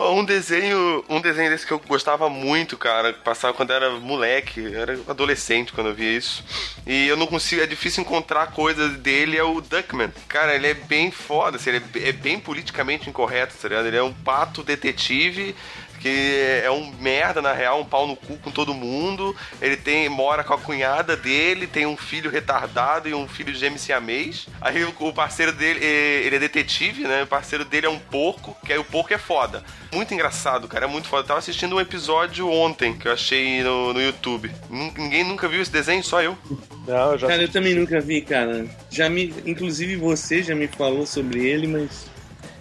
Um 0.10 0.26
desenho, 0.26 1.04
um 1.08 1.22
desenho 1.22 1.50
desse 1.50 1.66
que 1.66 1.72
eu 1.72 1.80
gostava 1.80 2.30
muito, 2.30 2.78
cara, 2.78 3.14
passava 3.14 3.54
quando 3.54 3.72
era 3.72 3.92
moleque, 3.92 4.76
era 4.76 4.94
adolescente 5.08 5.72
quando 5.74 5.88
eu 5.88 5.96
via 5.96 6.18
isso. 6.18 6.44
E 6.86 7.08
eu 7.08 7.16
não 7.16 7.28
consigo, 7.28 7.62
é 7.62 7.68
difícil 7.68 8.02
encontrar 8.02 8.48
coisa 8.48 8.90
dele, 8.90 9.38
é 9.38 9.44
o 9.44 9.62
Duckman. 9.62 10.12
Cara, 10.28 10.56
ele 10.56 10.68
é 10.68 10.74
bem 10.74 11.12
foda, 11.12 11.58
assim, 11.58 11.70
ele 11.70 11.84
é, 11.96 12.10
é 12.10 12.12
bem 12.12 12.40
politicamente 12.40 13.10
incorreto, 13.10 13.56
tá 13.56 13.68
ligado? 13.68 13.88
Ele 13.88 13.98
é 13.98 14.04
um 14.04 14.14
pato 14.14 14.64
detetive 14.64 15.56
que 16.00 16.62
é 16.64 16.72
um 16.72 16.92
merda, 17.00 17.42
na 17.42 17.54
real, 17.54 17.82
um 17.82 17.86
pau 17.86 18.08
no 18.08 18.16
cu 18.16 18.38
com 18.38 18.52
todo 18.52 18.74
mundo. 18.74 19.36
Ele 19.62 19.76
tem 19.76 20.08
mora 20.10 20.44
com 20.44 20.54
a 20.54 20.58
cunhada 20.58 21.16
dele, 21.16 21.68
tem 21.68 21.86
um 21.86 21.98
filho 21.98 22.32
retardado 22.32 23.10
e 23.10 23.14
um 23.14 23.28
filho 23.28 23.54
gêmeo 23.54 23.78
siamês. 23.78 24.48
Aí 24.62 24.84
o, 24.84 24.94
o 25.00 25.14
parceiro 25.14 25.52
dele, 25.52 25.84
ele 25.84 26.36
é 26.36 26.40
detetive, 26.40 27.04
né? 27.04 27.24
O 27.24 27.28
parceiro 27.28 27.66
dele 27.66 27.86
é 27.86 27.90
um 27.90 28.00
porco, 28.00 28.56
que 28.66 28.72
aí 28.72 28.80
o 28.80 28.84
porco 28.84 29.14
é 29.14 29.18
foda. 29.18 29.64
Muito 29.92 30.14
engraçado, 30.14 30.68
cara, 30.68 30.86
é 30.86 30.88
muito 30.88 31.08
foda. 31.08 31.24
Eu 31.24 31.28
tava 31.28 31.40
assistindo 31.40 31.76
um 31.76 31.82
episódio 31.82 32.50
ontem 32.50 32.98
que 32.98 33.08
eu 33.08 33.12
achei 33.12 33.62
no, 33.64 33.94
no 33.94 34.02
YouTube. 34.02 34.52
Ninguém 34.70 35.24
nunca 35.24 35.48
viu 35.48 35.62
esse 35.62 35.72
desenho, 35.72 36.04
só 36.04 36.22
eu. 36.22 36.38
Não, 36.88 37.12
eu 37.12 37.18
já 37.18 37.28
Cara, 37.28 37.42
eu 37.42 37.50
também 37.50 37.76
nunca 37.76 38.00
vi, 38.00 38.22
cara. 38.22 38.66
Já 38.90 39.10
me, 39.10 39.34
inclusive 39.46 39.96
você 39.96 40.42
já 40.42 40.56
me 40.56 40.68
falou 40.68 41.06
sobre 41.06 41.46
ele, 41.46 41.68
mas 41.68 42.08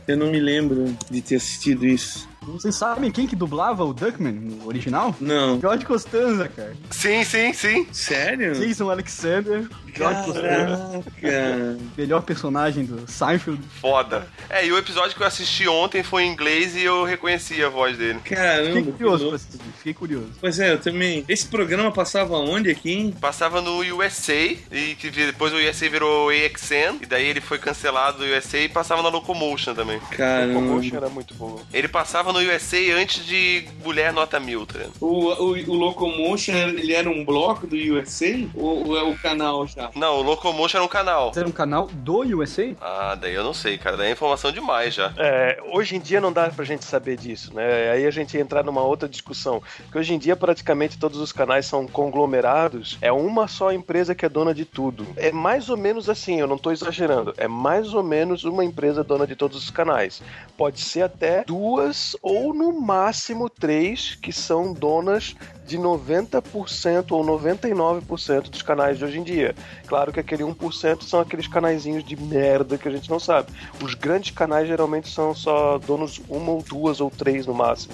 eu 0.07 0.16
não 0.16 0.30
me 0.30 0.41
lembro 0.41 0.97
de 1.11 1.20
ter 1.22 1.36
assistido 1.36 1.86
isso. 1.86 2.28
Vocês 2.43 2.74
sabem 2.74 3.11
quem 3.11 3.26
que 3.26 3.36
dublava 3.36 3.84
o 3.84 3.93
Duckman 3.93 4.32
no 4.32 4.66
original? 4.66 5.14
Não. 5.20 5.61
George 5.61 5.84
Costanza, 5.84 6.49
cara. 6.49 6.74
Sim, 6.91 7.24
sim, 7.24 7.53
sim. 7.53 7.86
Sério? 7.93 8.55
Jason 8.55 8.91
Alexander, 8.91 9.68
George 9.95 10.24
Costanza. 10.24 11.03
Caraca. 11.20 11.78
Melhor 11.97 12.22
personagem 12.22 12.84
do 12.84 13.11
Seinfeld. 13.11 13.62
Foda. 13.80 14.26
É, 14.49 14.66
e 14.66 14.72
o 14.72 14.78
episódio 14.78 15.16
que 15.16 15.22
eu 15.22 15.26
assisti 15.26 15.68
ontem 15.68 16.03
foi 16.03 16.24
em 16.24 16.32
inglês 16.32 16.74
e 16.76 16.82
eu 16.82 17.05
reconheci 17.05 17.62
a 17.62 17.68
voz 17.68 17.99
dele. 17.99 18.18
Caramba. 18.24 18.66
Fiquei 18.66 18.82
que 18.82 18.93
curioso 18.93 19.34
assistir. 19.34 19.59
Fiquei 19.76 19.95
curioso. 19.95 20.30
Pois 20.41 20.59
é, 20.59 20.72
eu 20.72 20.78
também. 20.78 21.24
Esse 21.28 21.47
programa 21.47 21.91
passava 21.93 22.36
onde 22.39 22.70
aqui? 22.70 23.14
Passava 23.20 23.61
no 23.61 23.80
USA 23.97 24.32
e 24.34 24.95
que 24.99 25.11
depois 25.11 25.53
o 25.53 25.57
USA 25.57 25.89
virou 25.89 26.30
AXN 26.30 26.99
e 27.03 27.07
daí 27.07 27.26
ele 27.26 27.41
foi 27.41 27.59
cancelado 27.59 28.18
do 28.18 28.24
USA 28.24 28.59
e 28.59 28.68
passava 28.68 29.03
na 29.03 29.09
Locomotion 29.09 29.74
também. 29.74 30.01
Caramba. 30.11 30.55
Commotion 30.55 30.97
era 30.97 31.09
muito 31.09 31.34
boa. 31.34 31.61
Ele 31.72 31.89
passava 31.89 32.28
no 32.33 32.41
USA 32.41 32.79
antes 32.97 33.24
de 33.24 33.66
Mulher 33.83 34.12
Nota 34.12 34.39
Mil, 34.39 34.66
tá 34.66 34.79
ligado? 34.79 34.93
O, 35.01 35.07
o, 35.07 35.51
o 35.70 35.74
Locomotion, 35.74 36.53
ele 36.53 36.93
era 36.93 37.09
um 37.09 37.24
bloco 37.24 37.66
do 37.66 37.76
USA? 37.76 38.49
Ou, 38.55 38.89
ou 38.89 38.99
é 38.99 39.03
o 39.03 39.16
canal 39.18 39.66
já? 39.66 39.91
Não, 39.95 40.18
o 40.18 40.22
Locomotion 40.22 40.79
era 40.79 40.85
um 40.85 40.89
canal. 40.89 41.33
Era 41.35 41.49
um 41.49 41.53
canal 41.53 41.89
do 41.93 42.20
USA? 42.39 42.74
Ah, 42.81 43.16
daí 43.20 43.35
eu 43.35 43.45
não 43.45 43.55
sei, 43.55 43.79
cara. 43.79 43.97
Daí 43.97 44.09
é 44.09 44.12
informação 44.12 44.53
demais 44.53 44.95
já. 44.95 45.12
É, 45.16 45.61
hoje 45.72 45.97
em 45.97 46.01
dia 46.01 46.20
não 46.20 46.33
dá 46.33 46.49
pra 46.51 46.64
gente 46.64 46.85
saber 46.85 47.16
disso, 47.16 47.55
né? 47.55 47.91
Aí 47.93 48.07
a 48.07 48.11
gente 48.11 48.35
ia 48.35 48.41
entrar 48.41 48.64
numa 48.64 48.83
outra 48.83 49.09
discussão. 49.09 49.62
Porque 49.85 49.99
hoje 49.99 50.14
em 50.14 50.18
dia 50.18 50.37
praticamente 50.37 50.99
todos 50.99 51.18
os 51.18 51.33
canais 51.33 51.66
são 51.66 51.87
conglomerados. 51.87 52.99
É 53.01 53.12
uma 53.12 53.49
só 53.49 53.72
empresa 53.72 54.14
que 54.14 54.24
é 54.24 54.29
dona 54.29 54.55
de 54.55 54.64
tudo. 54.64 55.07
É 55.16 55.33
mais 55.33 55.68
ou 55.68 55.76
menos 55.76 56.09
assim, 56.09 56.41
eu 56.41 56.47
não 56.47 56.59
tô 56.59 56.70
exagerando. 56.70 57.35
É 57.37 57.49
mais 57.49 57.95
ou 57.95 58.03
menos 58.03 58.45
uma 58.45 58.64
empresa 58.64 59.03
dona 59.05 59.26
de 59.26 59.37
todos 59.37 59.57
os 59.57 59.70
canais. 59.70 60.22
Pode 60.57 60.81
ser 60.81 61.03
até 61.03 61.45
duas 61.45 62.16
ou 62.22 62.52
no 62.54 62.72
máximo 62.80 63.48
três 63.48 64.14
que 64.20 64.32
são 64.32 64.72
donas 64.72 65.34
de 65.66 65.76
90% 65.78 67.12
ou 67.12 67.22
99% 67.24 68.48
dos 68.48 68.62
canais 68.62 68.96
de 68.98 69.04
hoje 69.04 69.18
em 69.18 69.22
dia. 69.22 69.54
Claro 69.86 70.12
que 70.12 70.18
aquele 70.20 70.42
1% 70.42 71.02
são 71.02 71.20
aqueles 71.20 71.46
canaizinhos 71.46 72.02
de 72.04 72.16
merda 72.16 72.78
que 72.78 72.88
a 72.88 72.90
gente 72.90 73.10
não 73.10 73.20
sabe. 73.20 73.52
Os 73.82 73.94
grandes 73.94 74.30
canais 74.30 74.66
geralmente 74.66 75.08
são 75.12 75.34
só 75.34 75.76
donos 75.78 76.20
uma 76.28 76.52
ou 76.52 76.62
duas 76.62 77.00
ou 77.00 77.10
três 77.10 77.46
no 77.46 77.52
máximo. 77.54 77.92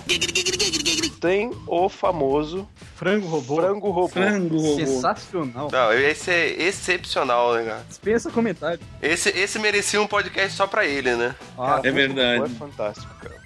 Tem 1.21 1.51
o 1.67 1.89
famoso 1.89 2.69
Frango 2.95 3.27
robô. 3.27 3.57
frango 3.57 3.91
robô. 3.91 4.09
Frango 4.09 4.57
robô. 4.59 4.77
Sensacional. 4.77 5.69
Não, 5.73 5.93
esse 5.93 6.31
é 6.31 6.63
excepcional, 6.63 7.55
né, 7.55 7.65
cara? 7.65 7.85
Dispensa 7.89 8.31
comentário. 8.31 8.81
Esse, 9.03 9.31
esse 9.31 9.59
merecia 9.59 10.01
um 10.01 10.07
podcast 10.07 10.57
só 10.57 10.67
pra 10.67 10.85
ele, 10.87 11.15
né? 11.17 11.35
Ah, 11.59 11.79
É 11.79 11.91
Frango 11.91 11.97
verdade. 11.97 12.45
É 12.45 12.49
fantástico, 12.59 13.13
cara. 13.21 13.44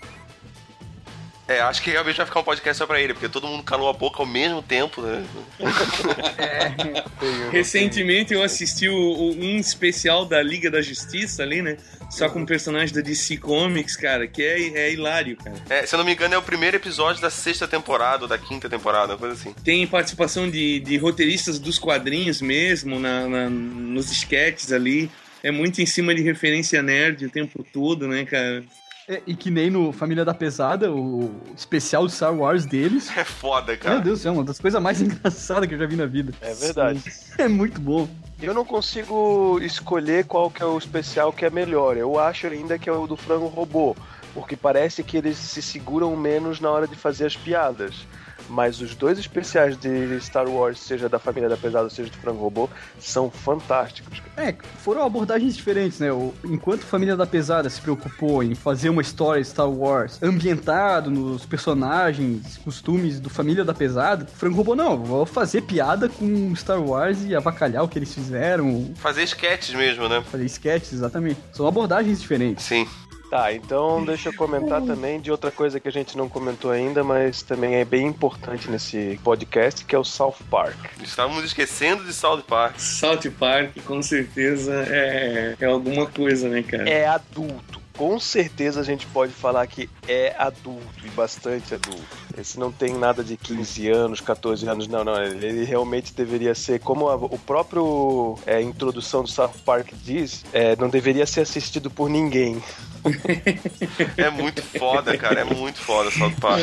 É, 1.48 1.60
acho 1.62 1.80
que 1.82 1.90
realmente 1.90 2.16
vai 2.18 2.26
ficar 2.26 2.40
um 2.40 2.44
podcast 2.44 2.76
só 2.76 2.86
pra 2.86 3.00
ele, 3.00 3.14
porque 3.14 3.26
todo 3.28 3.46
mundo 3.46 3.62
calou 3.62 3.88
a 3.88 3.92
boca 3.94 4.20
ao 4.22 4.26
mesmo 4.26 4.60
tempo, 4.62 5.00
né? 5.00 5.24
Recentemente 7.50 8.34
eu 8.34 8.42
assisti 8.42 8.88
o, 8.88 8.94
o- 8.94 9.32
um 9.32 9.56
especial 9.58 10.24
da 10.26 10.42
Liga 10.42 10.70
da 10.70 10.82
Justiça 10.82 11.42
ali, 11.42 11.62
né? 11.62 11.76
Só 12.10 12.28
com 12.28 12.40
um 12.40 12.46
personagem 12.46 12.94
da 12.94 13.00
DC 13.00 13.36
Comics, 13.38 13.96
cara, 13.96 14.26
que 14.26 14.42
é, 14.42 14.60
é 14.78 14.92
hilário, 14.92 15.36
cara. 15.36 15.56
É, 15.68 15.84
se 15.86 15.94
eu 15.94 15.98
não 15.98 16.04
me 16.04 16.12
engano, 16.12 16.34
é 16.34 16.38
o 16.38 16.42
primeiro 16.42 16.76
episódio 16.76 17.20
da 17.20 17.30
sexta 17.30 17.66
temporada 17.68 18.22
ou 18.24 18.28
da 18.28 18.38
quinta 18.38 18.68
temporada, 18.68 19.12
uma 19.12 19.18
coisa 19.18 19.34
assim. 19.34 19.54
Tem 19.64 19.86
participação 19.86 20.50
de, 20.50 20.80
de 20.80 20.96
roteiristas 20.96 21.58
dos 21.58 21.78
quadrinhos 21.78 22.40
mesmo, 22.40 22.98
na, 22.98 23.26
na- 23.26 23.50
nos 23.50 24.10
sketches 24.10 24.72
ali. 24.72 25.10
É 25.42 25.50
muito 25.50 25.80
em 25.80 25.86
cima 25.86 26.14
de 26.14 26.22
referência 26.22 26.82
nerd 26.82 27.24
o 27.26 27.30
tempo 27.30 27.64
todo, 27.72 28.08
né, 28.08 28.24
cara? 28.24 28.64
É, 29.08 29.22
e 29.26 29.34
que 29.34 29.50
nem 29.50 29.70
no 29.70 29.90
Família 29.90 30.22
da 30.22 30.34
Pesada, 30.34 30.92
o 30.92 31.34
especial 31.56 32.04
do 32.04 32.10
Star 32.10 32.34
Wars 32.34 32.66
deles. 32.66 33.10
É 33.16 33.24
foda, 33.24 33.72
Meu 33.72 33.80
cara. 33.80 34.00
Deus 34.00 34.18
do 34.18 34.22
céu, 34.22 34.34
uma 34.34 34.44
das 34.44 34.60
coisas 34.60 34.80
mais 34.82 35.00
engraçadas 35.02 35.66
que 35.66 35.74
eu 35.74 35.78
já 35.78 35.86
vi 35.86 35.96
na 35.96 36.04
vida. 36.04 36.34
É 36.42 36.52
verdade. 36.52 37.02
É 37.38 37.48
muito 37.48 37.80
bom. 37.80 38.06
Eu 38.40 38.52
não 38.52 38.66
consigo 38.66 39.58
escolher 39.62 40.26
qual 40.26 40.50
que 40.50 40.62
é 40.62 40.66
o 40.66 40.76
especial 40.76 41.32
que 41.32 41.44
é 41.44 41.50
melhor. 41.50 41.96
Eu 41.96 42.18
acho 42.18 42.46
ainda 42.46 42.78
que 42.78 42.88
é 42.88 42.92
o 42.92 43.06
do 43.06 43.16
frango 43.16 43.46
robô, 43.46 43.96
porque 44.34 44.54
parece 44.56 45.02
que 45.02 45.16
eles 45.16 45.38
se 45.38 45.62
seguram 45.62 46.14
menos 46.14 46.60
na 46.60 46.70
hora 46.70 46.86
de 46.86 46.94
fazer 46.94 47.26
as 47.26 47.34
piadas. 47.36 48.06
Mas 48.48 48.80
os 48.80 48.94
dois 48.94 49.18
especiais 49.18 49.76
de 49.76 50.18
Star 50.20 50.48
Wars, 50.48 50.78
seja 50.80 51.08
da 51.08 51.18
Família 51.18 51.48
da 51.48 51.56
Pesada, 51.56 51.88
seja 51.90 52.10
do 52.10 52.16
Frango 52.16 52.40
Robô, 52.42 52.68
são 52.98 53.30
fantásticos. 53.30 54.22
É, 54.36 54.54
foram 54.82 55.04
abordagens 55.04 55.54
diferentes, 55.56 55.98
né? 56.00 56.10
O- 56.12 56.32
Enquanto 56.44 56.82
Família 56.82 57.16
da 57.16 57.26
Pesada 57.26 57.68
se 57.68 57.80
preocupou 57.80 58.42
em 58.42 58.54
fazer 58.54 58.88
uma 58.88 59.02
história 59.02 59.42
Star 59.44 59.68
Wars 59.70 60.18
ambientado 60.22 61.10
nos 61.10 61.44
personagens, 61.44 62.56
costumes 62.58 63.20
do 63.20 63.28
Família 63.28 63.64
da 63.64 63.74
Pesada, 63.74 64.26
Frango 64.26 64.56
Robô 64.56 64.74
não, 64.74 64.96
vou 65.02 65.26
fazer 65.26 65.62
piada 65.62 66.08
com 66.08 66.54
Star 66.56 66.80
Wars 66.82 67.24
e 67.24 67.34
avacalhar 67.34 67.84
o 67.84 67.88
que 67.88 67.98
eles 67.98 68.14
fizeram, 68.14 68.92
Fazer 68.96 69.22
sketches 69.24 69.74
mesmo, 69.74 70.08
né? 70.08 70.22
fazer 70.30 70.44
sketches, 70.46 70.92
exatamente. 70.94 71.38
São 71.52 71.66
abordagens 71.66 72.20
diferentes. 72.20 72.64
Sim. 72.64 72.86
Tá, 73.30 73.52
então 73.52 74.02
deixa 74.04 74.30
eu 74.30 74.32
comentar 74.32 74.80
também 74.80 75.20
de 75.20 75.30
outra 75.30 75.50
coisa 75.50 75.78
que 75.78 75.86
a 75.86 75.92
gente 75.92 76.16
não 76.16 76.28
comentou 76.28 76.70
ainda, 76.70 77.04
mas 77.04 77.42
também 77.42 77.74
é 77.74 77.84
bem 77.84 78.06
importante 78.06 78.70
nesse 78.70 79.20
podcast, 79.22 79.84
que 79.84 79.94
é 79.94 79.98
o 79.98 80.04
South 80.04 80.36
Park. 80.50 80.76
Estávamos 81.02 81.44
esquecendo 81.44 82.04
de 82.04 82.12
South 82.14 82.42
Park. 82.42 82.78
South 82.78 83.30
Park, 83.38 83.76
com 83.84 84.00
certeza, 84.00 84.84
é, 84.88 85.56
é 85.60 85.66
alguma 85.66 86.06
coisa, 86.06 86.48
né, 86.48 86.62
cara? 86.62 86.88
É 86.88 87.06
adulto. 87.06 87.87
Com 87.98 88.20
certeza 88.20 88.80
a 88.80 88.84
gente 88.84 89.06
pode 89.06 89.32
falar 89.32 89.66
que 89.66 89.90
é 90.06 90.32
adulto 90.38 91.04
e 91.04 91.10
bastante 91.10 91.74
adulto. 91.74 92.06
Esse 92.38 92.56
não 92.56 92.70
tem 92.70 92.96
nada 92.96 93.24
de 93.24 93.36
15 93.36 93.90
anos, 93.90 94.20
14 94.20 94.68
anos, 94.68 94.86
não, 94.86 95.02
não. 95.02 95.20
Ele 95.20 95.64
realmente 95.64 96.14
deveria 96.14 96.54
ser, 96.54 96.78
como 96.78 97.08
a, 97.08 97.16
o 97.16 97.36
próprio 97.36 98.38
é, 98.46 98.62
introdução 98.62 99.24
do 99.24 99.28
South 99.28 99.54
Park 99.66 99.88
diz, 100.04 100.44
é, 100.52 100.76
não 100.76 100.88
deveria 100.88 101.26
ser 101.26 101.40
assistido 101.40 101.90
por 101.90 102.08
ninguém. 102.08 102.62
É 104.16 104.30
muito 104.30 104.62
foda, 104.62 105.16
cara. 105.16 105.40
É 105.40 105.44
muito 105.44 105.78
foda 105.78 106.10
South 106.10 106.34
Park. 106.40 106.60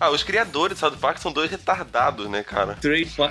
Ah, 0.00 0.10
os 0.10 0.22
criadores 0.22 0.76
de 0.76 0.80
South 0.80 0.96
Park 0.96 1.18
são 1.18 1.32
dois 1.32 1.50
retardados, 1.50 2.28
né, 2.28 2.42
cara? 2.42 2.76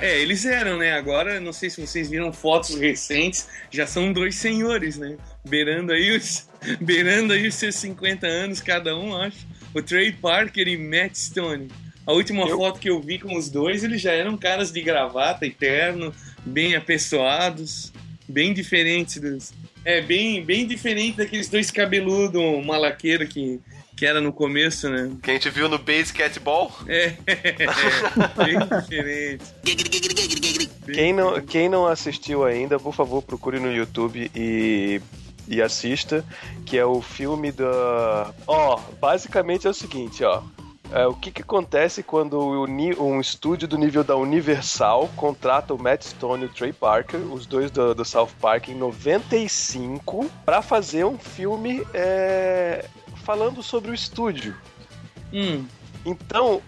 É, 0.01 0.19
eles 0.19 0.45
eram, 0.45 0.77
né? 0.77 0.93
Agora, 0.93 1.39
não 1.39 1.51
sei 1.51 1.69
se 1.69 1.85
vocês 1.85 2.09
viram 2.09 2.31
fotos 2.31 2.75
recentes, 2.75 3.47
já 3.71 3.85
são 3.87 4.13
dois 4.13 4.35
senhores, 4.35 4.97
né? 4.97 5.17
Beirando 5.47 5.91
aí 5.91 6.15
os, 6.15 6.47
beirando 6.81 7.33
aí 7.33 7.47
os 7.47 7.55
seus 7.55 7.75
50 7.75 8.25
anos 8.27 8.61
cada 8.61 8.97
um, 8.97 9.15
acho. 9.15 9.45
O 9.73 9.81
Trey 9.81 10.11
Parker 10.11 10.67
e 10.67 10.77
Matt 10.77 11.15
Stone. 11.15 11.67
A 12.05 12.13
última 12.13 12.43
Eu- 12.47 12.57
foto 12.57 12.79
que 12.79 12.89
eu 12.89 13.01
vi 13.01 13.19
com 13.19 13.35
os 13.37 13.49
dois, 13.49 13.83
eles 13.83 14.01
já 14.01 14.11
eram 14.13 14.37
caras 14.37 14.71
de 14.71 14.81
gravata 14.81 15.45
e 15.45 15.51
terno, 15.51 16.13
bem 16.45 16.75
apessoados, 16.75 17.91
bem 18.27 18.53
diferentes 18.53 19.19
dos... 19.19 19.53
É, 19.83 20.01
bem, 20.01 20.43
bem 20.43 20.65
diferente 20.67 21.17
daqueles 21.17 21.47
dois 21.49 21.69
cabeludos 21.71 22.65
malaqueiro 22.65 23.25
que, 23.27 23.59
que 23.95 24.05
era 24.05 24.19
no 24.19 24.33
começo, 24.33 24.89
né? 24.89 25.11
Que 25.23 25.31
a 25.31 25.33
gente 25.33 25.49
viu 25.49 25.69
no 25.69 25.77
Base 25.77 26.11
Catball. 26.13 26.73
É, 26.87 27.13
bem 28.35 28.79
diferente. 28.81 29.43
Quem 30.93 31.13
não, 31.13 31.41
quem 31.41 31.69
não 31.69 31.85
assistiu 31.85 32.43
ainda, 32.45 32.79
por 32.79 32.93
favor, 32.93 33.21
procure 33.21 33.59
no 33.59 33.73
YouTube 33.73 34.29
e, 34.35 35.01
e 35.47 35.61
assista, 35.61 36.23
que 36.65 36.77
é 36.77 36.85
o 36.85 37.01
filme 37.01 37.51
da... 37.51 38.33
Ó, 38.45 38.79
basicamente 38.99 39.67
é 39.67 39.69
o 39.69 39.73
seguinte, 39.73 40.23
ó. 40.23 40.41
É, 40.91 41.05
o 41.05 41.13
que, 41.13 41.31
que 41.31 41.41
acontece 41.41 42.01
quando 42.01 42.39
um 42.39 43.19
estúdio 43.19 43.67
do 43.67 43.77
nível 43.77 44.03
da 44.05 44.15
Universal 44.15 45.09
contrata 45.17 45.73
o 45.73 45.81
Matt 45.81 46.03
Stone 46.03 46.43
e 46.43 46.45
o 46.45 46.49
Trey 46.49 46.71
Parker, 46.71 47.19
os 47.31 47.45
dois 47.45 47.69
do, 47.69 47.93
do 47.93 48.05
South 48.05 48.29
Park, 48.39 48.69
em 48.69 48.75
95, 48.75 50.29
pra 50.45 50.61
fazer 50.61 51.05
um 51.05 51.17
filme 51.17 51.85
é, 51.93 52.85
falando 53.25 53.61
sobre 53.61 53.91
o 53.91 53.93
estúdio. 53.93 54.55
Hum, 55.33 55.65
Então, 56.05 56.61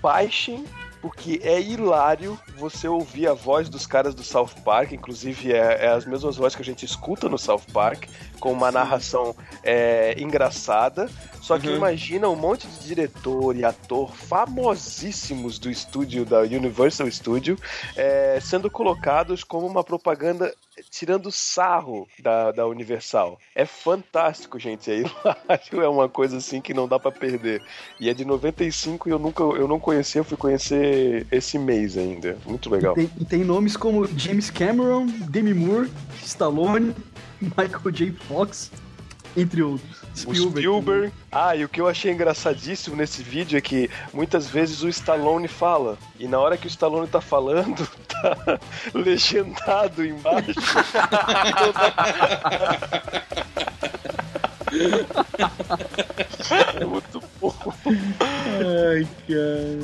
baixem 0.00 0.64
porque 1.00 1.40
é 1.42 1.60
hilário 1.60 2.38
você 2.56 2.86
ouvir 2.86 3.26
a 3.26 3.32
voz 3.32 3.68
dos 3.68 3.86
caras 3.86 4.14
do 4.14 4.22
South 4.22 4.50
Park, 4.64 4.92
inclusive 4.92 5.52
é, 5.52 5.86
é 5.86 5.88
as 5.88 6.04
mesmas 6.04 6.36
vozes 6.36 6.54
que 6.54 6.62
a 6.62 6.64
gente 6.64 6.84
escuta 6.84 7.28
no 7.28 7.38
South 7.38 7.62
Park, 7.72 8.04
com 8.38 8.52
uma 8.52 8.70
narração 8.70 9.34
é, 9.62 10.14
engraçada. 10.20 11.08
Só 11.40 11.58
que 11.58 11.68
Uhum. 11.68 11.76
imagina 11.76 12.28
um 12.28 12.36
monte 12.36 12.66
de 12.66 12.86
diretor 12.86 13.56
e 13.56 13.64
ator 13.64 14.14
famosíssimos 14.14 15.58
do 15.58 15.70
estúdio 15.70 16.24
da 16.24 16.40
Universal 16.40 17.10
Studio 17.10 17.58
é, 17.96 18.38
sendo 18.40 18.70
colocados 18.70 19.42
como 19.42 19.66
uma 19.66 19.82
propaganda 19.82 20.52
tirando 20.90 21.30
sarro 21.30 22.08
da, 22.18 22.50
da 22.50 22.66
Universal. 22.66 23.38
É 23.54 23.64
fantástico, 23.64 24.58
gente. 24.58 24.90
É 24.90 24.98
hilário, 24.98 25.80
é 25.82 25.88
uma 25.88 26.08
coisa 26.08 26.38
assim 26.38 26.60
que 26.60 26.74
não 26.74 26.88
dá 26.88 26.98
pra 26.98 27.12
perder. 27.12 27.62
E 27.98 28.08
é 28.08 28.14
de 28.14 28.24
95 28.24 29.08
e 29.08 29.12
eu 29.12 29.18
nunca 29.18 29.42
eu 29.42 29.68
não 29.68 29.78
conhecia, 29.78 30.20
eu 30.20 30.24
fui 30.24 30.36
conhecer 30.36 31.26
esse 31.30 31.58
mês 31.58 31.96
ainda. 31.96 32.36
Muito 32.44 32.68
legal. 32.68 32.94
Tem, 32.94 33.10
e 33.18 33.24
tem 33.24 33.44
nomes 33.44 33.76
como 33.76 34.06
James 34.18 34.50
Cameron, 34.50 35.06
Demi 35.06 35.54
Moore, 35.54 35.90
Stallone, 36.22 36.94
Michael 37.40 37.90
J. 37.92 38.12
Fox, 38.12 38.70
entre 39.36 39.62
outros. 39.62 40.00
O 40.26 40.34
Spielberg. 40.34 41.12
Ah, 41.30 41.54
e 41.54 41.64
o 41.64 41.68
que 41.68 41.80
eu 41.80 41.88
achei 41.88 42.12
engraçadíssimo 42.12 42.96
nesse 42.96 43.22
vídeo 43.22 43.56
é 43.56 43.60
que 43.60 43.88
muitas 44.12 44.48
vezes 44.48 44.82
o 44.82 44.88
Stallone 44.88 45.48
fala. 45.48 45.96
E 46.18 46.26
na 46.26 46.38
hora 46.38 46.56
que 46.56 46.66
o 46.66 46.68
Stallone 46.68 47.06
tá 47.06 47.20
falando, 47.20 47.88
tá 48.08 48.58
legendado 48.92 50.04
embaixo. 50.04 50.50
é 56.80 56.84
muito 56.84 57.22
bom. 57.40 57.54
Ai, 58.20 59.06
cara. 59.28 59.78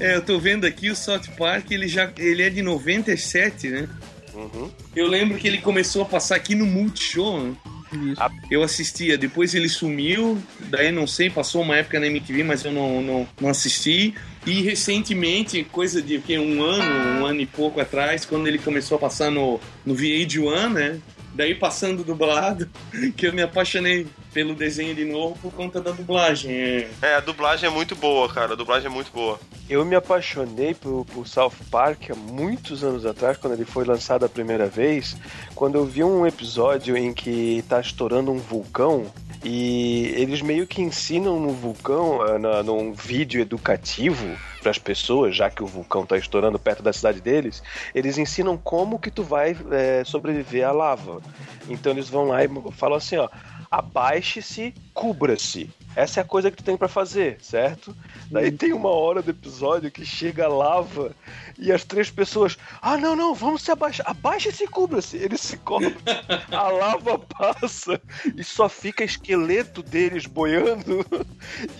É, 0.00 0.16
eu 0.16 0.22
tô 0.22 0.38
vendo 0.38 0.66
aqui 0.66 0.90
o 0.90 0.96
South 0.96 1.22
Park, 1.38 1.70
ele 1.70 1.88
já 1.88 2.12
ele 2.16 2.42
é 2.42 2.50
de 2.50 2.62
97, 2.62 3.70
né? 3.70 3.88
Uhum. 4.34 4.70
Eu 4.94 5.06
lembro 5.06 5.38
que 5.38 5.46
ele 5.46 5.58
começou 5.58 6.02
a 6.02 6.04
passar 6.04 6.36
aqui 6.36 6.54
no 6.54 6.66
Multishow, 6.66 7.40
né? 7.40 7.56
Isso. 7.94 8.22
Eu 8.50 8.62
assistia, 8.62 9.16
depois 9.16 9.54
ele 9.54 9.68
sumiu, 9.68 10.40
daí 10.60 10.90
não 10.90 11.06
sei, 11.06 11.30
passou 11.30 11.62
uma 11.62 11.76
época 11.76 12.00
na 12.00 12.06
MTV, 12.06 12.42
mas 12.44 12.64
eu 12.64 12.72
não, 12.72 13.02
não, 13.02 13.28
não 13.40 13.48
assisti. 13.50 14.14
E 14.46 14.62
recentemente, 14.62 15.64
coisa 15.64 16.02
de 16.02 16.18
que, 16.18 16.38
um 16.38 16.62
ano, 16.62 17.20
um 17.20 17.26
ano 17.26 17.40
e 17.40 17.46
pouco 17.46 17.80
atrás, 17.80 18.24
quando 18.26 18.46
ele 18.46 18.58
começou 18.58 18.96
a 18.96 19.00
passar 19.00 19.30
no, 19.30 19.58
no 19.84 19.94
VH1, 19.94 20.72
né? 20.72 21.00
Daí 21.34 21.54
passando 21.54 22.04
dublado, 22.04 22.70
que 23.16 23.26
eu 23.26 23.32
me 23.32 23.42
apaixonei 23.42 24.06
pelo 24.32 24.54
desenho 24.54 24.94
de 24.94 25.04
novo 25.04 25.36
por 25.40 25.52
conta 25.52 25.80
da 25.80 25.90
dublagem. 25.90 26.52
É, 26.52 26.88
É, 27.02 27.14
a 27.16 27.20
dublagem 27.20 27.68
é 27.68 27.72
muito 27.72 27.96
boa, 27.96 28.28
cara. 28.32 28.52
A 28.52 28.56
dublagem 28.56 28.86
é 28.86 28.90
muito 28.90 29.10
boa. 29.12 29.40
Eu 29.68 29.84
me 29.84 29.96
apaixonei 29.96 30.74
por, 30.74 31.04
por 31.06 31.26
South 31.26 31.54
Park 31.70 32.10
há 32.10 32.14
muitos 32.14 32.84
anos 32.84 33.06
atrás, 33.06 33.38
quando 33.38 33.54
ele 33.54 33.64
foi 33.64 33.84
lançado 33.84 34.24
a 34.24 34.28
primeira 34.28 34.66
vez, 34.66 35.16
quando 35.54 35.76
eu 35.76 35.84
vi 35.84 36.02
um 36.02 36.26
episódio 36.26 36.96
em 36.96 37.12
que 37.12 37.64
tá 37.68 37.80
estourando 37.80 38.30
um 38.30 38.38
vulcão 38.38 39.06
e 39.44 40.06
eles 40.16 40.40
meio 40.40 40.66
que 40.66 40.80
ensinam 40.80 41.38
no 41.38 41.50
vulcão, 41.50 42.22
ah, 42.22 42.38
na, 42.38 42.62
num 42.62 42.92
vídeo 42.92 43.40
educativo 43.40 44.26
para 44.60 44.70
as 44.70 44.78
pessoas, 44.78 45.36
já 45.36 45.50
que 45.50 45.62
o 45.62 45.66
vulcão 45.66 46.06
tá 46.06 46.16
estourando 46.16 46.58
perto 46.58 46.82
da 46.82 46.92
cidade 46.92 47.20
deles, 47.20 47.62
eles 47.94 48.16
ensinam 48.16 48.56
como 48.56 48.98
que 48.98 49.10
tu 49.10 49.22
vai 49.22 49.54
é, 49.70 50.02
sobreviver 50.04 50.66
à 50.66 50.72
lava. 50.72 51.20
Então 51.68 51.92
eles 51.92 52.08
vão 52.08 52.24
lá 52.24 52.42
e 52.42 52.48
falam 52.72 52.96
assim, 52.96 53.16
ó, 53.16 53.28
abaixe-se, 53.70 54.74
cubra-se. 54.94 55.70
Essa 55.96 56.20
é 56.20 56.22
a 56.22 56.26
coisa 56.26 56.50
que 56.50 56.56
tu 56.56 56.64
tem 56.64 56.76
pra 56.76 56.88
fazer, 56.88 57.38
certo? 57.40 57.94
Daí 58.30 58.50
tem 58.50 58.72
uma 58.72 58.90
hora 58.90 59.22
do 59.22 59.30
episódio 59.30 59.90
que 59.90 60.04
chega 60.04 60.46
a 60.46 60.48
lava 60.48 61.14
e 61.58 61.70
as 61.72 61.84
três 61.84 62.10
pessoas, 62.10 62.56
ah, 62.82 62.96
não, 62.96 63.14
não, 63.14 63.34
vamos 63.34 63.62
se 63.62 63.70
abaixar. 63.70 64.08
Abaixa-se 64.08 64.64
e 64.64 64.68
cubra-se. 64.68 65.16
Eles 65.16 65.40
se 65.40 65.56
cobrem, 65.58 65.94
a 66.50 66.68
lava 66.68 67.18
passa 67.18 68.00
e 68.36 68.42
só 68.42 68.68
fica 68.68 69.04
esqueleto 69.04 69.82
deles 69.82 70.26
boiando. 70.26 71.04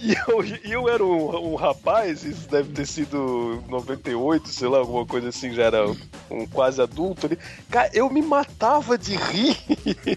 E 0.00 0.14
eu, 0.28 0.44
eu 0.64 0.88
era 0.88 1.04
um, 1.04 1.52
um 1.52 1.54
rapaz, 1.56 2.24
isso 2.24 2.48
deve 2.48 2.72
ter 2.72 2.86
sido 2.86 3.62
98, 3.68 4.48
sei 4.48 4.68
lá, 4.68 4.78
alguma 4.78 5.06
coisa 5.06 5.28
assim, 5.30 5.52
já 5.52 5.64
era 5.64 5.84
um 6.30 6.46
quase 6.46 6.80
adulto 6.80 7.26
ali. 7.26 7.38
Cara, 7.70 7.90
eu 7.92 8.10
me 8.10 8.22
matava 8.22 8.96
de 8.96 9.16
rir. 9.16 9.56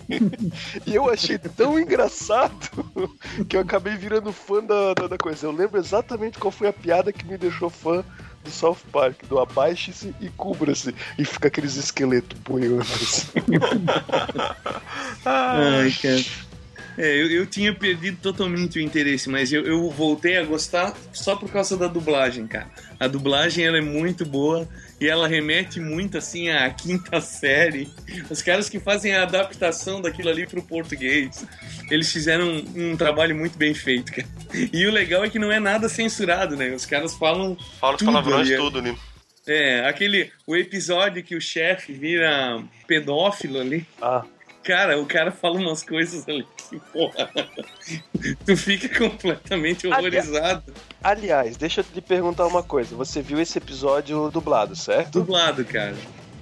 e 0.86 0.94
eu 0.94 1.10
achei 1.10 1.38
tão 1.38 1.80
engraçado 1.80 2.70
que 3.48 3.56
eu 3.56 3.62
acabei 3.62 3.87
virando 3.96 4.32
fã 4.34 4.64
da, 4.64 4.94
da, 4.94 5.08
da 5.08 5.18
coisa. 5.18 5.46
Eu 5.46 5.52
lembro 5.52 5.80
exatamente 5.80 6.38
qual 6.38 6.52
foi 6.52 6.68
a 6.68 6.74
piada 6.74 7.14
que 7.14 7.26
me 7.26 7.38
deixou 7.38 7.70
fã 7.70 8.04
do 8.44 8.52
South 8.52 8.78
Park, 8.92 9.24
do 9.28 9.40
abaixe-se 9.40 10.14
e 10.20 10.30
cubra-se. 10.30 10.94
E 11.18 11.26
fica 11.26 11.48
aqueles 11.48 11.76
esqueletos 11.76 12.38
boiando 12.40 12.82
assim. 12.82 13.28
Ai, 15.26 15.92
cara. 16.02 16.48
É, 16.98 17.16
eu, 17.16 17.30
eu 17.30 17.46
tinha 17.46 17.74
perdido 17.76 18.18
totalmente 18.20 18.80
o 18.80 18.82
interesse, 18.82 19.30
mas 19.30 19.54
eu, 19.54 19.64
eu 19.64 19.88
voltei 19.92 20.36
a 20.38 20.44
gostar 20.44 20.96
só 21.14 21.36
por 21.36 21.50
causa 21.52 21.78
da 21.78 21.88
dublagem, 21.88 22.48
cara. 22.48 22.72
A 23.00 23.08
dublagem 23.08 23.64
ela 23.64 23.78
é 23.78 23.82
muito 23.82 24.26
boa 24.26 24.68
e 25.00 25.08
ela 25.08 25.28
remete 25.28 25.80
muito 25.80 26.18
assim 26.18 26.50
à 26.50 26.70
quinta 26.70 27.20
série. 27.22 27.90
Os 28.30 28.42
caras 28.42 28.68
que 28.70 28.80
fazem 28.80 29.14
a 29.16 29.24
adaptação 29.24 30.02
daquilo 30.02 30.30
ali 30.30 30.48
pro 30.48 30.62
português, 30.64 31.46
eles 31.90 32.12
fizeram 32.12 32.48
um, 32.48 32.92
um 32.92 32.98
trabalho 32.98 33.36
muito 33.36 33.58
bem 33.58 33.74
feito, 33.74 34.12
cara. 34.12 34.28
E 34.74 34.86
o 34.86 34.92
legal 34.92 35.24
é 35.24 35.30
que 35.30 35.40
não 35.40 35.52
é 35.52 35.60
nada 35.60 35.88
censurado, 35.90 36.56
né? 36.56 36.70
Os 36.72 36.86
caras 36.86 37.14
falam 37.14 37.58
Fala 37.80 37.94
os 37.94 38.00
Tudo 38.00 38.08
palavrões 38.12 38.48
ali. 38.48 38.58
tudo, 38.58 38.82
né? 38.82 38.96
é, 39.48 39.88
aquele 39.88 40.30
o 40.46 40.56
episódio 40.56 41.24
que 41.24 41.36
o 41.36 41.42
chefe 41.42 41.94
vira 41.94 42.62
pedófilo 42.86 43.60
ali. 43.62 43.86
Ah, 44.02 44.24
Cara, 44.68 45.00
o 45.00 45.06
cara 45.06 45.32
fala 45.32 45.58
umas 45.58 45.82
coisas 45.82 46.28
ali 46.28 46.46
que, 46.58 46.78
porra, 46.92 47.30
tu 48.46 48.58
fica 48.58 49.00
completamente 49.00 49.88
horrorizado. 49.88 50.74
aliás, 51.02 51.56
deixa 51.56 51.80
eu 51.80 51.86
te 51.86 52.02
perguntar 52.02 52.46
uma 52.46 52.62
coisa. 52.62 52.94
Você 52.98 53.22
viu 53.22 53.40
esse 53.40 53.58
episódio 53.58 54.30
dublado, 54.30 54.76
certo? 54.76 55.22
Dublado, 55.22 55.64
cara. 55.64 55.96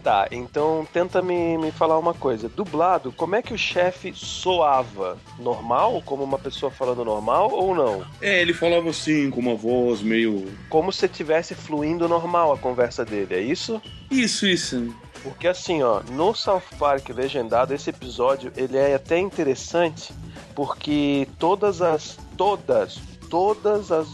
Tá, 0.04 0.28
então 0.32 0.88
tenta 0.92 1.22
me, 1.22 1.56
me 1.60 1.72
falar 1.72 2.00
uma 2.00 2.16
coisa. 2.16 2.50
Dublado, 2.50 3.12
como 3.12 3.36
é 3.36 3.44
que 3.44 3.54
o 3.54 3.58
chefe 3.60 4.12
soava? 4.16 5.20
Normal? 5.38 6.02
Como 6.04 6.24
uma 6.24 6.40
pessoa 6.40 6.72
falando 6.72 7.06
normal 7.06 7.52
ou 7.52 7.76
não? 7.76 8.04
É, 8.20 8.42
ele 8.42 8.56
falava 8.56 8.90
assim, 8.90 9.30
com 9.30 9.40
uma 9.40 9.56
voz 9.56 10.02
meio. 10.02 10.52
Como 10.68 10.92
se 10.92 11.08
tivesse 11.08 11.54
fluindo 11.54 12.10
normal 12.10 12.52
a 12.54 12.58
conversa 12.58 13.06
dele, 13.06 13.36
é 13.36 13.42
isso? 13.42 13.80
Isso, 14.10 14.48
isso. 14.48 14.96
Porque 15.26 15.48
assim, 15.48 15.82
ó, 15.82 16.02
no 16.04 16.36
South 16.36 16.62
Park 16.78 17.10
legendado, 17.10 17.74
esse 17.74 17.90
episódio, 17.90 18.54
ele 18.56 18.78
é 18.78 18.94
até 18.94 19.18
interessante, 19.18 20.14
porque 20.54 21.28
todas 21.40 21.82
as 21.82 22.16
todas, 22.38 23.00
todas 23.28 23.92
as 23.92 24.08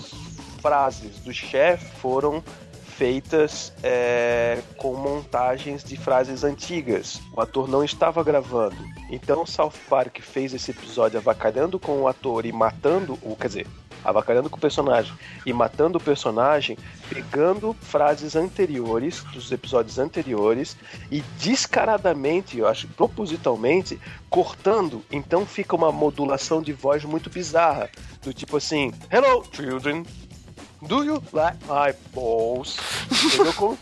frases 0.62 1.18
do 1.18 1.34
chefe 1.34 1.86
foram 1.98 2.42
feitas 2.86 3.74
é, 3.84 4.62
com 4.78 4.96
montagens 4.96 5.84
de 5.84 5.98
frases 5.98 6.46
antigas. 6.46 7.22
O 7.36 7.42
ator 7.42 7.68
não 7.68 7.84
estava 7.84 8.24
gravando. 8.24 8.78
Então 9.10 9.44
o 9.44 9.48
South 9.48 9.74
Park 9.90 10.22
fez 10.22 10.54
esse 10.54 10.72
episódio 10.72 11.20
avacalhando 11.20 11.78
com 11.78 12.04
o 12.04 12.08
ator 12.08 12.46
e 12.46 12.54
matando, 12.54 13.20
o 13.22 13.36
quer 13.36 13.48
dizer, 13.48 13.68
avacalhando 14.04 14.50
com 14.50 14.58
o 14.58 14.60
personagem 14.60 15.14
e 15.46 15.54
matando 15.54 15.98
o 15.98 16.02
personagem, 16.02 16.78
pegando 17.10 17.76
frases 17.82 18.36
anteriores, 18.36 19.24
dos 19.34 19.52
episódios 19.52 20.00
anteriores, 20.00 20.78
e 21.12 21.22
descaradamente, 21.40 22.58
eu 22.58 22.68
acho 22.68 22.88
propositalmente, 22.90 24.00
cortando. 24.30 25.04
Então 25.12 25.46
fica 25.46 25.76
uma 25.76 25.92
modulação 25.92 26.62
de 26.62 26.74
voz 26.74 27.04
muito 27.04 27.30
bizarra. 27.30 27.90
Do 28.22 28.34
tipo 28.34 28.58
assim, 28.58 28.94
Hello, 29.12 29.44
children. 29.52 30.04
Do 30.88 31.04
you 31.04 31.22
like 31.32 31.58
my 31.68 31.94
balls? 32.14 32.78
Entendeu? 33.24 33.54
Como-? 33.54 33.78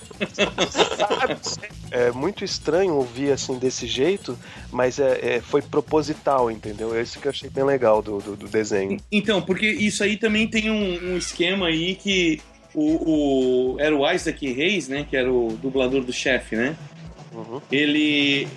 É 1.91 2.11
muito 2.11 2.43
estranho 2.43 2.93
ouvir 2.95 3.31
assim 3.31 3.57
desse 3.57 3.87
jeito, 3.87 4.37
mas 4.71 4.99
é, 4.99 5.35
é- 5.37 5.41
foi 5.41 5.61
proposital, 5.61 6.51
entendeu? 6.51 6.93
É 6.95 7.01
isso 7.01 7.19
que 7.19 7.27
eu 7.27 7.31
achei 7.31 7.49
bem 7.49 7.63
legal 7.63 8.01
do, 8.01 8.19
do, 8.19 8.35
do 8.35 8.47
desenho. 8.47 8.99
Então, 9.11 9.41
porque 9.41 9.65
isso 9.67 10.03
aí 10.03 10.17
também 10.17 10.47
tem 10.47 10.69
um, 10.69 11.13
um 11.13 11.17
esquema 11.17 11.67
aí 11.67 11.95
que 11.95 12.41
o, 12.73 13.75
o- 13.75 13.79
era 13.79 13.95
o 13.95 14.11
Isaac 14.11 14.51
Reis, 14.51 14.87
né? 14.87 15.05
Que 15.09 15.15
era 15.17 15.31
o 15.31 15.57
dublador 15.61 16.03
do 16.03 16.11
chefe, 16.13 16.55
né? 16.55 16.75
Uhum. 17.33 17.61
Ele 17.71 18.47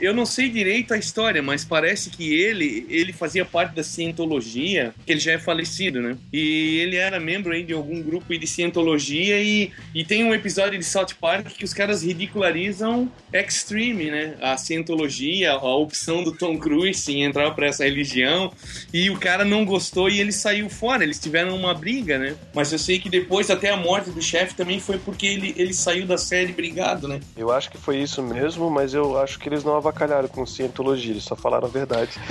Eu 0.00 0.14
não 0.14 0.26
sei 0.26 0.48
direito 0.48 0.92
a 0.92 0.98
história, 0.98 1.42
mas 1.42 1.64
parece 1.64 2.10
que 2.10 2.34
ele 2.34 2.86
ele 2.88 3.12
fazia 3.12 3.44
parte 3.44 3.74
da 3.74 3.82
cientologia, 3.82 4.94
que 5.04 5.12
ele 5.12 5.20
já 5.20 5.32
é 5.32 5.38
falecido, 5.38 6.00
né? 6.00 6.16
E 6.32 6.78
ele 6.78 6.96
era 6.96 7.20
membro 7.20 7.52
aí 7.52 7.62
de 7.62 7.72
algum 7.72 8.02
grupo 8.02 8.36
de 8.36 8.46
cientologia 8.46 9.40
e, 9.40 9.70
e 9.94 10.04
tem 10.04 10.24
um 10.24 10.34
episódio 10.34 10.78
de 10.78 10.84
South 10.84 11.14
Park 11.20 11.48
que 11.48 11.64
os 11.64 11.72
caras 11.72 12.02
ridicularizam 12.02 13.10
Extreme, 13.32 14.10
né? 14.10 14.36
A 14.40 14.56
cientologia, 14.56 15.52
a 15.52 15.76
opção 15.76 16.22
do 16.22 16.32
Tom 16.32 16.58
Cruise 16.58 17.10
em 17.10 17.24
entrar 17.24 17.50
para 17.52 17.66
essa 17.66 17.84
religião. 17.84 18.52
E 18.92 19.10
o 19.10 19.18
cara 19.18 19.44
não 19.44 19.64
gostou 19.64 20.08
e 20.08 20.20
ele 20.20 20.32
saiu 20.32 20.68
fora. 20.68 21.02
Eles 21.02 21.18
tiveram 21.18 21.56
uma 21.56 21.74
briga, 21.74 22.18
né? 22.18 22.36
Mas 22.54 22.72
eu 22.72 22.78
sei 22.78 22.98
que 22.98 23.08
depois, 23.08 23.50
até 23.50 23.70
a 23.70 23.76
morte 23.76 24.10
do 24.10 24.22
chefe, 24.22 24.54
também 24.54 24.78
foi 24.78 24.98
porque 24.98 25.26
ele, 25.26 25.54
ele 25.56 25.72
saiu 25.72 26.06
da 26.06 26.16
série 26.16 26.52
brigado, 26.52 27.08
né? 27.08 27.20
Eu 27.36 27.50
acho 27.50 27.70
que 27.70 27.78
foi 27.78 27.98
isso 27.98 28.22
mesmo, 28.22 28.70
mas 28.70 28.94
eu 28.94 29.18
acho 29.18 29.38
que 29.38 29.48
eles 29.48 29.64
não 29.64 29.76
avacalharam 29.84 30.28
com 30.28 30.46
cientologia, 30.46 31.12
eles 31.12 31.24
só 31.24 31.36
falaram 31.36 31.66
a 31.66 31.70
verdade. 31.70 32.12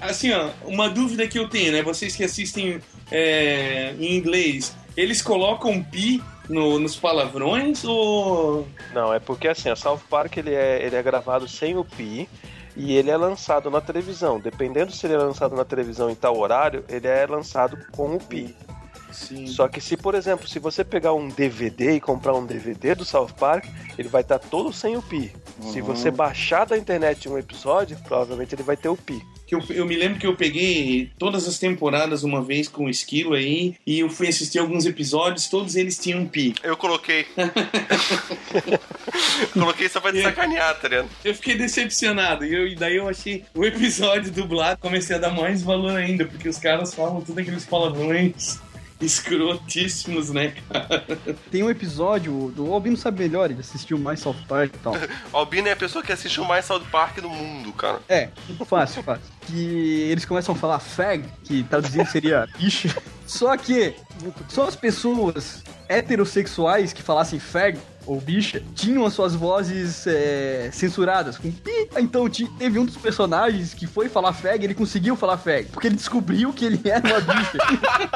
Assim, 0.00 0.32
ó, 0.32 0.50
uma 0.64 0.88
dúvida 0.90 1.28
que 1.28 1.38
eu 1.38 1.48
tenho, 1.48 1.72
né? 1.72 1.82
Vocês 1.82 2.16
que 2.16 2.24
assistem 2.24 2.80
é, 3.10 3.94
em 3.98 4.16
inglês, 4.16 4.76
eles 4.96 5.22
colocam 5.22 5.82
pi 5.82 6.22
no, 6.48 6.78
nos 6.78 6.96
palavrões 6.96 7.84
ou. 7.84 8.66
Não, 8.92 9.14
é 9.14 9.20
porque 9.20 9.48
assim, 9.48 9.70
a 9.70 9.76
South 9.76 10.00
Park 10.10 10.36
ele 10.36 10.54
é, 10.54 10.84
ele 10.84 10.96
é 10.96 11.02
gravado 11.02 11.46
sem 11.46 11.76
o 11.76 11.84
pi 11.84 12.28
e 12.76 12.96
ele 12.96 13.10
é 13.10 13.16
lançado 13.16 13.70
na 13.70 13.80
televisão. 13.80 14.40
Dependendo 14.40 14.92
se 14.92 15.06
ele 15.06 15.14
é 15.14 15.18
lançado 15.18 15.54
na 15.54 15.64
televisão 15.64 16.10
em 16.10 16.14
tal 16.14 16.36
horário, 16.36 16.84
ele 16.88 17.06
é 17.06 17.26
lançado 17.26 17.78
com 17.92 18.16
o 18.16 18.18
pi. 18.18 18.54
Sim. 19.12 19.46
Só 19.46 19.68
que 19.68 19.80
se, 19.80 19.96
por 19.96 20.14
exemplo, 20.14 20.48
se 20.48 20.58
você 20.58 20.84
pegar 20.84 21.14
um 21.14 21.28
DVD 21.28 21.96
e 21.96 22.00
comprar 22.00 22.34
um 22.34 22.44
DVD 22.44 22.94
do 22.94 23.04
South 23.04 23.30
Park, 23.38 23.64
ele 23.98 24.08
vai 24.08 24.22
estar 24.22 24.38
todo 24.38 24.72
sem 24.72 24.96
o 24.96 25.02
pi. 25.02 25.32
Se 25.60 25.80
você 25.80 26.10
baixar 26.10 26.64
da 26.64 26.76
internet 26.76 27.28
um 27.28 27.38
episódio, 27.38 27.96
provavelmente 28.04 28.54
ele 28.54 28.62
vai 28.62 28.76
ter 28.76 28.88
o 28.88 28.96
pi. 28.96 29.22
Eu, 29.52 29.62
eu 29.68 29.84
me 29.84 29.94
lembro 29.94 30.18
que 30.18 30.26
eu 30.26 30.34
peguei 30.34 31.10
todas 31.18 31.46
as 31.46 31.58
temporadas 31.58 32.22
uma 32.22 32.42
vez 32.42 32.68
com 32.68 32.86
o 32.86 32.90
Esquilo 32.90 33.34
aí 33.34 33.74
e 33.86 34.00
eu 34.00 34.08
fui 34.08 34.26
assistir 34.26 34.58
alguns 34.58 34.86
episódios, 34.86 35.46
todos 35.46 35.76
eles 35.76 35.98
tinham 35.98 36.26
pi. 36.26 36.54
Eu 36.62 36.74
coloquei. 36.74 37.26
coloquei 39.52 39.90
só 39.90 40.00
pra 40.00 40.10
te 40.10 40.22
sacanear, 40.22 40.80
tá 40.80 40.88
ligado? 40.88 41.10
Eu 41.22 41.34
fiquei 41.34 41.54
decepcionado 41.54 42.46
e, 42.46 42.54
eu, 42.54 42.66
e 42.66 42.74
daí 42.74 42.96
eu 42.96 43.06
achei 43.06 43.44
o 43.54 43.62
episódio 43.62 44.32
dublado, 44.32 44.80
comecei 44.80 45.16
a 45.16 45.18
dar 45.18 45.30
mais 45.30 45.62
valor 45.62 45.98
ainda, 45.98 46.24
porque 46.24 46.48
os 46.48 46.56
caras 46.56 46.94
falam 46.94 47.20
tudo 47.20 47.38
aqueles 47.38 47.66
palavrões 47.66 48.58
escrotíssimos, 49.02 50.30
né, 50.30 50.54
cara? 50.68 51.18
Tem 51.50 51.62
um 51.62 51.70
episódio, 51.70 52.52
do 52.54 52.72
Albino 52.72 52.96
sabe 52.96 53.22
melhor, 53.22 53.50
ele 53.50 53.60
assistiu 53.60 53.98
mais 53.98 54.20
South 54.20 54.36
Park 54.48 54.74
e 54.74 54.78
tal. 54.78 54.94
Albino 55.32 55.68
é 55.68 55.72
a 55.72 55.76
pessoa 55.76 56.02
que 56.02 56.12
assistiu 56.12 56.44
mais 56.44 56.64
South 56.64 56.84
Park 56.90 57.18
no 57.18 57.28
mundo, 57.28 57.72
cara. 57.72 58.00
É, 58.08 58.28
fácil, 58.66 59.02
fácil. 59.02 59.24
Que 59.42 60.08
eles 60.10 60.24
começam 60.24 60.54
a 60.54 60.58
falar 60.58 60.78
fag, 60.78 61.24
que 61.44 61.64
traduzindo 61.64 62.06
seria 62.06 62.46
bicha. 62.58 62.94
Só 63.26 63.56
que 63.56 63.94
só 64.48 64.66
as 64.66 64.76
pessoas 64.76 65.62
heterossexuais 65.88 66.92
que 66.92 67.02
falassem 67.02 67.38
fag 67.38 67.78
ou 68.06 68.20
bicha 68.20 68.62
tinham 68.74 69.04
as 69.04 69.12
suas 69.12 69.34
vozes 69.34 70.06
é, 70.06 70.70
censuradas 70.72 71.38
com 71.38 71.50
pi. 71.50 71.88
Então 71.98 72.28
teve 72.28 72.78
um 72.78 72.84
dos 72.84 72.96
personagens 72.96 73.74
que 73.74 73.86
foi 73.86 74.08
falar 74.08 74.32
fag, 74.32 74.64
ele 74.64 74.74
conseguiu 74.74 75.16
falar 75.16 75.38
fag, 75.38 75.68
porque 75.68 75.88
ele 75.88 75.96
descobriu 75.96 76.52
que 76.52 76.64
ele 76.64 76.80
era 76.84 77.06
uma 77.06 77.20
bicha. 77.20 77.58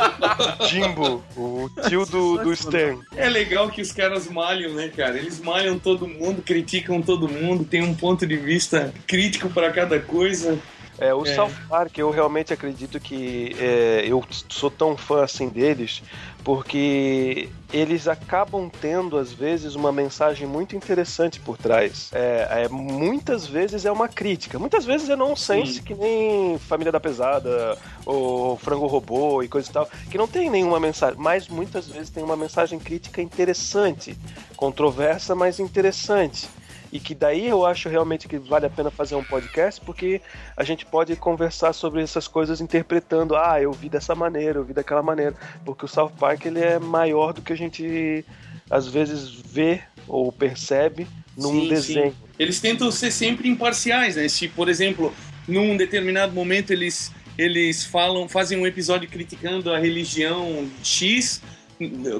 Jimbo, 0.68 1.24
o 1.36 1.68
tio 1.88 2.04
do, 2.06 2.38
do 2.38 2.52
Stan. 2.52 2.98
É 3.14 3.28
legal 3.28 3.68
que 3.68 3.80
os 3.80 3.92
caras 3.92 4.28
malham, 4.28 4.72
né, 4.74 4.88
cara? 4.88 5.18
Eles 5.18 5.40
malham 5.40 5.78
todo 5.78 6.06
mundo, 6.08 6.42
criticam 6.42 7.00
todo 7.02 7.28
mundo, 7.28 7.64
tem 7.64 7.82
um 7.82 7.94
ponto 7.94 8.26
de 8.26 8.36
vista 8.36 8.92
crítico 9.06 9.48
para 9.50 9.72
cada 9.72 10.00
coisa. 10.00 10.58
É, 10.98 11.12
o 11.12 11.26
É. 11.26 11.34
South 11.34 11.52
Park, 11.68 11.98
eu 11.98 12.10
realmente 12.10 12.52
acredito 12.52 12.98
que 12.98 13.54
é, 13.58 14.04
eu 14.06 14.24
sou 14.48 14.70
tão 14.70 14.96
fã 14.96 15.24
assim 15.24 15.48
deles, 15.48 16.02
porque 16.46 17.48
eles 17.72 18.06
acabam 18.06 18.70
tendo, 18.80 19.18
às 19.18 19.32
vezes, 19.32 19.74
uma 19.74 19.90
mensagem 19.90 20.46
muito 20.46 20.76
interessante 20.76 21.40
por 21.40 21.58
trás. 21.58 22.08
É, 22.12 22.62
é, 22.62 22.68
muitas 22.68 23.48
vezes 23.48 23.84
é 23.84 23.90
uma 23.90 24.06
crítica, 24.06 24.56
muitas 24.56 24.84
vezes 24.84 25.10
é 25.10 25.16
nonsense, 25.16 25.72
Sim. 25.72 25.82
que 25.82 25.92
nem 25.92 26.56
Família 26.56 26.92
da 26.92 27.00
Pesada, 27.00 27.76
ou 28.06 28.56
Frango 28.58 28.86
Robô 28.86 29.42
e 29.42 29.48
coisa 29.48 29.68
e 29.68 29.72
tal, 29.72 29.90
que 30.08 30.16
não 30.16 30.28
tem 30.28 30.48
nenhuma 30.48 30.78
mensagem, 30.78 31.18
mas 31.18 31.48
muitas 31.48 31.88
vezes 31.88 32.10
tem 32.10 32.22
uma 32.22 32.36
mensagem 32.36 32.78
crítica 32.78 33.20
interessante, 33.20 34.16
controversa, 34.54 35.34
mas 35.34 35.58
interessante. 35.58 36.48
E 36.92 37.00
que 37.00 37.14
daí 37.14 37.46
eu 37.46 37.66
acho 37.66 37.88
realmente 37.88 38.28
que 38.28 38.38
vale 38.38 38.66
a 38.66 38.70
pena 38.70 38.90
fazer 38.90 39.14
um 39.14 39.24
podcast, 39.24 39.80
porque 39.80 40.20
a 40.56 40.64
gente 40.64 40.86
pode 40.86 41.14
conversar 41.16 41.72
sobre 41.72 42.02
essas 42.02 42.28
coisas 42.28 42.60
interpretando, 42.60 43.36
ah, 43.36 43.60
eu 43.60 43.72
vi 43.72 43.88
dessa 43.88 44.14
maneira, 44.14 44.58
eu 44.58 44.64
vi 44.64 44.72
daquela 44.72 45.02
maneira, 45.02 45.34
porque 45.64 45.84
o 45.84 45.88
South 45.88 46.12
Park 46.18 46.44
ele 46.46 46.60
é 46.60 46.78
maior 46.78 47.32
do 47.32 47.42
que 47.42 47.52
a 47.52 47.56
gente 47.56 48.24
às 48.70 48.86
vezes 48.86 49.30
vê 49.30 49.82
ou 50.06 50.30
percebe 50.30 51.06
num 51.36 51.62
Sim, 51.62 51.68
desenho. 51.68 52.10
sim. 52.10 52.16
Eles 52.38 52.60
tentam 52.60 52.90
ser 52.90 53.10
sempre 53.10 53.48
imparciais, 53.48 54.16
né? 54.16 54.28
Se, 54.28 54.48
por 54.48 54.68
exemplo, 54.68 55.12
num 55.46 55.76
determinado 55.76 56.32
momento 56.32 56.72
eles, 56.72 57.12
eles 57.36 57.84
falam, 57.84 58.28
fazem 58.28 58.58
um 58.58 58.66
episódio 58.66 59.08
criticando 59.08 59.72
a 59.72 59.78
religião 59.78 60.68
X 60.82 61.42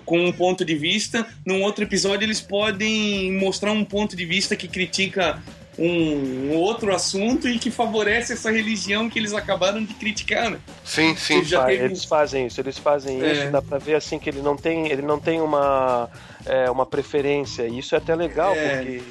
com 0.05 0.19
um 0.27 0.33
ponto 0.33 0.65
de 0.65 0.75
vista, 0.75 1.27
num 1.45 1.63
outro 1.63 1.85
episódio 1.85 2.25
eles 2.27 2.41
podem 2.41 3.33
mostrar 3.33 3.73
um 3.73 3.85
ponto 3.85 4.15
de 4.17 4.25
vista 4.27 4.55
que 4.57 4.69
critica 4.69 5.43
um 5.79 6.53
outro 6.55 6.95
assunto 6.95 7.47
e 7.49 7.59
que 7.59 7.71
favorece 7.71 8.33
essa 8.33 8.51
religião 8.51 9.11
que 9.11 9.19
eles 9.19 9.35
acabaram 9.35 9.85
de 9.85 9.93
criticar, 9.95 10.51
né? 10.51 10.59
Sim, 10.85 11.15
sim. 11.17 11.45
Já 11.45 11.65
Ah, 11.65 11.67
teve- 11.67 11.85
Eles 11.85 12.05
fazem 12.05 12.47
isso, 12.47 12.61
eles 12.61 12.79
fazem 12.79 13.21
É. 13.23 13.33
isso, 13.33 13.51
dá 13.51 13.61
pra 13.61 13.77
ver 13.79 13.95
assim 13.95 14.19
que 14.19 14.29
ele 14.31 14.41
não 14.41 14.57
tem, 14.57 14.89
ele 14.91 15.03
não 15.03 15.19
tem 15.19 15.41
uma, 15.41 16.09
é, 16.47 16.71
uma 16.71 16.87
preferência. 16.87 17.69
E 17.69 17.79
isso 17.79 17.95
é 17.95 17.99
até 17.99 18.15
legal, 18.15 18.55
É. 18.55 18.77
porque 18.77 19.03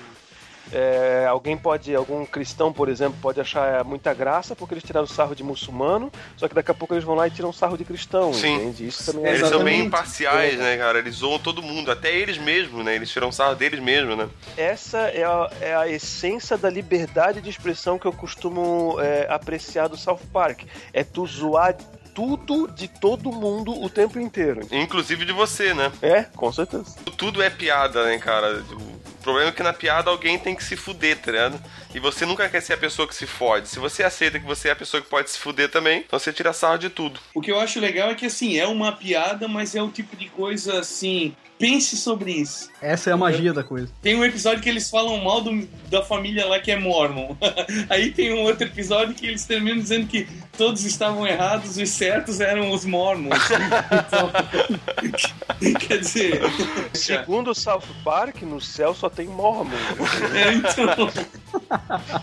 é, 0.71 1.25
alguém 1.29 1.55
pode, 1.55 1.93
algum 1.95 2.25
cristão, 2.25 2.73
por 2.73 2.89
exemplo, 2.89 3.17
pode 3.21 3.39
achar 3.39 3.83
muita 3.83 4.13
graça 4.13 4.55
porque 4.55 4.73
eles 4.73 4.83
tiraram 4.83 5.07
sarro 5.07 5.35
de 5.35 5.43
muçulmano, 5.43 6.11
só 6.35 6.47
que 6.47 6.55
daqui 6.55 6.71
a 6.71 6.73
pouco 6.73 6.93
eles 6.93 7.03
vão 7.03 7.15
lá 7.15 7.27
e 7.27 7.31
tiram 7.31 7.53
sarro 7.53 7.77
de 7.77 7.85
cristão, 7.85 8.33
Sim. 8.33 8.55
entende? 8.55 8.87
Isso 8.87 9.11
também 9.11 9.25
é 9.25 9.35
Eles 9.35 9.41
são 9.41 9.49
bem 9.49 9.57
Exatamente. 9.57 9.87
imparciais, 9.87 10.57
né, 10.57 10.77
cara? 10.77 10.99
Eles 10.99 11.15
zoam 11.15 11.39
todo 11.39 11.61
mundo, 11.61 11.91
até 11.91 12.13
eles 12.15 12.37
mesmos, 12.37 12.83
né? 12.83 12.95
Eles 12.95 13.09
tiram 13.09 13.31
sarro 13.31 13.55
deles 13.55 13.79
mesmos, 13.79 14.17
né? 14.17 14.27
Essa 14.57 14.99
é 15.09 15.23
a, 15.23 15.49
é 15.61 15.75
a 15.75 15.87
essência 15.87 16.57
da 16.57 16.69
liberdade 16.69 17.41
de 17.41 17.49
expressão 17.49 17.99
que 17.99 18.05
eu 18.05 18.13
costumo 18.13 18.97
é, 18.99 19.27
apreciar 19.29 19.87
do 19.87 19.97
South 19.97 20.19
Park. 20.33 20.63
É 20.91 21.03
tu 21.03 21.25
zoar 21.25 21.75
tudo 22.15 22.67
de 22.73 22.87
todo 22.87 23.31
mundo 23.31 23.77
o 23.79 23.89
tempo 23.89 24.17
inteiro. 24.19 24.61
Inclusive 24.71 25.25
de 25.25 25.33
você, 25.33 25.73
né? 25.73 25.91
É, 26.01 26.23
com 26.23 26.51
certeza. 26.51 26.95
Tudo 27.17 27.43
é 27.43 27.49
piada, 27.49 28.05
né, 28.05 28.17
cara? 28.17 28.63
O 28.71 29.21
problema 29.21 29.49
é 29.49 29.51
que 29.51 29.61
na 29.61 29.73
piada 29.73 30.09
alguém 30.09 30.39
tem 30.39 30.55
que 30.55 30.63
se 30.63 30.77
fuder, 30.77 31.17
tá 31.17 31.31
ligado? 31.31 31.59
E 31.93 31.99
você 31.99 32.25
nunca 32.25 32.47
quer 32.47 32.61
ser 32.61 32.73
a 32.73 32.77
pessoa 32.77 33.07
que 33.07 33.13
se 33.15 33.27
fode. 33.27 33.67
Se 33.67 33.79
você 33.79 34.03
aceita 34.03 34.39
que 34.39 34.45
você 34.45 34.69
é 34.69 34.71
a 34.71 34.75
pessoa 34.75 35.01
que 35.01 35.09
pode 35.09 35.29
se 35.29 35.39
fuder 35.39 35.69
também, 35.69 36.03
então 36.05 36.17
você 36.17 36.31
tira 36.31 36.53
sarro 36.53 36.77
de 36.77 36.89
tudo. 36.89 37.19
O 37.33 37.41
que 37.41 37.51
eu 37.51 37.59
acho 37.59 37.79
legal 37.79 38.09
é 38.09 38.15
que, 38.15 38.27
assim, 38.27 38.57
é 38.57 38.65
uma 38.65 38.93
piada, 38.93 39.47
mas 39.47 39.75
é 39.75 39.81
o 39.81 39.89
tipo 39.89 40.15
de 40.15 40.29
coisa, 40.29 40.79
assim, 40.79 41.35
pense 41.57 41.95
sobre 41.97 42.31
isso. 42.31 42.69
Essa 42.81 43.09
é 43.09 43.13
a 43.13 43.17
magia 43.17 43.53
da 43.53 43.63
coisa. 43.63 43.89
Tem 44.01 44.15
um 44.15 44.23
episódio 44.23 44.61
que 44.61 44.69
eles 44.69 44.89
falam 44.89 45.17
mal 45.23 45.41
do- 45.41 45.67
da 45.89 46.03
família 46.03 46.45
lá 46.45 46.59
que 46.59 46.71
é 46.71 46.77
Mormon. 46.77 47.35
Aí 47.89 48.11
tem 48.11 48.33
um 48.33 48.43
outro 48.43 48.65
episódio 48.67 49.15
que 49.15 49.25
eles 49.25 49.45
terminam 49.45 49.77
dizendo 49.77 50.07
que 50.07 50.27
todos 50.57 50.83
estavam 50.85 51.25
errados, 51.25 51.77
os 51.77 51.89
certos 51.89 52.39
eram 52.41 52.71
os 52.71 52.85
Mormons. 52.85 53.37
Então, 54.05 55.77
quer 55.79 55.99
dizer. 55.99 56.41
Segundo 56.93 57.51
o 57.51 57.55
South 57.55 57.83
Park, 58.03 58.41
no 58.43 58.59
céu 58.61 58.93
só 58.93 59.09
tem 59.09 59.27
mormon. 59.27 59.71
É, 60.33 60.53
então. 60.53 61.09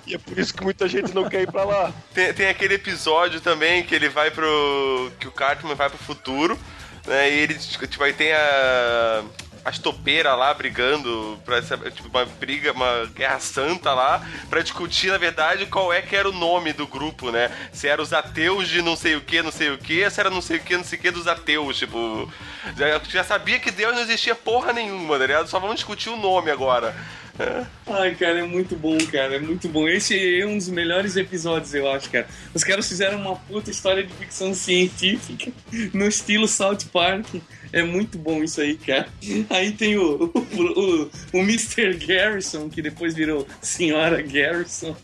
e 0.06 0.14
é 0.14 0.18
por 0.18 0.38
isso 0.38 0.52
que 0.54 0.62
muita 0.62 0.88
gente 0.88 1.14
não 1.14 1.28
quer 1.28 1.42
ir 1.42 1.50
pra 1.50 1.64
lá. 1.64 1.92
Tem, 2.14 2.32
tem 2.32 2.48
aquele 2.48 2.74
episódio 2.74 3.40
também 3.40 3.82
que 3.82 3.94
ele 3.94 4.08
vai 4.08 4.30
pro. 4.30 5.10
que 5.18 5.26
o 5.28 5.32
Cartman 5.32 5.74
vai 5.74 5.88
pro 5.88 5.98
futuro, 5.98 6.58
né? 7.07 7.30
E 7.30 7.38
ele, 7.40 7.55
tipo, 7.55 8.05
aí 8.05 8.12
tem 8.12 8.32
a. 8.32 9.22
As 9.64 9.78
topeiras 9.78 10.36
lá 10.36 10.53
brigando 10.53 11.40
pra 11.44 11.59
essa, 11.59 11.78
tipo, 11.78 12.09
uma 12.09 12.24
briga, 12.24 12.72
uma 12.72 13.07
guerra 13.14 13.38
santa 13.38 13.94
lá, 13.94 14.20
pra 14.50 14.61
discutir, 14.61 15.12
na 15.12 15.18
verdade, 15.18 15.66
qual 15.66 15.92
é 15.92 16.03
que 16.03 16.16
era 16.16 16.28
o 16.28 16.32
nome 16.32 16.72
do 16.72 16.84
grupo, 16.84 17.30
né? 17.30 17.48
Se 17.72 17.86
era 17.86 18.03
os 18.03 18.12
ateus 18.12 18.68
de 18.68 18.82
não 18.82 18.96
sei 18.96 19.14
o 19.14 19.20
que, 19.20 19.40
não 19.40 19.53
sei 19.53 19.70
o 19.70 19.78
que, 19.78 20.11
se 20.11 20.18
era 20.18 20.30
não 20.30 20.42
sei 20.42 20.57
o 20.57 20.61
que, 20.61 20.76
não 20.76 20.82
sei 20.82 20.98
o 20.98 21.03
que 21.03 21.11
dos 21.12 21.28
ateus, 21.28 21.78
tipo. 21.78 22.28
Já, 22.76 23.00
já 23.09 23.22
sabia 23.22 23.61
que 23.61 23.70
Deus 23.70 23.94
não 23.94 24.03
existia 24.03 24.34
porra 24.34 24.72
nenhuma, 24.72 25.16
tá 25.16 25.26
ligado? 25.26 25.48
Só 25.48 25.61
vamos 25.61 25.76
discutir 25.76 26.09
o 26.09 26.16
nome 26.16 26.50
agora. 26.50 26.92
Ai, 27.86 28.14
cara, 28.14 28.40
é 28.40 28.42
muito 28.42 28.76
bom, 28.76 28.98
cara. 29.10 29.36
É 29.36 29.38
muito 29.38 29.68
bom. 29.68 29.88
Esse 29.88 30.40
é 30.40 30.46
um 30.46 30.56
dos 30.56 30.68
melhores 30.68 31.16
episódios, 31.16 31.74
eu 31.74 31.90
acho, 31.90 32.10
cara. 32.10 32.26
Os 32.54 32.62
caras 32.62 32.86
fizeram 32.86 33.18
uma 33.18 33.36
puta 33.36 33.70
história 33.70 34.02
de 34.02 34.12
ficção 34.12 34.54
científica 34.54 35.50
no 35.92 36.06
estilo 36.06 36.46
South 36.46 36.86
Park. 36.92 37.26
É 37.72 37.82
muito 37.82 38.18
bom 38.18 38.44
isso 38.44 38.60
aí, 38.60 38.76
cara. 38.76 39.08
Aí 39.48 39.72
tem 39.72 39.96
o, 39.96 40.30
o, 40.34 40.62
o, 40.62 41.10
o 41.32 41.38
Mr. 41.38 41.94
Garrison, 41.94 42.68
que 42.68 42.82
depois 42.82 43.14
virou 43.14 43.46
Senhora 43.62 44.20
Garrison. 44.20 44.94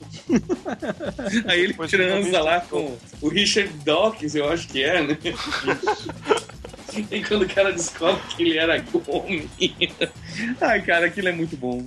Aí 1.46 1.60
ele 1.60 1.68
Depois 1.68 1.90
transa 1.90 2.40
lá 2.42 2.60
com 2.60 2.98
o 3.22 3.28
Richard 3.28 3.72
Dawkins, 3.84 4.34
eu 4.34 4.50
acho 4.50 4.68
que 4.68 4.84
é, 4.84 5.02
né? 5.02 5.16
E 7.10 7.22
quando 7.22 7.42
o 7.42 7.48
cara 7.48 7.72
descobre 7.72 8.20
que 8.36 8.42
ele 8.42 8.58
era 8.58 8.84
homem. 9.06 9.48
Ai, 10.60 10.82
cara, 10.86 11.06
aquilo 11.06 11.28
é 11.28 11.32
muito 11.32 11.56
bom. 11.56 11.86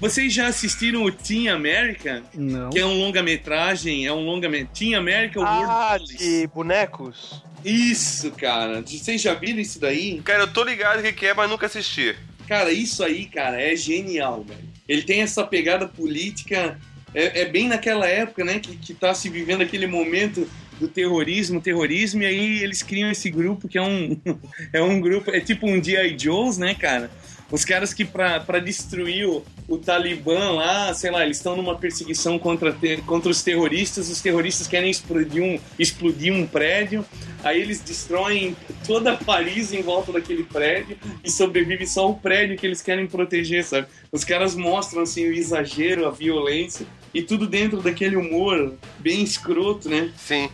Vocês 0.00 0.32
já 0.32 0.48
assistiram 0.48 1.04
o 1.04 1.10
Team 1.12 1.54
America? 1.54 2.22
Não. 2.34 2.70
Que 2.70 2.78
é 2.78 2.86
um 2.86 2.98
longa-metragem, 2.98 4.06
é 4.06 4.12
um 4.12 4.24
longa-metragem. 4.24 4.90
Team 4.90 5.00
America 5.00 5.40
World 5.40 5.64
Ah, 5.68 5.96
Police. 5.98 6.18
de 6.18 6.46
bonecos? 6.48 7.42
Isso, 7.64 8.30
cara. 8.32 8.82
Vocês 8.82 9.20
já 9.20 9.34
viram 9.34 9.58
isso 9.58 9.80
daí? 9.80 10.20
Cara, 10.22 10.42
eu 10.44 10.52
tô 10.52 10.62
ligado 10.64 11.00
o 11.00 11.02
que 11.02 11.12
que 11.12 11.26
é, 11.26 11.34
mas 11.34 11.48
nunca 11.48 11.66
assisti. 11.66 12.14
Cara, 12.46 12.70
isso 12.70 13.02
aí, 13.02 13.24
cara, 13.26 13.60
é 13.60 13.74
genial, 13.74 14.44
velho. 14.44 14.60
Ele 14.88 15.02
tem 15.02 15.20
essa 15.22 15.44
pegada 15.44 15.88
política. 15.88 16.78
É, 17.14 17.40
é 17.40 17.44
bem 17.46 17.66
naquela 17.66 18.06
época, 18.06 18.44
né, 18.44 18.58
que, 18.60 18.76
que 18.76 18.92
tá 18.94 19.14
se 19.14 19.28
vivendo 19.28 19.62
aquele 19.62 19.86
momento 19.86 20.46
do 20.78 20.88
terrorismo, 20.88 21.60
terrorismo, 21.60 22.22
e 22.22 22.26
aí 22.26 22.62
eles 22.62 22.82
criam 22.82 23.10
esse 23.10 23.30
grupo 23.30 23.68
que 23.68 23.78
é 23.78 23.82
um, 23.82 24.16
é 24.72 24.82
um 24.82 25.00
grupo, 25.00 25.30
é 25.30 25.40
tipo 25.40 25.66
um 25.66 25.82
G.I. 25.82 26.16
Joe's, 26.18 26.58
né, 26.58 26.74
cara? 26.74 27.10
Os 27.50 27.64
caras 27.64 27.94
que 27.94 28.04
pra 28.04 28.58
destruir 28.58 29.24
o, 29.28 29.44
o 29.68 29.78
Talibã 29.78 30.50
lá, 30.50 30.92
sei 30.92 31.12
lá, 31.12 31.24
eles 31.24 31.36
estão 31.36 31.56
numa 31.56 31.76
perseguição 31.76 32.40
contra, 32.40 32.76
contra 33.06 33.30
os 33.30 33.40
terroristas, 33.42 34.10
os 34.10 34.20
terroristas 34.20 34.66
querem 34.66 34.90
explodir 34.90 35.42
um, 35.42 35.58
explodir 35.78 36.32
um 36.32 36.44
prédio, 36.44 37.04
aí 37.44 37.60
eles 37.60 37.80
destroem 37.80 38.56
toda 38.84 39.16
Paris 39.16 39.72
em 39.72 39.80
volta 39.80 40.12
daquele 40.12 40.42
prédio 40.42 40.96
e 41.22 41.30
sobrevive 41.30 41.86
só 41.86 42.10
o 42.10 42.16
prédio 42.16 42.56
que 42.56 42.66
eles 42.66 42.82
querem 42.82 43.06
proteger, 43.06 43.64
sabe? 43.64 43.86
Os 44.10 44.24
caras 44.24 44.56
mostram 44.56 45.02
assim 45.02 45.28
o 45.28 45.32
exagero, 45.32 46.04
a 46.04 46.10
violência 46.10 46.84
e 47.14 47.22
tudo 47.22 47.46
dentro 47.46 47.80
daquele 47.80 48.16
humor 48.16 48.74
bem 48.98 49.22
escroto, 49.22 49.88
né? 49.88 50.12
Sim. 50.16 50.48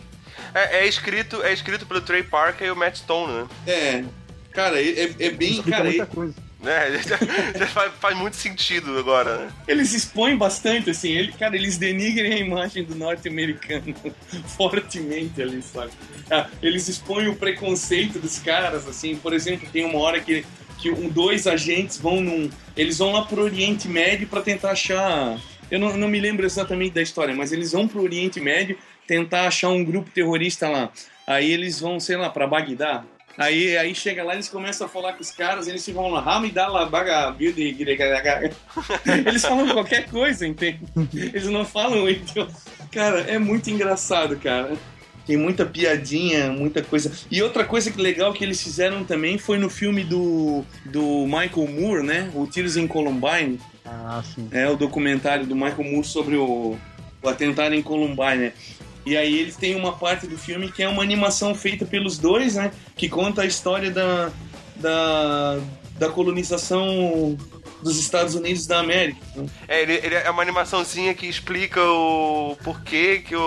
É, 0.53 0.79
é 0.79 0.87
escrito, 0.87 1.41
é 1.43 1.53
escrito 1.53 1.85
pelo 1.85 2.01
Trey 2.01 2.23
Parker 2.23 2.67
e 2.67 2.71
o 2.71 2.75
Matt 2.75 2.97
Stone, 2.97 3.33
né? 3.33 3.47
É, 3.67 4.03
cara, 4.51 4.81
é, 4.81 5.13
é 5.19 5.29
bem, 5.31 5.61
cara, 5.63 5.85
muita 5.85 6.05
coisa. 6.05 6.33
É, 6.65 6.97
já, 7.03 7.17
já 7.59 7.67
faz, 7.67 7.91
faz 7.99 8.17
muito 8.17 8.35
sentido 8.35 8.97
agora, 8.97 9.37
né? 9.37 9.51
Eles 9.67 9.93
expõem 9.93 10.37
bastante, 10.37 10.89
assim, 10.89 11.11
ele, 11.11 11.33
cara, 11.33 11.55
eles 11.55 11.77
denigrem 11.77 12.33
a 12.33 12.37
imagem 12.37 12.83
do 12.83 12.95
norte-americano 12.95 13.93
fortemente 14.57 15.41
ali, 15.41 15.61
sabe? 15.61 15.91
Ah, 16.31 16.47
Eles 16.61 16.87
expõem 16.87 17.27
o 17.27 17.35
preconceito 17.35 18.19
dos 18.19 18.39
caras, 18.39 18.87
assim, 18.87 19.15
por 19.15 19.33
exemplo, 19.33 19.67
tem 19.71 19.85
uma 19.85 19.99
hora 19.99 20.21
que, 20.21 20.45
que 20.79 20.89
um, 20.89 21.09
dois 21.09 21.47
agentes 21.47 21.97
vão 21.97 22.21
num. 22.21 22.49
Eles 22.77 22.97
vão 22.97 23.11
lá 23.11 23.23
pro 23.23 23.43
Oriente 23.43 23.87
Médio 23.87 24.27
para 24.27 24.41
tentar 24.41 24.71
achar. 24.71 25.37
Eu 25.69 25.79
não, 25.79 25.97
não 25.97 26.07
me 26.07 26.19
lembro 26.19 26.45
exatamente 26.45 26.93
da 26.93 27.01
história, 27.01 27.35
mas 27.35 27.51
eles 27.51 27.71
vão 27.71 27.87
pro 27.87 28.03
Oriente 28.03 28.39
Médio 28.39 28.77
tentar 29.07 29.47
achar 29.47 29.69
um 29.69 29.83
grupo 29.83 30.09
terrorista 30.09 30.69
lá. 30.69 30.91
Aí 31.25 31.51
eles 31.51 31.79
vão, 31.79 31.99
sei 31.99 32.17
lá, 32.17 32.29
pra 32.29 32.47
Bagdá. 32.47 33.03
Aí, 33.37 33.75
aí 33.77 33.95
chega 33.95 34.23
lá, 34.23 34.33
eles 34.33 34.47
começam 34.47 34.85
a 34.85 34.89
falar 34.89 35.13
com 35.13 35.21
os 35.21 35.31
caras, 35.31 35.67
eles 35.67 35.83
ficam 35.83 36.07
lá, 36.09 36.21
Hamidala 36.21 36.85
Baga 36.85 37.31
Building. 37.31 37.75
Eles 39.25 39.41
falam 39.41 39.69
qualquer 39.69 40.07
coisa, 40.07 40.45
entende? 40.45 40.79
Eles 41.11 41.47
não 41.47 41.65
falam 41.65 42.07
idioma. 42.07 42.51
Cara, 42.91 43.21
é 43.21 43.39
muito 43.39 43.71
engraçado, 43.71 44.37
cara. 44.37 44.77
Tem 45.25 45.37
muita 45.37 45.65
piadinha, 45.65 46.51
muita 46.51 46.83
coisa. 46.83 47.11
E 47.31 47.41
outra 47.41 47.63
coisa 47.63 47.89
que 47.89 47.99
legal 47.99 48.33
que 48.33 48.43
eles 48.43 48.61
fizeram 48.61 49.03
também 49.03 49.37
foi 49.37 49.57
no 49.57 49.69
filme 49.69 50.03
do, 50.03 50.63
do 50.85 51.25
Michael 51.25 51.67
Moore, 51.67 52.03
né? 52.03 52.29
O 52.35 52.45
Tiros 52.45 52.77
em 52.77 52.85
Columbine. 52.85 53.59
Ah, 53.85 54.21
sim. 54.23 54.47
É 54.51 54.67
o 54.69 54.75
documentário 54.75 55.45
do 55.45 55.55
Michael 55.55 55.83
Moore 55.83 56.05
sobre 56.05 56.35
o, 56.35 56.77
o 57.21 57.29
atentado 57.29 57.73
em 57.73 57.81
Columbine, 57.81 58.37
né? 58.37 58.53
E 59.05 59.17
aí 59.17 59.37
eles 59.39 59.55
têm 59.57 59.75
uma 59.75 59.93
parte 59.93 60.25
do 60.27 60.37
filme 60.37 60.71
que 60.71 60.81
é 60.81 60.87
uma 60.87 61.03
animação 61.03 61.53
feita 61.53 61.85
pelos 61.85 62.17
dois, 62.17 62.55
né? 62.55 62.71
Que 62.95 63.09
conta 63.09 63.41
a 63.41 63.45
história 63.45 63.91
da, 63.91 64.31
da, 64.77 65.59
da 65.97 66.09
colonização 66.09 67.37
dos 67.81 67.99
Estados 67.99 68.33
Unidos 68.35 68.65
da 68.65 68.79
América. 68.79 69.19
né? 69.35 69.45
É, 69.67 69.81
ele, 69.81 69.93
ele 69.95 70.15
é 70.15 70.29
uma 70.29 70.41
animaçãozinha 70.41 71.13
que 71.13 71.25
explica 71.27 71.81
o 71.83 72.55
porquê 72.63 73.19
que 73.25 73.35
o, 73.35 73.41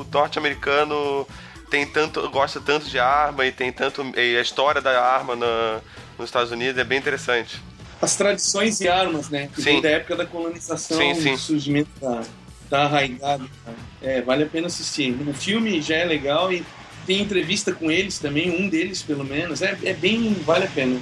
o 0.00 0.06
norte-americano 0.12 1.26
tem 1.68 1.84
tanto, 1.84 2.28
gosta 2.30 2.60
tanto 2.60 2.86
de 2.88 2.98
arma 2.98 3.44
e 3.44 3.50
tem 3.50 3.72
tanto. 3.72 4.02
E 4.16 4.36
a 4.36 4.40
história 4.40 4.80
da 4.80 5.02
arma 5.02 5.34
na- 5.34 5.80
nos 6.16 6.28
Estados 6.28 6.52
Unidos 6.52 6.78
é 6.78 6.84
bem 6.84 6.98
interessante. 6.98 7.60
As 8.00 8.14
tradições 8.14 8.80
e 8.80 8.88
armas, 8.88 9.30
né? 9.30 9.48
Que 9.54 9.62
Sim. 9.62 9.80
da 9.80 9.88
época 9.90 10.14
da 10.16 10.26
colonização, 10.26 10.96
Sim, 10.98 11.14
sim. 11.14 11.32
do 11.32 11.38
surgimento 11.38 11.90
da, 12.00 12.20
da 12.20 12.24
arraigada. 12.72 13.44
cara. 13.64 13.76
É, 14.02 14.20
vale 14.20 14.44
a 14.44 14.46
pena 14.46 14.66
assistir. 14.66 15.16
O 15.26 15.32
filme 15.32 15.80
já 15.80 15.96
é 15.96 16.04
legal 16.04 16.52
e 16.52 16.64
tem 17.06 17.22
entrevista 17.22 17.72
com 17.72 17.90
eles 17.90 18.18
também, 18.18 18.50
um 18.50 18.68
deles 18.68 19.02
pelo 19.02 19.24
menos. 19.24 19.62
É, 19.62 19.76
é 19.84 19.94
bem. 19.94 20.34
vale 20.44 20.64
a 20.64 20.68
pena. 20.68 21.00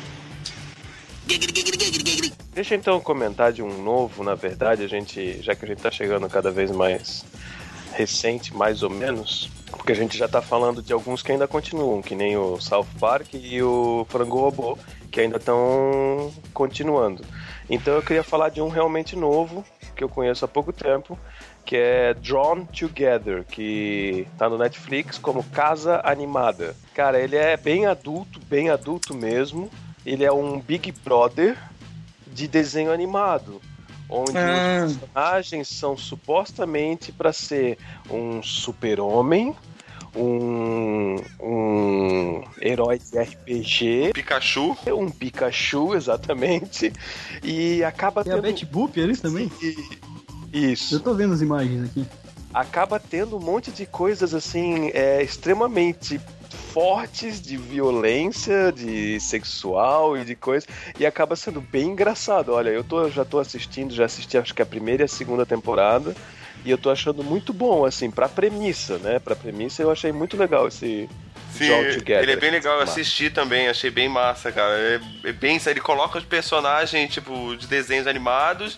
Deixa 2.53 2.75
então 2.75 3.01
comentar 3.01 3.53
de 3.53 3.63
um 3.63 3.83
novo, 3.83 4.23
na 4.23 4.35
verdade, 4.35 4.85
a 4.85 4.89
gente, 4.89 5.43
já 5.43 5.55
que 5.55 5.65
a 5.65 5.69
gente 5.69 5.81
tá 5.81 5.91
chegando 5.91 6.29
cada 6.29 6.51
vez 6.51 6.71
mais 6.71 7.25
recente, 7.93 8.55
mais 8.55 8.83
ou 8.83 8.91
menos, 8.91 9.51
porque 9.71 9.93
a 9.93 9.95
gente 9.95 10.19
já 10.19 10.29
tá 10.29 10.43
falando 10.43 10.83
de 10.83 10.93
alguns 10.93 11.23
que 11.23 11.33
ainda 11.33 11.49
continuam, 11.49 12.03
que 12.03 12.15
nem 12.15 12.37
o 12.37 12.61
South 12.61 12.87
Park 13.01 13.35
e 13.35 13.63
o 13.63 14.07
Frango 14.09 14.39
Robô, 14.39 14.79
que 15.11 15.21
ainda 15.21 15.37
estão 15.37 16.33
continuando. 16.53 17.25
Então 17.71 17.95
eu 17.95 18.03
queria 18.03 18.23
falar 18.23 18.51
de 18.51 18.61
um 18.61 18.69
realmente 18.69 19.17
novo, 19.17 19.65
que 19.97 20.05
eu 20.05 20.09
conheço 20.09 20.45
há 20.45 20.49
pouco 20.49 20.73
tempo, 20.73 21.19
que 21.65 21.77
é 21.77 22.15
Drawn 22.15 22.67
Together, 22.67 23.45
que 23.45 24.27
tá 24.39 24.49
no 24.49 24.59
Netflix 24.59 25.19
como 25.19 25.43
Casa 25.45 26.01
Animada. 26.05 26.77
Cara, 26.95 27.19
ele 27.19 27.37
é 27.37 27.57
bem 27.57 27.87
adulto, 27.87 28.39
bem 28.49 28.69
adulto 28.71 29.15
mesmo. 29.15 29.71
Ele 30.05 30.25
é 30.25 30.33
um 30.33 30.61
Big 30.61 30.93
Brother 31.05 31.57
de 32.27 32.47
desenho 32.47 32.93
animado, 32.93 33.61
onde 34.09 34.37
Ah. 34.37 34.85
os 34.87 34.97
personagens 34.97 35.69
são 35.69 35.97
supostamente 35.97 37.11
para 37.13 37.33
ser 37.33 37.79
um 38.11 38.43
super-homem, 38.43 39.55
um, 40.15 41.17
um 41.41 42.45
herói 42.61 42.99
de 42.99 43.19
RPG, 43.19 44.11
Pikachu. 44.13 44.77
um 44.89 45.11
Pikachu, 45.11 45.95
exatamente, 45.97 46.93
e 47.43 47.83
acaba 47.83 48.23
Tem 48.23 48.33
a 48.33 48.37
tendo... 48.37 48.45
Betty 48.45 48.67
Boop, 48.67 48.99
eles 49.01 49.21
também? 49.21 49.51
Isso 50.55 50.95
Eu 50.95 51.01
tô 51.01 51.13
vendo 51.15 51.35
as 51.35 51.43
imagens 51.43 51.85
aqui. 51.91 52.07
acaba 52.53 53.01
tendo 53.01 53.37
um 53.37 53.41
monte 53.41 53.73
de 53.73 53.85
coisas 53.85 54.33
assim 54.33 54.91
é, 54.95 55.21
extremamente 55.21 56.21
fortes 56.73 57.41
de 57.41 57.57
violência, 57.57 58.73
de 58.73 59.19
sexual 59.21 60.17
e 60.17 60.25
de 60.25 60.35
coisa, 60.35 60.67
e 60.99 61.05
acaba 61.05 61.37
sendo 61.37 61.61
bem 61.61 61.91
engraçado. 61.91 62.53
Olha, 62.53 62.71
eu 62.71 62.83
tô, 62.83 63.09
já 63.11 63.25
tô 63.25 63.39
assistindo, 63.39 63.93
já 63.93 64.05
assisti 64.05 64.39
acho 64.39 64.55
que 64.55 64.63
a 64.63 64.67
primeira 64.67 65.03
e 65.03 65.05
a 65.05 65.09
segunda 65.09 65.45
temporada, 65.45 66.15
e 66.65 66.71
eu 66.71 66.79
tô 66.79 66.91
achando 66.91 67.23
muito 67.23 67.53
bom, 67.53 67.85
assim, 67.85 68.11
pra 68.11 68.29
premissa, 68.29 68.99
né? 68.99 69.19
Pra 69.19 69.37
premissa 69.37 69.83
eu 69.83 69.91
achei 69.91 70.13
muito 70.13 70.37
legal 70.37 70.67
esse 70.67 71.09
Sim, 71.53 71.71
ele 72.09 72.33
é 72.33 72.37
bem 72.37 72.51
legal, 72.51 72.79
eu 72.79 72.83
assisti 72.83 73.31
também, 73.31 73.69
achei 73.69 73.89
bem 73.89 74.09
massa, 74.09 74.51
cara. 74.51 74.75
É, 74.77 75.01
é 75.29 75.33
bem, 75.33 75.61
ele 75.67 75.81
coloca 75.81 76.19
os 76.19 76.25
personagens, 76.25 77.13
tipo, 77.13 77.57
de 77.57 77.69
desenhos 77.69 78.09
animados 78.09 78.77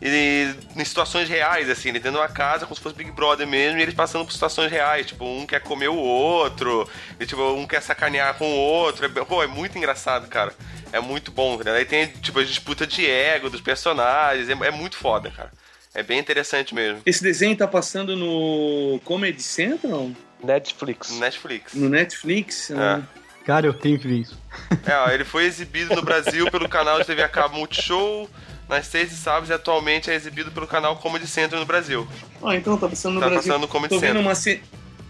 e 0.00 0.54
em 0.76 0.84
situações 0.84 1.28
reais, 1.28 1.68
assim, 1.68 1.88
ele 1.88 1.98
dentro 1.98 2.18
de 2.18 2.24
uma 2.24 2.28
casa, 2.28 2.64
como 2.64 2.76
se 2.76 2.80
fosse 2.80 2.94
Big 2.94 3.10
Brother 3.10 3.46
mesmo, 3.46 3.78
e 3.78 3.82
eles 3.82 3.94
passando 3.94 4.24
por 4.24 4.32
situações 4.32 4.70
reais, 4.70 5.06
tipo, 5.06 5.24
um 5.24 5.44
quer 5.44 5.60
comer 5.60 5.88
o 5.88 5.96
outro, 5.96 6.88
e, 7.18 7.26
tipo, 7.26 7.42
um 7.52 7.66
quer 7.66 7.82
sacanear 7.82 8.34
com 8.34 8.48
o 8.48 8.56
outro. 8.56 9.04
É, 9.04 9.08
pô, 9.08 9.42
é 9.42 9.46
muito 9.46 9.76
engraçado, 9.76 10.28
cara. 10.28 10.54
É 10.92 11.00
muito 11.00 11.32
bom, 11.32 11.58
né? 11.58 11.72
Aí 11.72 11.84
tem, 11.84 12.06
tipo, 12.06 12.38
a 12.38 12.44
disputa 12.44 12.86
de 12.86 13.04
ego 13.04 13.50
dos 13.50 13.60
personagens, 13.60 14.48
é, 14.48 14.52
é 14.52 14.70
muito 14.70 14.96
foda, 14.96 15.30
cara. 15.30 15.50
É 15.94 16.02
bem 16.02 16.18
interessante 16.18 16.74
mesmo. 16.74 17.00
Esse 17.04 17.22
desenho 17.22 17.56
tá 17.56 17.66
passando 17.66 18.14
no 18.14 19.00
Comedy 19.04 19.42
Central? 19.42 20.10
Netflix. 20.42 21.18
Netflix. 21.18 21.74
No 21.74 21.88
Netflix? 21.88 22.70
É. 22.70 23.02
Cara, 23.44 23.66
eu 23.66 23.74
tenho 23.74 23.98
que 23.98 24.06
ver 24.06 24.18
isso. 24.18 24.38
É, 24.86 24.94
ó, 24.94 25.10
ele 25.10 25.24
foi 25.24 25.44
exibido 25.44 25.96
no 25.96 26.02
Brasil 26.02 26.50
pelo 26.50 26.68
canal 26.68 27.00
de 27.00 27.06
TV 27.06 27.22
a 27.22 27.28
cabo 27.28 27.56
Multishow 27.56 28.28
nas 28.68 28.86
sextas 28.86 29.18
e 29.18 29.22
sábados 29.22 29.48
e 29.50 29.52
atualmente 29.52 30.10
é 30.10 30.14
exibido 30.14 30.50
pelo 30.50 30.66
canal 30.66 30.96
Comedy 30.96 31.26
Central 31.26 31.60
no 31.60 31.66
Brasil. 31.66 32.06
Ah, 32.42 32.54
então 32.56 32.76
tá 32.76 32.88
passando 32.88 33.14
no 33.14 33.20
Tá 33.20 33.26
Brasil. 33.28 33.48
passando 33.52 33.62
no 33.62 33.68
Comedy 33.68 33.94
Tô 33.94 34.00
vendo 34.00 34.06
Central. 34.16 34.22
uma 34.24 34.34
ce... 34.34 34.60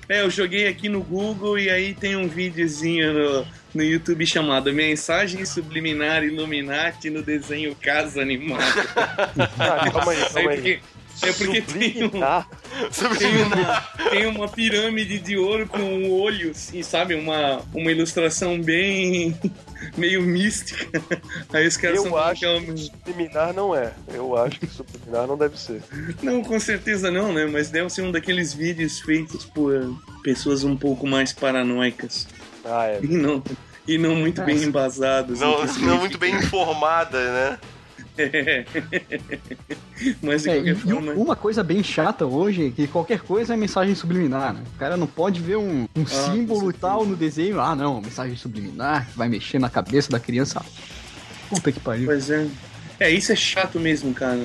É, 0.09 0.23
eu 0.23 0.31
joguei 0.31 0.67
aqui 0.67 0.89
no 0.89 1.03
Google 1.03 1.59
e 1.59 1.69
aí 1.69 1.93
tem 1.93 2.17
um 2.17 2.29
videozinho 2.29 3.13
no, 3.13 3.47
no 3.75 3.83
YouTube 3.83 4.25
chamado 4.25 4.73
Mensagem 4.73 5.45
Subliminar 5.45 6.25
Illuminati 6.25 7.11
no 7.11 7.23
desenho 7.23 7.75
Casa 7.75 8.23
Animada. 8.23 8.65
Ah, 9.59 9.91
calma 9.91 10.13
aí, 10.13 10.25
calma 10.33 10.51
aí. 10.51 10.57
porque, 10.57 10.81
é 11.23 11.33
porque 11.33 11.63
tem, 11.63 12.05
um, 12.05 12.11
Subliminar. 12.11 12.49
tem, 13.19 13.43
uma, 13.43 14.11
tem 14.11 14.27
uma 14.27 14.49
pirâmide 14.49 15.19
de 15.19 15.37
ouro 15.37 15.67
com 15.67 15.79
um 15.79 16.11
olho, 16.11 16.51
assim, 16.51 16.83
sabe? 16.83 17.15
Uma, 17.15 17.63
uma 17.75 17.91
ilustração 17.91 18.61
bem. 18.61 19.37
meio 19.97 20.23
mística. 20.23 20.87
Aí 21.53 21.67
os 21.67 21.77
caras 21.77 21.99
Eu 21.99 22.05
são 22.05 22.17
acho 22.17 22.41
que 22.41 22.73
que 22.73 22.79
subliminar 22.79 23.55
não 23.55 23.75
é. 23.75 23.93
Eu 24.13 24.37
acho 24.37 24.59
que 24.59 24.67
subliminar 24.67 25.27
não 25.27 25.37
deve 25.37 25.59
ser. 25.59 25.83
Não, 26.23 26.43
com 26.43 26.59
certeza 26.59 27.11
não, 27.11 27.33
né? 27.33 27.47
Mas 27.47 27.71
deve 27.71 27.89
ser 27.91 28.03
um 28.03 28.11
daqueles 28.11 28.53
vídeos 28.53 29.01
feitos 29.01 29.45
por 29.45 29.73
pessoas 30.23 30.65
um 30.65 30.77
pouco 30.77 31.07
mais 31.07 31.33
paranoicas. 31.33 32.27
Ah, 32.65 32.87
é. 32.87 33.01
E 33.03 33.09
não, 33.09 33.43
e 33.87 33.99
não 33.99 34.15
muito 34.15 34.43
bem 34.43 34.63
embasadas. 34.63 35.41
Não, 35.41 35.65
no 35.65 35.73
que 35.73 35.81
não 35.83 35.99
muito 35.99 36.19
bem 36.19 36.35
informada, 36.35 37.19
né? 37.33 37.59
Mas 40.23 40.47
É, 40.47 40.59
e, 40.59 40.75
forma. 40.75 41.13
uma 41.13 41.37
coisa 41.37 41.63
bem 41.63 41.83
chata 41.83 42.27
hoje 42.27 42.69
é 42.69 42.71
que 42.71 42.87
qualquer 42.87 43.21
coisa 43.21 43.55
é 43.55 43.57
mensagem 43.57 43.95
subliminar, 43.95 44.55
né? 44.55 44.63
O 44.75 44.79
cara 44.79 44.97
não 44.97 45.07
pode 45.07 45.41
ver 45.41 45.57
um, 45.57 45.83
um 45.97 46.03
Ah, 46.03 46.07
símbolo 46.07 46.71
e 46.71 46.73
tal 46.73 47.05
no 47.07 47.17
desenho. 47.17 47.61
Ah, 47.61 47.75
não, 47.75 48.01
mensagem 48.01 48.37
subliminar 48.37 49.09
que 49.11 49.17
vai 49.19 49.29
mexer 49.29 49.59
na 49.59 49.71
cabeça 49.71 50.11
da 50.11 50.21
criança. 50.21 50.65
Puta 51.49 51.73
que 51.73 51.81
pariu. 51.81 52.07
Pois 52.07 52.31
é. 52.31 52.47
É, 53.01 53.11
isso 53.11 53.33
é 53.33 53.37
chato 53.37 53.79
mesmo, 53.79 54.13
cara. 54.13 54.41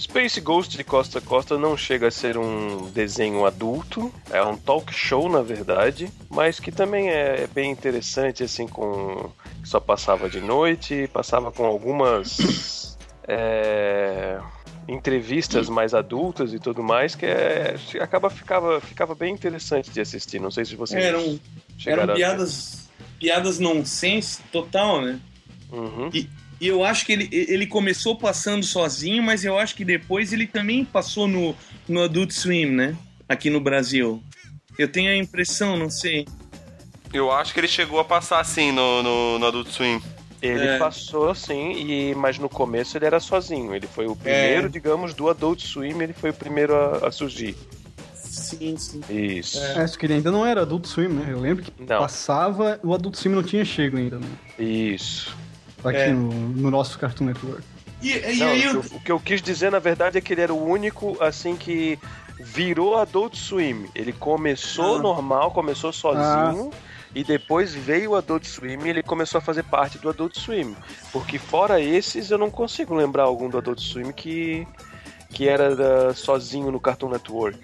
Space 0.00 0.40
Ghost 0.40 0.76
de 0.76 0.82
Costa 0.82 1.18
a 1.18 1.22
Costa 1.22 1.58
não 1.58 1.76
chega 1.76 2.08
a 2.08 2.10
ser 2.10 2.38
um 2.38 2.90
desenho 2.90 3.44
adulto, 3.44 4.12
é 4.30 4.42
um 4.42 4.56
talk 4.56 4.92
show 4.94 5.28
na 5.28 5.42
verdade, 5.42 6.10
mas 6.30 6.58
que 6.58 6.72
também 6.72 7.10
é 7.10 7.46
bem 7.46 7.70
interessante, 7.70 8.42
assim, 8.42 8.66
com. 8.66 9.30
Só 9.62 9.78
passava 9.78 10.30
de 10.30 10.40
noite, 10.40 11.08
passava 11.12 11.52
com 11.52 11.66
algumas. 11.66 12.96
é, 13.28 14.40
entrevistas 14.88 15.68
mais 15.68 15.94
adultas 15.94 16.52
e 16.52 16.58
tudo 16.58 16.82
mais, 16.82 17.14
que 17.14 17.26
é, 17.26 17.76
acaba 18.00 18.28
ficava, 18.30 18.80
ficava 18.80 19.14
bem 19.14 19.32
interessante 19.32 19.90
de 19.90 20.00
assistir. 20.00 20.40
Não 20.40 20.50
sei 20.50 20.64
se 20.64 20.74
vocês 20.74 21.04
Eram, 21.04 21.38
eram 21.86 22.04
a 22.04 22.14
piadas, 22.16 22.88
piadas 23.18 23.58
nonsense 23.58 24.42
total, 24.50 25.02
né? 25.02 25.20
Uhum. 25.70 26.10
E 26.12 26.28
eu 26.68 26.84
acho 26.84 27.06
que 27.06 27.12
ele, 27.12 27.28
ele 27.32 27.66
começou 27.66 28.16
passando 28.16 28.64
sozinho, 28.64 29.22
mas 29.22 29.44
eu 29.44 29.58
acho 29.58 29.74
que 29.74 29.84
depois 29.84 30.32
ele 30.32 30.46
também 30.46 30.84
passou 30.84 31.26
no, 31.26 31.54
no 31.88 32.02
Adult 32.02 32.32
Swim, 32.32 32.66
né? 32.66 32.96
Aqui 33.28 33.48
no 33.50 33.60
Brasil. 33.60 34.22
Eu 34.78 34.88
tenho 34.88 35.10
a 35.10 35.16
impressão, 35.16 35.76
não 35.76 35.88
sei. 35.90 36.26
Eu 37.12 37.30
acho 37.32 37.52
que 37.52 37.60
ele 37.60 37.68
chegou 37.68 37.98
a 37.98 38.04
passar 38.04 38.40
assim 38.40 38.72
no, 38.72 39.02
no, 39.02 39.38
no 39.38 39.46
Adult 39.46 39.68
Swim. 39.68 40.00
Ele 40.42 40.64
É. 40.66 40.78
passou 40.78 41.34
sim, 41.34 41.72
e, 41.72 42.14
mas 42.14 42.38
no 42.38 42.48
começo 42.48 42.96
ele 42.96 43.04
era 43.04 43.20
sozinho. 43.20 43.74
Ele 43.74 43.86
foi 43.86 44.06
o 44.06 44.16
primeiro, 44.16 44.66
É. 44.66 44.68
digamos, 44.70 45.12
do 45.12 45.28
Adult 45.28 45.60
Swim, 45.66 46.00
ele 46.00 46.12
foi 46.14 46.30
o 46.30 46.34
primeiro 46.34 46.74
a, 46.74 47.08
a 47.08 47.12
surgir. 47.12 47.54
Sim, 48.14 48.76
sim. 48.78 49.00
Isso. 49.10 49.58
É, 49.62 49.84
isso 49.84 49.98
que 49.98 50.06
ele 50.06 50.14
ainda 50.14 50.30
não 50.30 50.46
era 50.46 50.62
Adult 50.62 50.86
Swim, 50.86 51.08
né? 51.08 51.26
Eu 51.30 51.40
lembro 51.40 51.64
que 51.64 51.72
Não. 51.80 51.98
passava, 51.98 52.80
o 52.82 52.94
Adult 52.94 53.16
Swim 53.16 53.32
não 53.34 53.42
tinha 53.42 53.64
chego 53.64 53.96
ainda, 53.98 54.18
né? 54.18 54.28
Isso. 54.58 55.36
Aqui 55.84 55.96
É. 55.98 56.12
no, 56.12 56.28
no 56.30 56.70
nosso 56.70 56.98
Cartoon 56.98 57.24
Network. 57.26 57.62
E, 58.02 58.12
e 58.16 58.36
Não, 58.36 58.48
aí 58.48 58.66
o, 58.68 58.70
que 58.82 58.92
eu, 58.94 58.96
o 58.96 59.00
que 59.00 59.12
eu 59.12 59.20
quis 59.20 59.42
dizer, 59.42 59.70
na 59.70 59.78
verdade, 59.78 60.16
é 60.18 60.20
que 60.20 60.32
ele 60.32 60.40
era 60.40 60.54
o 60.54 60.64
único, 60.68 61.16
assim, 61.22 61.54
que 61.56 61.98
virou 62.38 62.96
Adult 62.96 63.34
Swim. 63.36 63.86
Ele 63.94 64.12
começou 64.12 64.96
Ah. 64.96 65.02
normal, 65.02 65.50
começou 65.50 65.92
sozinho, 65.92 66.70
e 67.14 67.22
depois 67.24 67.74
veio 67.74 68.12
o 68.12 68.16
Adult 68.16 68.44
Swim 68.46 68.78
e 68.84 68.88
ele 68.88 69.02
começou 69.02 69.38
a 69.38 69.42
fazer 69.42 69.64
parte 69.64 69.98
do 69.98 70.08
Adult 70.08 70.38
Swim. 70.38 70.74
Porque 71.12 71.38
fora 71.38 71.80
esses, 71.80 72.30
eu 72.30 72.38
não 72.38 72.50
consigo 72.50 72.94
lembrar 72.94 73.24
algum 73.24 73.48
do 73.50 73.58
Adult 73.58 73.80
Swim 73.80 74.12
que, 74.12 74.66
que 75.30 75.46
era 75.48 75.74
da- 75.76 76.14
sozinho 76.14 76.70
no 76.70 76.80
Cartoon 76.80 77.10
Network. 77.10 77.58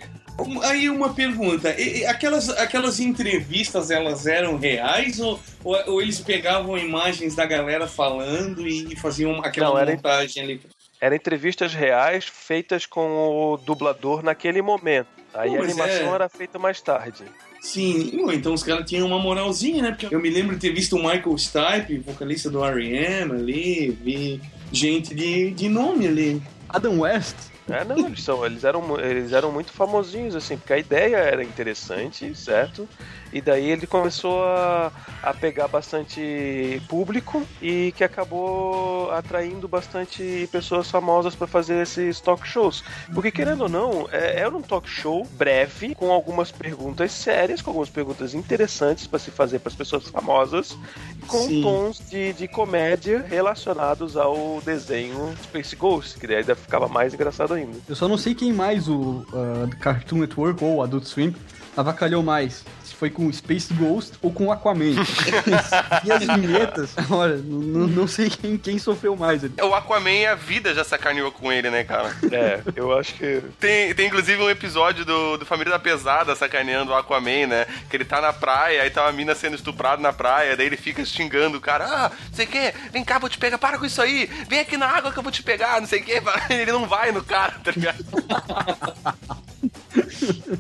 Aí 0.64 0.89
uma 0.91 1.14
pergunta, 1.14 1.74
aquelas, 2.09 2.49
aquelas 2.51 3.01
entrevistas, 3.01 3.91
elas 3.91 4.26
eram 4.26 4.59
reais 4.59 5.18
ou, 5.18 5.41
ou, 5.64 5.76
ou 5.87 6.03
eles 6.03 6.20
pegavam 6.20 6.76
imagens 6.76 7.34
da 7.34 7.47
galera 7.47 7.87
falando 7.87 8.66
e 8.66 8.95
faziam 8.97 9.41
aquela 9.41 9.70
Não, 9.70 9.78
era- 9.78 9.93
montagem 9.93 10.43
ali? 10.43 10.61
Eram 11.01 11.16
entrevistas 11.16 11.74
reais 11.74 12.24
feitas 12.24 12.87
com 12.87 13.01
o 13.01 13.57
dublador 13.59 14.22
naquele 14.22 14.62
momento. 14.62 15.09
Aí 15.34 15.51
Pô, 15.51 15.57
a 15.61 15.64
animação 15.64 16.12
é- 16.12 16.14
era 16.14 16.28
feita 16.28 16.59
mais 16.59 16.80
tarde. 16.80 17.24
Sim, 17.61 18.12
então 18.32 18.55
os 18.55 18.62
caras 18.62 18.89
tinham 18.89 19.07
uma 19.07 19.18
moralzinha, 19.18 19.82
né? 19.82 19.91
Porque 19.99 20.14
eu 20.14 20.20
me 20.20 20.30
lembro 20.30 20.55
de 20.55 20.61
ter 20.61 20.72
visto 20.72 20.97
o 20.97 20.99
Michael 20.99 21.37
Stipe, 21.37 21.99
vocalista 21.99 22.49
do 22.49 22.64
R.E.M. 22.64 23.32
ali, 23.32 23.91
vi 23.91 24.41
gente 24.72 25.14
de, 25.14 25.51
de 25.51 25.68
nome 25.68 26.07
ali. 26.07 26.43
Adam 26.68 27.01
West, 27.01 27.37
É, 27.68 27.84
não, 27.84 28.06
eles, 28.06 28.22
são, 28.22 28.46
eles, 28.46 28.62
eram, 28.62 29.00
eles 29.00 29.32
eram 29.32 29.50
muito 29.50 29.72
famosinhos, 29.72 30.36
assim, 30.36 30.56
porque 30.56 30.72
a 30.72 30.78
ideia 30.78 31.16
era 31.16 31.42
interessante, 31.42 32.32
certo? 32.34 32.88
E 33.32 33.40
daí 33.40 33.68
ele 33.68 33.86
começou 33.88 34.44
a, 34.44 34.92
a 35.22 35.34
pegar 35.34 35.66
bastante 35.66 36.80
público 36.88 37.44
e 37.60 37.92
que 37.96 38.04
acabou 38.04 39.10
atraindo 39.10 39.66
bastante 39.66 40.48
pessoas 40.52 40.88
famosas 40.88 41.34
para 41.34 41.48
fazer 41.48 41.82
esses 41.82 42.20
talk 42.20 42.46
shows. 42.46 42.84
Porque, 43.12 43.32
querendo 43.32 43.62
ou 43.62 43.68
não, 43.68 44.08
é, 44.12 44.40
era 44.40 44.56
um 44.56 44.62
talk 44.62 44.88
show 44.88 45.26
breve, 45.32 45.94
com 45.96 46.12
algumas 46.12 46.52
perguntas 46.52 47.10
sérias, 47.10 47.60
com 47.60 47.70
algumas 47.70 47.90
perguntas 47.90 48.32
interessantes 48.32 49.08
para 49.08 49.18
se 49.18 49.32
fazer 49.32 49.58
para 49.58 49.70
as 49.70 49.76
pessoas 49.76 50.08
famosas, 50.08 50.78
com 51.27 51.47
Sim. 51.47 51.62
tons 51.62 52.03
de, 52.09 52.33
de 52.33 52.49
comédia 52.49 53.24
relacionados 53.29 54.16
ao 54.16 54.61
desenho 54.64 55.35
Space 55.43 55.77
Ghost, 55.77 56.18
que 56.18 56.27
daí 56.27 56.37
ainda 56.37 56.55
ficava 56.55 56.89
mais 56.89 57.12
engraçado 57.12 57.55
ainda. 57.55 57.77
eu 57.89 57.97
só 57.97 58.09
não 58.09 58.16
sei 58.16 58.35
quem 58.35 58.53
mais 58.53 58.89
o 58.89 59.24
ah, 59.33 59.68
Cartoon 59.81 60.18
Network 60.18 60.62
ou 60.62 60.77
o 60.77 60.83
Adult 60.83 61.05
Swim 61.05 61.35
avacalhou 61.77 62.22
mais. 62.22 62.64
Se 62.85 62.95
foi 62.95 63.11
com 63.11 63.31
Space 63.33 63.72
Ghost 63.74 64.14
ou 64.22 64.33
com 64.33 64.51
Aquaman. 64.51 64.95
e 66.05 66.12
as 66.12 66.24
vinhetas, 66.24 66.95
olha, 67.11 67.37
não, 67.37 67.87
não 67.87 68.07
sei 68.07 68.31
quem, 68.31 68.57
quem 68.57 68.79
sofreu 68.79 69.16
mais 69.16 69.45
ali. 69.45 69.55
O 69.61 69.74
Aquaman 69.74 70.11
e 70.11 70.27
a 70.27 70.35
vida 70.35 70.72
já 70.74 70.85
sacaneou 70.85 71.31
com 71.31 71.53
ele, 71.53 71.68
né, 71.68 71.85
cara? 71.85 72.16
É, 72.33 72.62
eu 72.74 72.97
acho 72.97 73.14
que. 73.14 73.43
Tem, 73.61 73.95
tem 73.95 74.07
inclusive 74.07 74.43
um 74.43 74.49
episódio 74.49 75.05
do, 75.05 75.37
do 75.37 75.45
Família 75.45 75.72
da 75.72 75.79
Pesada 75.79 76.35
sacaneando 76.35 76.93
o 76.93 76.95
Aquaman, 76.95 77.47
né? 77.47 77.66
Que 77.91 77.97
ele 77.97 78.05
tá 78.05 78.20
na 78.20 78.33
praia, 78.33 78.83
aí 78.83 78.91
tá 78.91 79.03
uma 79.03 79.12
mina 79.12 79.35
sendo 79.35 79.57
estuprada 79.57 80.01
na 80.01 80.12
praia, 80.12 80.57
daí 80.57 80.66
ele 80.66 80.77
fica 80.77 81.05
xingando 81.05 81.59
o 81.59 81.61
cara, 81.61 81.85
ah, 81.85 82.11
não 82.29 82.35
sei 82.35 82.47
o 82.47 82.49
que, 82.49 82.74
vem 82.93 83.05
cá, 83.05 83.18
vou 83.18 83.29
te 83.29 83.39
pegar, 83.39 83.59
para 83.59 83.79
com 83.79 83.85
isso 83.85 84.01
aí, 84.01 84.31
vem 84.49 84.61
aqui 84.61 84.77
na 84.77 84.87
água 84.87 85.12
que 85.12 85.18
eu 85.18 85.22
vou 85.22 85.33
te 85.33 85.43
pegar, 85.43 85.81
não 85.81 85.89
sei 85.89 86.01
o 86.01 86.05
que, 86.05 86.22
ele 86.51 86.72
não 86.72 86.87
vai 86.87 87.12
no 87.12 87.22
cara, 87.22 87.55
tá 87.62 87.70
ligado? 87.70 88.05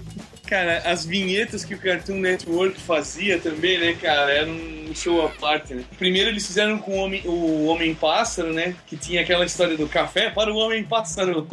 Cara, 0.46 0.78
as 0.84 1.04
vinhetas 1.04 1.64
que 1.64 1.74
o 1.74 1.78
Cartoon 1.78 2.20
Network 2.20 2.80
fazia 2.80 3.38
também, 3.38 3.78
né, 3.78 3.94
cara, 3.94 4.30
era 4.30 4.48
um 4.48 4.94
show 4.94 5.26
à 5.26 5.28
parte, 5.28 5.74
né? 5.74 5.84
Primeiro 5.98 6.30
eles 6.30 6.46
fizeram 6.46 6.78
com 6.78 6.92
o 6.92 7.04
Homem, 7.04 7.22
o 7.24 7.66
Homem 7.66 7.94
Pássaro, 7.94 8.52
né? 8.52 8.74
Que 8.86 8.96
tinha 8.96 9.22
aquela 9.22 9.44
história 9.44 9.76
do 9.76 9.88
café 9.88 10.30
para 10.30 10.52
o 10.52 10.56
Homem 10.56 10.84
Pássaro. 10.84 11.46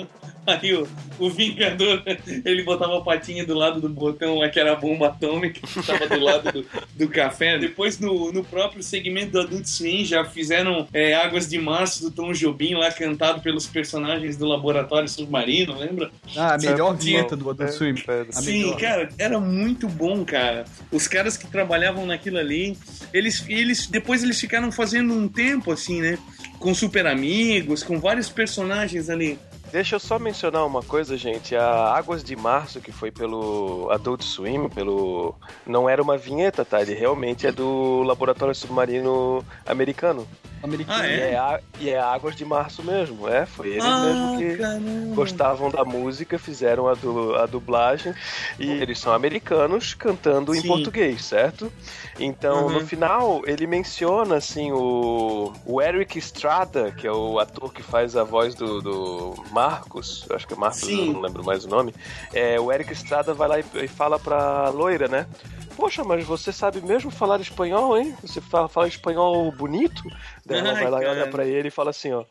Aí 0.46 0.74
o, 0.74 0.88
o 1.20 1.30
Vingador, 1.30 2.04
ele 2.44 2.64
botava 2.64 2.98
a 2.98 3.02
patinha 3.02 3.46
do 3.46 3.54
lado 3.54 3.80
do 3.80 3.88
botão 3.88 4.40
lá, 4.40 4.50
que 4.50 4.60
era 4.60 4.74
a 4.74 4.76
bomba 4.76 5.08
atômica, 5.08 5.60
que 5.66 5.80
estava 5.80 6.08
do 6.08 6.20
lado 6.20 6.52
do, 6.52 6.66
do 6.96 7.08
café. 7.08 7.58
Depois, 7.58 7.98
no, 8.00 8.32
no 8.32 8.44
próprio 8.44 8.84
segmento 8.84 9.32
do 9.32 9.40
Adult 9.42 9.66
Swim, 9.66 10.04
já 10.04 10.26
fizeram 10.26 10.88
é, 10.94 11.14
Águas 11.14 11.48
de 11.50 11.58
Março 11.58 12.02
do 12.04 12.12
Tom 12.12 12.34
Jobim 12.34 12.74
lá, 12.76 12.92
cantado 12.92 13.42
pelos 13.42 13.66
personagens 13.68 14.36
do 14.36 14.46
Laboratório 14.46 15.08
Submarino, 15.08 15.78
lembra? 15.78 16.12
Ah, 16.36 16.56
a 16.56 16.58
melhor 16.58 16.94
É, 16.94 16.98
vinheta 16.98 17.36
do 17.36 17.50
Adult 17.50 17.70
é, 17.70 17.72
Swim. 17.72 17.96
é, 18.08 18.26
Sim, 18.32 18.64
melhor. 18.64 18.78
cara, 18.80 19.10
era 19.18 19.40
muito 19.40 19.88
bom, 19.88 20.26
cara. 20.26 20.66
Os 20.92 21.08
caras 21.08 21.38
que 21.38 21.48
trabalhavam 21.48 22.06
naquilo 22.06 22.38
ali, 22.38 22.78
eles, 23.14 23.46
eles 23.48 23.88
depois 23.88 24.24
eles 24.24 24.40
ficaram 24.40 24.72
fazendo 24.72 25.14
um 25.14 25.28
tempo 25.28 25.72
assim, 25.72 26.02
né? 26.02 26.18
Com 26.60 26.74
super 26.74 27.08
amigos, 27.08 27.82
com 27.84 28.00
vários 28.00 28.30
personagens 28.30 29.10
ali. 29.10 29.38
Deixa 29.74 29.96
eu 29.96 30.00
só 30.00 30.20
mencionar 30.20 30.68
uma 30.68 30.84
coisa, 30.84 31.18
gente. 31.18 31.56
A 31.56 31.96
Águas 31.96 32.24
de 32.24 32.36
Março, 32.36 32.80
que 32.80 32.92
foi 32.92 33.10
pelo 33.10 33.90
Adult 33.90 34.22
Swim, 34.22 34.70
pelo. 34.70 35.34
Não 35.66 35.90
era 35.90 36.00
uma 36.00 36.16
vinheta, 36.16 36.64
tá? 36.64 36.80
Ele 36.80 36.94
realmente 36.94 37.48
é 37.48 37.52
do 37.52 38.04
Laboratório 38.04 38.54
Submarino 38.54 39.44
Americano. 39.66 40.28
Americano. 40.64 41.00
Ah, 41.04 41.08
E 41.08 41.20
é? 41.20 41.32
é, 41.32 41.38
a- 41.38 41.60
e 41.80 41.90
é 41.90 42.00
Águas 42.00 42.36
de 42.36 42.46
Março 42.46 42.82
mesmo, 42.84 43.28
é? 43.28 43.46
Foi 43.46 43.68
eles 43.68 43.84
ah, 43.86 44.00
mesmo 44.00 44.30
que. 44.38 44.56
caramba. 44.56 45.16
Gostavam 45.16 45.70
da 45.70 45.84
música, 45.84 46.40
fizeram 46.40 46.88
a, 46.88 46.96
du- 46.96 47.36
a 47.36 47.46
dublagem 47.46 48.14
e 48.58 48.68
eles 48.72 48.98
são 48.98 49.14
americanos 49.14 49.94
cantando 49.94 50.56
em 50.56 50.62
Sim. 50.62 50.68
português, 50.68 51.24
certo? 51.26 51.72
Então, 52.20 52.68
Uhum. 52.68 52.74
no 52.74 52.82
final, 52.82 53.42
ele 53.46 53.68
menciona 53.68 54.38
assim 54.38 54.72
o, 54.72 55.54
o 55.66 55.82
Eric 55.82 56.18
Estrada, 56.18 56.92
que 56.92 57.06
é 57.06 57.12
o 57.12 57.38
ator 57.40 57.72
que 57.74 57.84
faz 57.84 58.16
a 58.16 58.24
voz 58.24 58.56
do, 58.56 58.82
do 58.82 59.36
Marcos, 59.52 60.26
eu 60.30 60.36
acho 60.36 60.48
que 60.48 60.54
é 60.54 60.58
Marcos, 60.58 60.82
não 60.88 61.22
lembro 61.22 61.44
mais 61.44 61.66
o 61.66 61.70
nome, 61.70 61.94
é, 62.34 62.60
o 62.60 62.72
Eric 62.72 62.92
Estrada 62.94 63.34
vai 63.34 63.48
lá 63.48 63.60
e, 63.60 63.66
e 63.84 63.88
fala 63.88 64.18
pra 64.18 64.70
loira, 64.70 65.08
né? 65.08 65.28
Poxa, 65.76 66.04
mas 66.04 66.26
você 66.26 66.52
sabe 66.52 66.82
mesmo 66.82 67.10
falar 67.12 67.40
espanhol, 67.42 67.98
hein? 67.98 68.16
Você 68.22 68.40
fala, 68.40 68.70
fala 68.70 68.88
espanhol 68.88 69.52
bonito? 69.52 70.04
Daí 70.46 70.60
ela 70.60 70.74
Ai, 70.74 70.84
vai 70.84 70.92
lá 70.92 71.04
e 71.04 71.06
olha 71.06 71.20
cara. 71.20 71.32
pra 71.32 71.46
ele 71.46 71.70
e 71.70 71.72
fala 71.72 71.90
assim, 71.90 72.12
ó. 72.12 72.26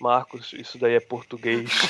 Marcos, 0.00 0.52
isso 0.52 0.76
daí 0.78 0.94
é 0.94 1.00
português. 1.00 1.70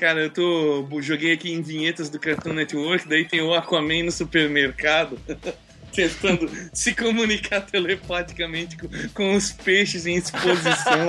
Cara, 0.00 0.20
eu 0.20 0.30
tô. 0.30 0.88
Joguei 1.02 1.32
aqui 1.32 1.52
em 1.52 1.60
vinhetas 1.60 2.08
do 2.08 2.18
Cartoon 2.18 2.54
Network, 2.54 3.06
daí 3.06 3.26
tem 3.26 3.42
o 3.42 3.52
Aquaman 3.52 4.04
no 4.04 4.10
supermercado. 4.10 5.18
Tentando 5.92 6.48
se 6.72 6.94
comunicar 6.94 7.62
telepaticamente 7.62 8.78
com, 8.78 8.88
com 9.12 9.34
os 9.34 9.50
peixes 9.50 10.06
em 10.06 10.14
exposição. 10.14 11.06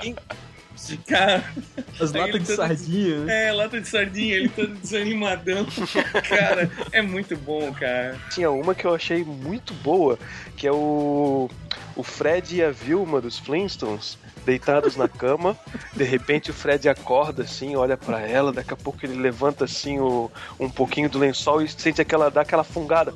Cara, 1.06 1.44
As 2.00 2.12
latas 2.14 2.40
de 2.40 2.46
todo- 2.46 2.56
sardinha, 2.56 3.18
né? 3.24 3.48
é, 3.48 3.52
lata 3.52 3.80
de 3.80 3.88
sardinha, 3.88 4.36
ele 4.36 4.48
todo 4.48 4.74
desanimadão. 4.74 5.66
Cara, 6.28 6.70
é 6.92 7.02
muito 7.02 7.36
bom, 7.36 7.72
cara. 7.72 8.18
Tinha 8.30 8.50
uma 8.50 8.74
que 8.74 8.84
eu 8.86 8.94
achei 8.94 9.22
muito 9.24 9.72
boa, 9.74 10.18
que 10.56 10.66
é 10.66 10.72
o, 10.72 11.48
o 11.96 12.02
Fred 12.02 12.56
e 12.56 12.62
a 12.64 12.70
Vilma 12.70 13.20
dos 13.20 13.38
Flintstones 13.38 14.18
deitados 14.44 14.96
na 14.96 15.06
cama. 15.06 15.56
De 15.92 16.02
repente 16.02 16.50
o 16.50 16.54
Fred 16.54 16.88
acorda 16.88 17.42
assim, 17.42 17.76
olha 17.76 17.96
pra 17.96 18.20
ela, 18.20 18.52
daqui 18.52 18.72
a 18.72 18.76
pouco 18.76 19.04
ele 19.04 19.14
levanta 19.20 19.64
assim 19.66 19.98
o, 20.00 20.30
um 20.58 20.68
pouquinho 20.70 21.10
do 21.10 21.18
lençol 21.18 21.60
e 21.62 21.68
sente 21.68 22.00
aquela 22.00 22.30
dá 22.30 22.40
aquela 22.40 22.64
fungada. 22.64 23.12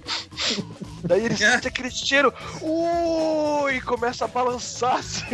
Daí 1.02 1.24
ele 1.24 1.34
sente 1.36 1.66
aquele 1.68 1.90
cheiro, 1.90 2.32
uh, 2.60 3.68
e 3.70 3.80
começa 3.80 4.26
a 4.26 4.28
balançar 4.28 4.96
assim. 4.96 5.24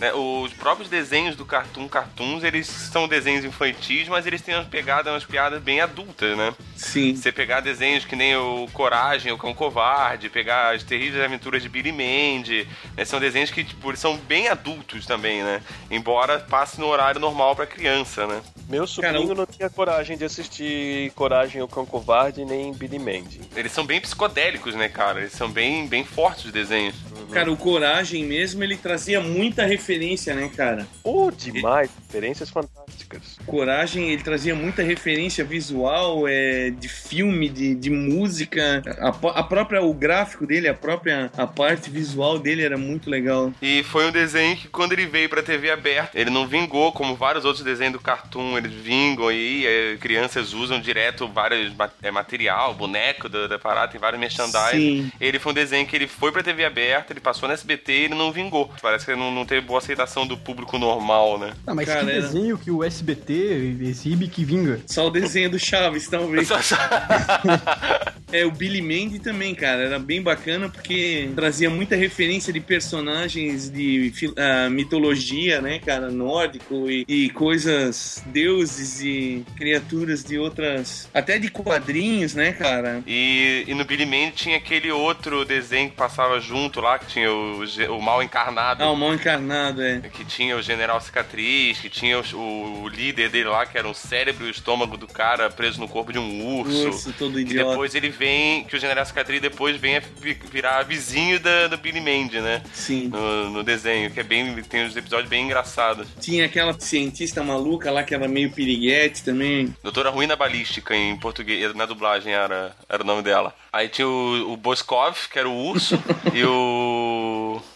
Né, 0.00 0.12
os 0.14 0.52
próprios 0.52 0.88
desenhos 0.88 1.36
do 1.36 1.44
Cartoon 1.44 1.88
Cartoons, 1.88 2.44
eles 2.44 2.66
são 2.66 3.08
desenhos 3.08 3.44
infantis, 3.44 4.08
mas 4.08 4.26
eles 4.26 4.42
têm 4.42 4.54
umas 4.54 4.68
pegadas, 4.68 5.12
umas 5.12 5.24
piadas 5.24 5.62
bem 5.62 5.80
adultas, 5.80 6.36
né? 6.36 6.54
Sim. 6.76 7.14
Você 7.14 7.32
pegar 7.32 7.60
desenhos 7.60 8.04
que 8.04 8.16
nem 8.16 8.36
o 8.36 8.68
Coragem, 8.72 9.32
o 9.32 9.38
Cão 9.38 9.54
Covarde, 9.54 10.28
pegar 10.28 10.74
as 10.74 10.82
terríveis 10.82 11.24
aventuras 11.24 11.62
de 11.62 11.68
Billy 11.68 11.92
Mandy, 11.92 12.68
né, 12.96 13.04
são 13.04 13.20
desenhos 13.20 13.50
que 13.50 13.64
tipo, 13.64 13.96
são 13.96 14.16
bem 14.16 14.48
adultos 14.48 15.06
também, 15.06 15.42
né? 15.42 15.62
Embora 15.90 16.38
passe 16.40 16.80
no 16.80 16.86
horário 16.86 17.20
normal 17.20 17.54
pra 17.54 17.66
criança, 17.66 18.26
né? 18.26 18.42
Meu 18.68 18.86
sobrinho 18.86 19.34
não 19.34 19.46
tinha 19.46 19.68
coragem 19.68 20.16
de 20.16 20.24
assistir 20.24 21.10
Coragem 21.14 21.60
o 21.62 21.68
Cão 21.68 21.84
Covarde 21.84 22.44
nem 22.44 22.72
Billy 22.72 22.98
Mandy. 22.98 23.40
Eles 23.54 23.72
são 23.72 23.84
bem 23.84 24.00
psicodélicos, 24.00 24.74
né, 24.74 24.88
cara? 24.88 25.20
Eles 25.20 25.32
são 25.32 25.50
bem, 25.50 25.86
bem 25.86 26.04
fortes 26.04 26.46
os 26.46 26.52
desenhos. 26.52 26.94
Cara, 27.34 27.50
o 27.50 27.56
Coragem 27.56 28.24
mesmo, 28.24 28.62
ele 28.62 28.76
trazia 28.76 29.20
muita 29.20 29.66
referência, 29.66 30.36
né, 30.36 30.48
cara? 30.56 30.86
Oh, 31.02 31.32
demais, 31.32 31.90
referências 32.06 32.48
fantásticas. 32.48 33.36
Coragem, 33.44 34.12
ele 34.12 34.22
trazia 34.22 34.54
muita 34.54 34.84
referência 34.84 35.44
visual, 35.44 36.28
é, 36.28 36.70
de 36.70 36.88
filme, 36.88 37.48
de, 37.48 37.74
de 37.74 37.90
música. 37.90 38.82
A, 39.00 39.08
a 39.40 39.42
própria, 39.42 39.82
o 39.82 39.92
gráfico 39.92 40.46
dele, 40.46 40.68
a 40.68 40.74
própria 40.74 41.28
a 41.36 41.44
parte 41.44 41.90
visual 41.90 42.38
dele 42.38 42.62
era 42.62 42.78
muito 42.78 43.10
legal. 43.10 43.52
E 43.60 43.82
foi 43.82 44.06
um 44.06 44.12
desenho 44.12 44.56
que 44.56 44.68
quando 44.68 44.92
ele 44.92 45.06
veio 45.06 45.28
pra 45.28 45.42
TV 45.42 45.72
aberta, 45.72 46.18
ele 46.18 46.30
não 46.30 46.46
vingou, 46.46 46.92
como 46.92 47.16
vários 47.16 47.44
outros 47.44 47.64
desenhos 47.64 47.94
do 47.94 48.00
Cartoon, 48.00 48.56
eles 48.56 48.72
vingam 48.72 49.26
aí, 49.26 49.66
é, 49.66 49.96
crianças 49.96 50.52
usam 50.52 50.80
direto 50.80 51.26
vários 51.26 51.72
é, 52.00 52.12
material, 52.12 52.74
boneco 52.74 53.28
da, 53.28 53.48
da 53.48 53.58
parada, 53.58 53.90
tem 53.90 54.00
vários 54.00 54.20
merchandising. 54.20 54.70
Sim. 54.70 55.12
Ele 55.20 55.40
foi 55.40 55.50
um 55.50 55.54
desenho 55.54 55.84
que 55.84 55.96
ele 55.96 56.06
foi 56.06 56.30
pra 56.30 56.44
TV 56.44 56.64
aberta, 56.64 57.12
ele 57.12 57.23
passou 57.24 57.48
na 57.48 57.54
SBT 57.54 57.92
e 57.92 58.04
ele 58.04 58.14
não 58.14 58.30
vingou. 58.30 58.70
Parece 58.80 59.04
que 59.04 59.10
ele 59.10 59.18
não, 59.20 59.32
não 59.32 59.46
teve 59.46 59.66
boa 59.66 59.78
aceitação 59.78 60.26
do 60.26 60.36
público 60.36 60.78
normal, 60.78 61.38
né? 61.38 61.54
Ah, 61.66 61.74
mas 61.74 61.86
Cara, 61.88 62.00
que 62.00 62.06
desenho 62.06 62.58
que 62.58 62.70
o 62.70 62.84
SBT 62.84 63.76
exibe 63.80 64.28
que 64.28 64.44
vinga. 64.44 64.80
Só 64.86 65.06
o 65.06 65.10
desenho 65.10 65.50
do 65.50 65.58
Chaves, 65.58 66.06
talvez. 66.06 66.46
Só- 66.46 66.60
só- 66.62 66.76
É, 68.32 68.44
o 68.44 68.50
Billy 68.50 68.82
Mandy 68.82 69.20
também, 69.20 69.54
cara, 69.54 69.82
era 69.82 69.96
bem 69.96 70.20
bacana 70.20 70.68
porque 70.68 71.30
trazia 71.36 71.70
muita 71.70 71.94
referência 71.94 72.52
de 72.52 72.58
personagens 72.58 73.70
de 73.70 74.12
ah, 74.36 74.68
mitologia, 74.68 75.60
né, 75.60 75.78
cara, 75.78 76.10
nórdico 76.10 76.90
e, 76.90 77.04
e 77.06 77.30
coisas, 77.30 78.24
deuses 78.26 79.00
e 79.02 79.44
criaturas 79.56 80.24
de 80.24 80.36
outras, 80.36 81.08
até 81.14 81.38
de 81.38 81.48
quadrinhos, 81.48 82.34
né, 82.34 82.52
cara. 82.52 83.04
E, 83.06 83.62
e 83.68 83.74
no 83.74 83.84
Billy 83.84 84.04
Mandy 84.04 84.32
tinha 84.32 84.56
aquele 84.56 84.90
outro 84.90 85.44
desenho 85.44 85.90
que 85.90 85.96
passava 85.96 86.40
junto 86.40 86.80
lá, 86.80 86.98
que 86.98 87.06
tinha 87.14 87.32
o, 87.32 87.62
o 87.96 88.02
mal 88.02 88.22
encarnado. 88.22 88.82
Ah, 88.82 88.90
o 88.90 88.96
mal 88.96 89.14
encarnado, 89.14 89.82
é. 89.82 90.00
Que 90.12 90.24
tinha 90.24 90.56
o 90.56 90.62
General 90.62 91.00
Cicatriz, 91.00 91.78
que 91.78 91.88
tinha 91.88 92.18
o, 92.20 92.82
o 92.82 92.88
líder 92.88 93.30
dele 93.30 93.48
lá, 93.48 93.64
que 93.64 93.78
era 93.78 93.88
um 93.88 93.94
cérebro 93.94 94.44
e 94.44 94.48
o 94.48 94.50
estômago 94.50 94.96
do 94.96 95.06
cara 95.06 95.48
preso 95.48 95.80
no 95.80 95.88
corpo 95.88 96.12
de 96.12 96.18
um 96.18 96.58
urso. 96.58 96.88
Urso, 96.88 97.12
todo 97.16 97.38
E 97.38 97.42
idiota. 97.42 97.70
depois 97.70 97.94
ele 97.94 98.08
vem, 98.08 98.64
que 98.64 98.76
o 98.76 98.80
General 98.80 99.04
Cicatriz 99.06 99.40
depois 99.40 99.76
vem 99.76 99.96
a 99.96 100.00
vi- 100.20 100.38
virar 100.50 100.82
vizinho 100.82 101.38
da, 101.40 101.68
do 101.68 101.76
Billy 101.78 102.00
Mandy, 102.00 102.40
né? 102.40 102.62
Sim. 102.72 103.08
No, 103.08 103.50
no 103.50 103.62
desenho, 103.62 104.10
que 104.10 104.20
é 104.20 104.24
bem. 104.24 104.54
Tem 104.64 104.84
uns 104.84 104.96
episódios 104.96 105.28
bem 105.28 105.44
engraçados. 105.44 106.08
Tinha 106.20 106.44
aquela 106.46 106.72
cientista 106.78 107.42
maluca 107.42 107.90
lá 107.90 108.02
que 108.02 108.14
era 108.14 108.26
meio 108.26 108.50
piriguete 108.50 109.22
também. 109.22 109.74
Doutora 109.82 110.10
Ruína 110.10 110.34
Balística, 110.36 110.94
em 110.96 111.16
português, 111.16 111.74
na 111.74 111.86
dublagem 111.86 112.32
era, 112.32 112.74
era 112.88 113.02
o 113.02 113.06
nome 113.06 113.22
dela. 113.22 113.54
Aí 113.72 113.88
tinha 113.88 114.06
o, 114.06 114.52
o 114.52 114.56
Boskov, 114.56 115.16
que 115.30 115.38
era 115.38 115.48
o 115.48 115.66
urso, 115.66 115.98
e 116.32 116.44
o 116.44 117.03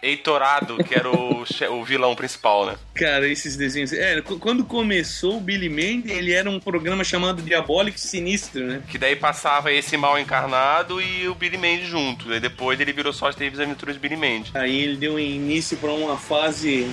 Heitorado, 0.02 0.76
que 0.84 0.94
era 0.94 1.10
o, 1.10 1.44
o 1.78 1.84
vilão 1.84 2.14
principal, 2.14 2.66
né? 2.66 2.76
Cara, 2.94 3.28
esses 3.28 3.56
desenhos. 3.56 3.92
É, 3.92 4.20
qu- 4.22 4.38
quando 4.38 4.64
começou 4.64 5.36
o 5.38 5.40
Billy 5.40 5.68
Mandy, 5.68 6.10
ele 6.12 6.32
era 6.32 6.48
um 6.50 6.58
programa 6.60 7.04
chamado 7.04 7.42
Diabólico 7.42 7.98
Sinistro, 7.98 8.66
né? 8.66 8.82
Que 8.88 8.98
daí 8.98 9.16
passava 9.16 9.72
esse 9.72 9.96
mal 9.96 10.18
encarnado 10.18 11.00
e 11.00 11.28
o 11.28 11.34
Billy 11.34 11.56
Mandy 11.58 11.86
junto. 11.86 12.32
Aí 12.32 12.40
depois 12.40 12.78
ele 12.80 12.92
virou 12.92 13.12
só 13.12 13.28
as 13.28 13.34
terríveis 13.36 13.60
aventuras 13.60 13.94
de 13.94 14.00
Billy 14.00 14.16
Mandy. 14.16 14.50
Aí 14.54 14.80
ele 14.82 14.96
deu 14.96 15.18
início 15.18 15.76
para 15.76 15.92
uma 15.92 16.16
fase 16.16 16.90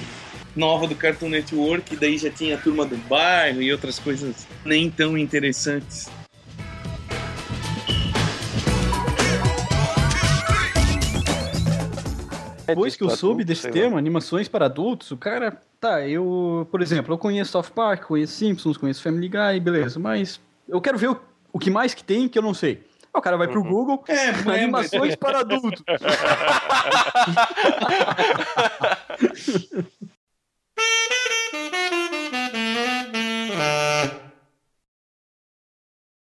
nova 0.56 0.88
do 0.88 0.96
Cartoon 0.96 1.28
Network, 1.30 1.96
daí 1.98 2.18
já 2.18 2.30
tinha 2.30 2.56
a 2.56 2.58
turma 2.58 2.86
do 2.86 2.96
bairro 2.96 3.62
e 3.62 3.72
outras 3.74 4.00
coisas 4.00 4.48
nem 4.64 4.90
tão 4.90 5.18
interessantes. 5.18 6.10
Depois 12.66 12.96
que 12.96 13.04
eu 13.04 13.10
soube 13.10 13.44
desse 13.44 13.70
tema, 13.70 13.98
animações 13.98 14.48
para 14.48 14.66
adultos, 14.66 15.12
o 15.12 15.18
cara. 15.18 15.62
Tá, 15.80 16.08
eu. 16.08 16.68
Por 16.72 16.82
exemplo, 16.82 17.14
eu 17.14 17.18
conheço 17.18 17.52
South 17.52 17.72
Park, 17.74 18.06
conheço 18.06 18.34
Simpsons, 18.34 18.78
conheço 18.78 19.04
Family 19.04 19.30
Guy, 19.30 19.60
beleza, 19.60 20.00
mas 20.00 20.40
eu 20.68 20.82
quero 20.82 20.98
ver 20.98 21.10
o, 21.10 21.20
o 21.54 21.60
que 21.60 21.70
mais 21.70 21.94
que 21.94 22.04
tem 22.04 22.28
que 22.28 22.38
eu 22.38 22.44
não 22.44 22.54
sei. 22.54 22.84
O 23.14 23.22
cara 23.22 23.38
vai 23.38 23.48
pro 23.48 23.64
Google, 23.64 24.04
é, 24.08 24.32
né? 24.44 24.64
animações 24.64 25.14
é. 25.14 25.16
para 25.16 25.40
adultos. 25.40 25.82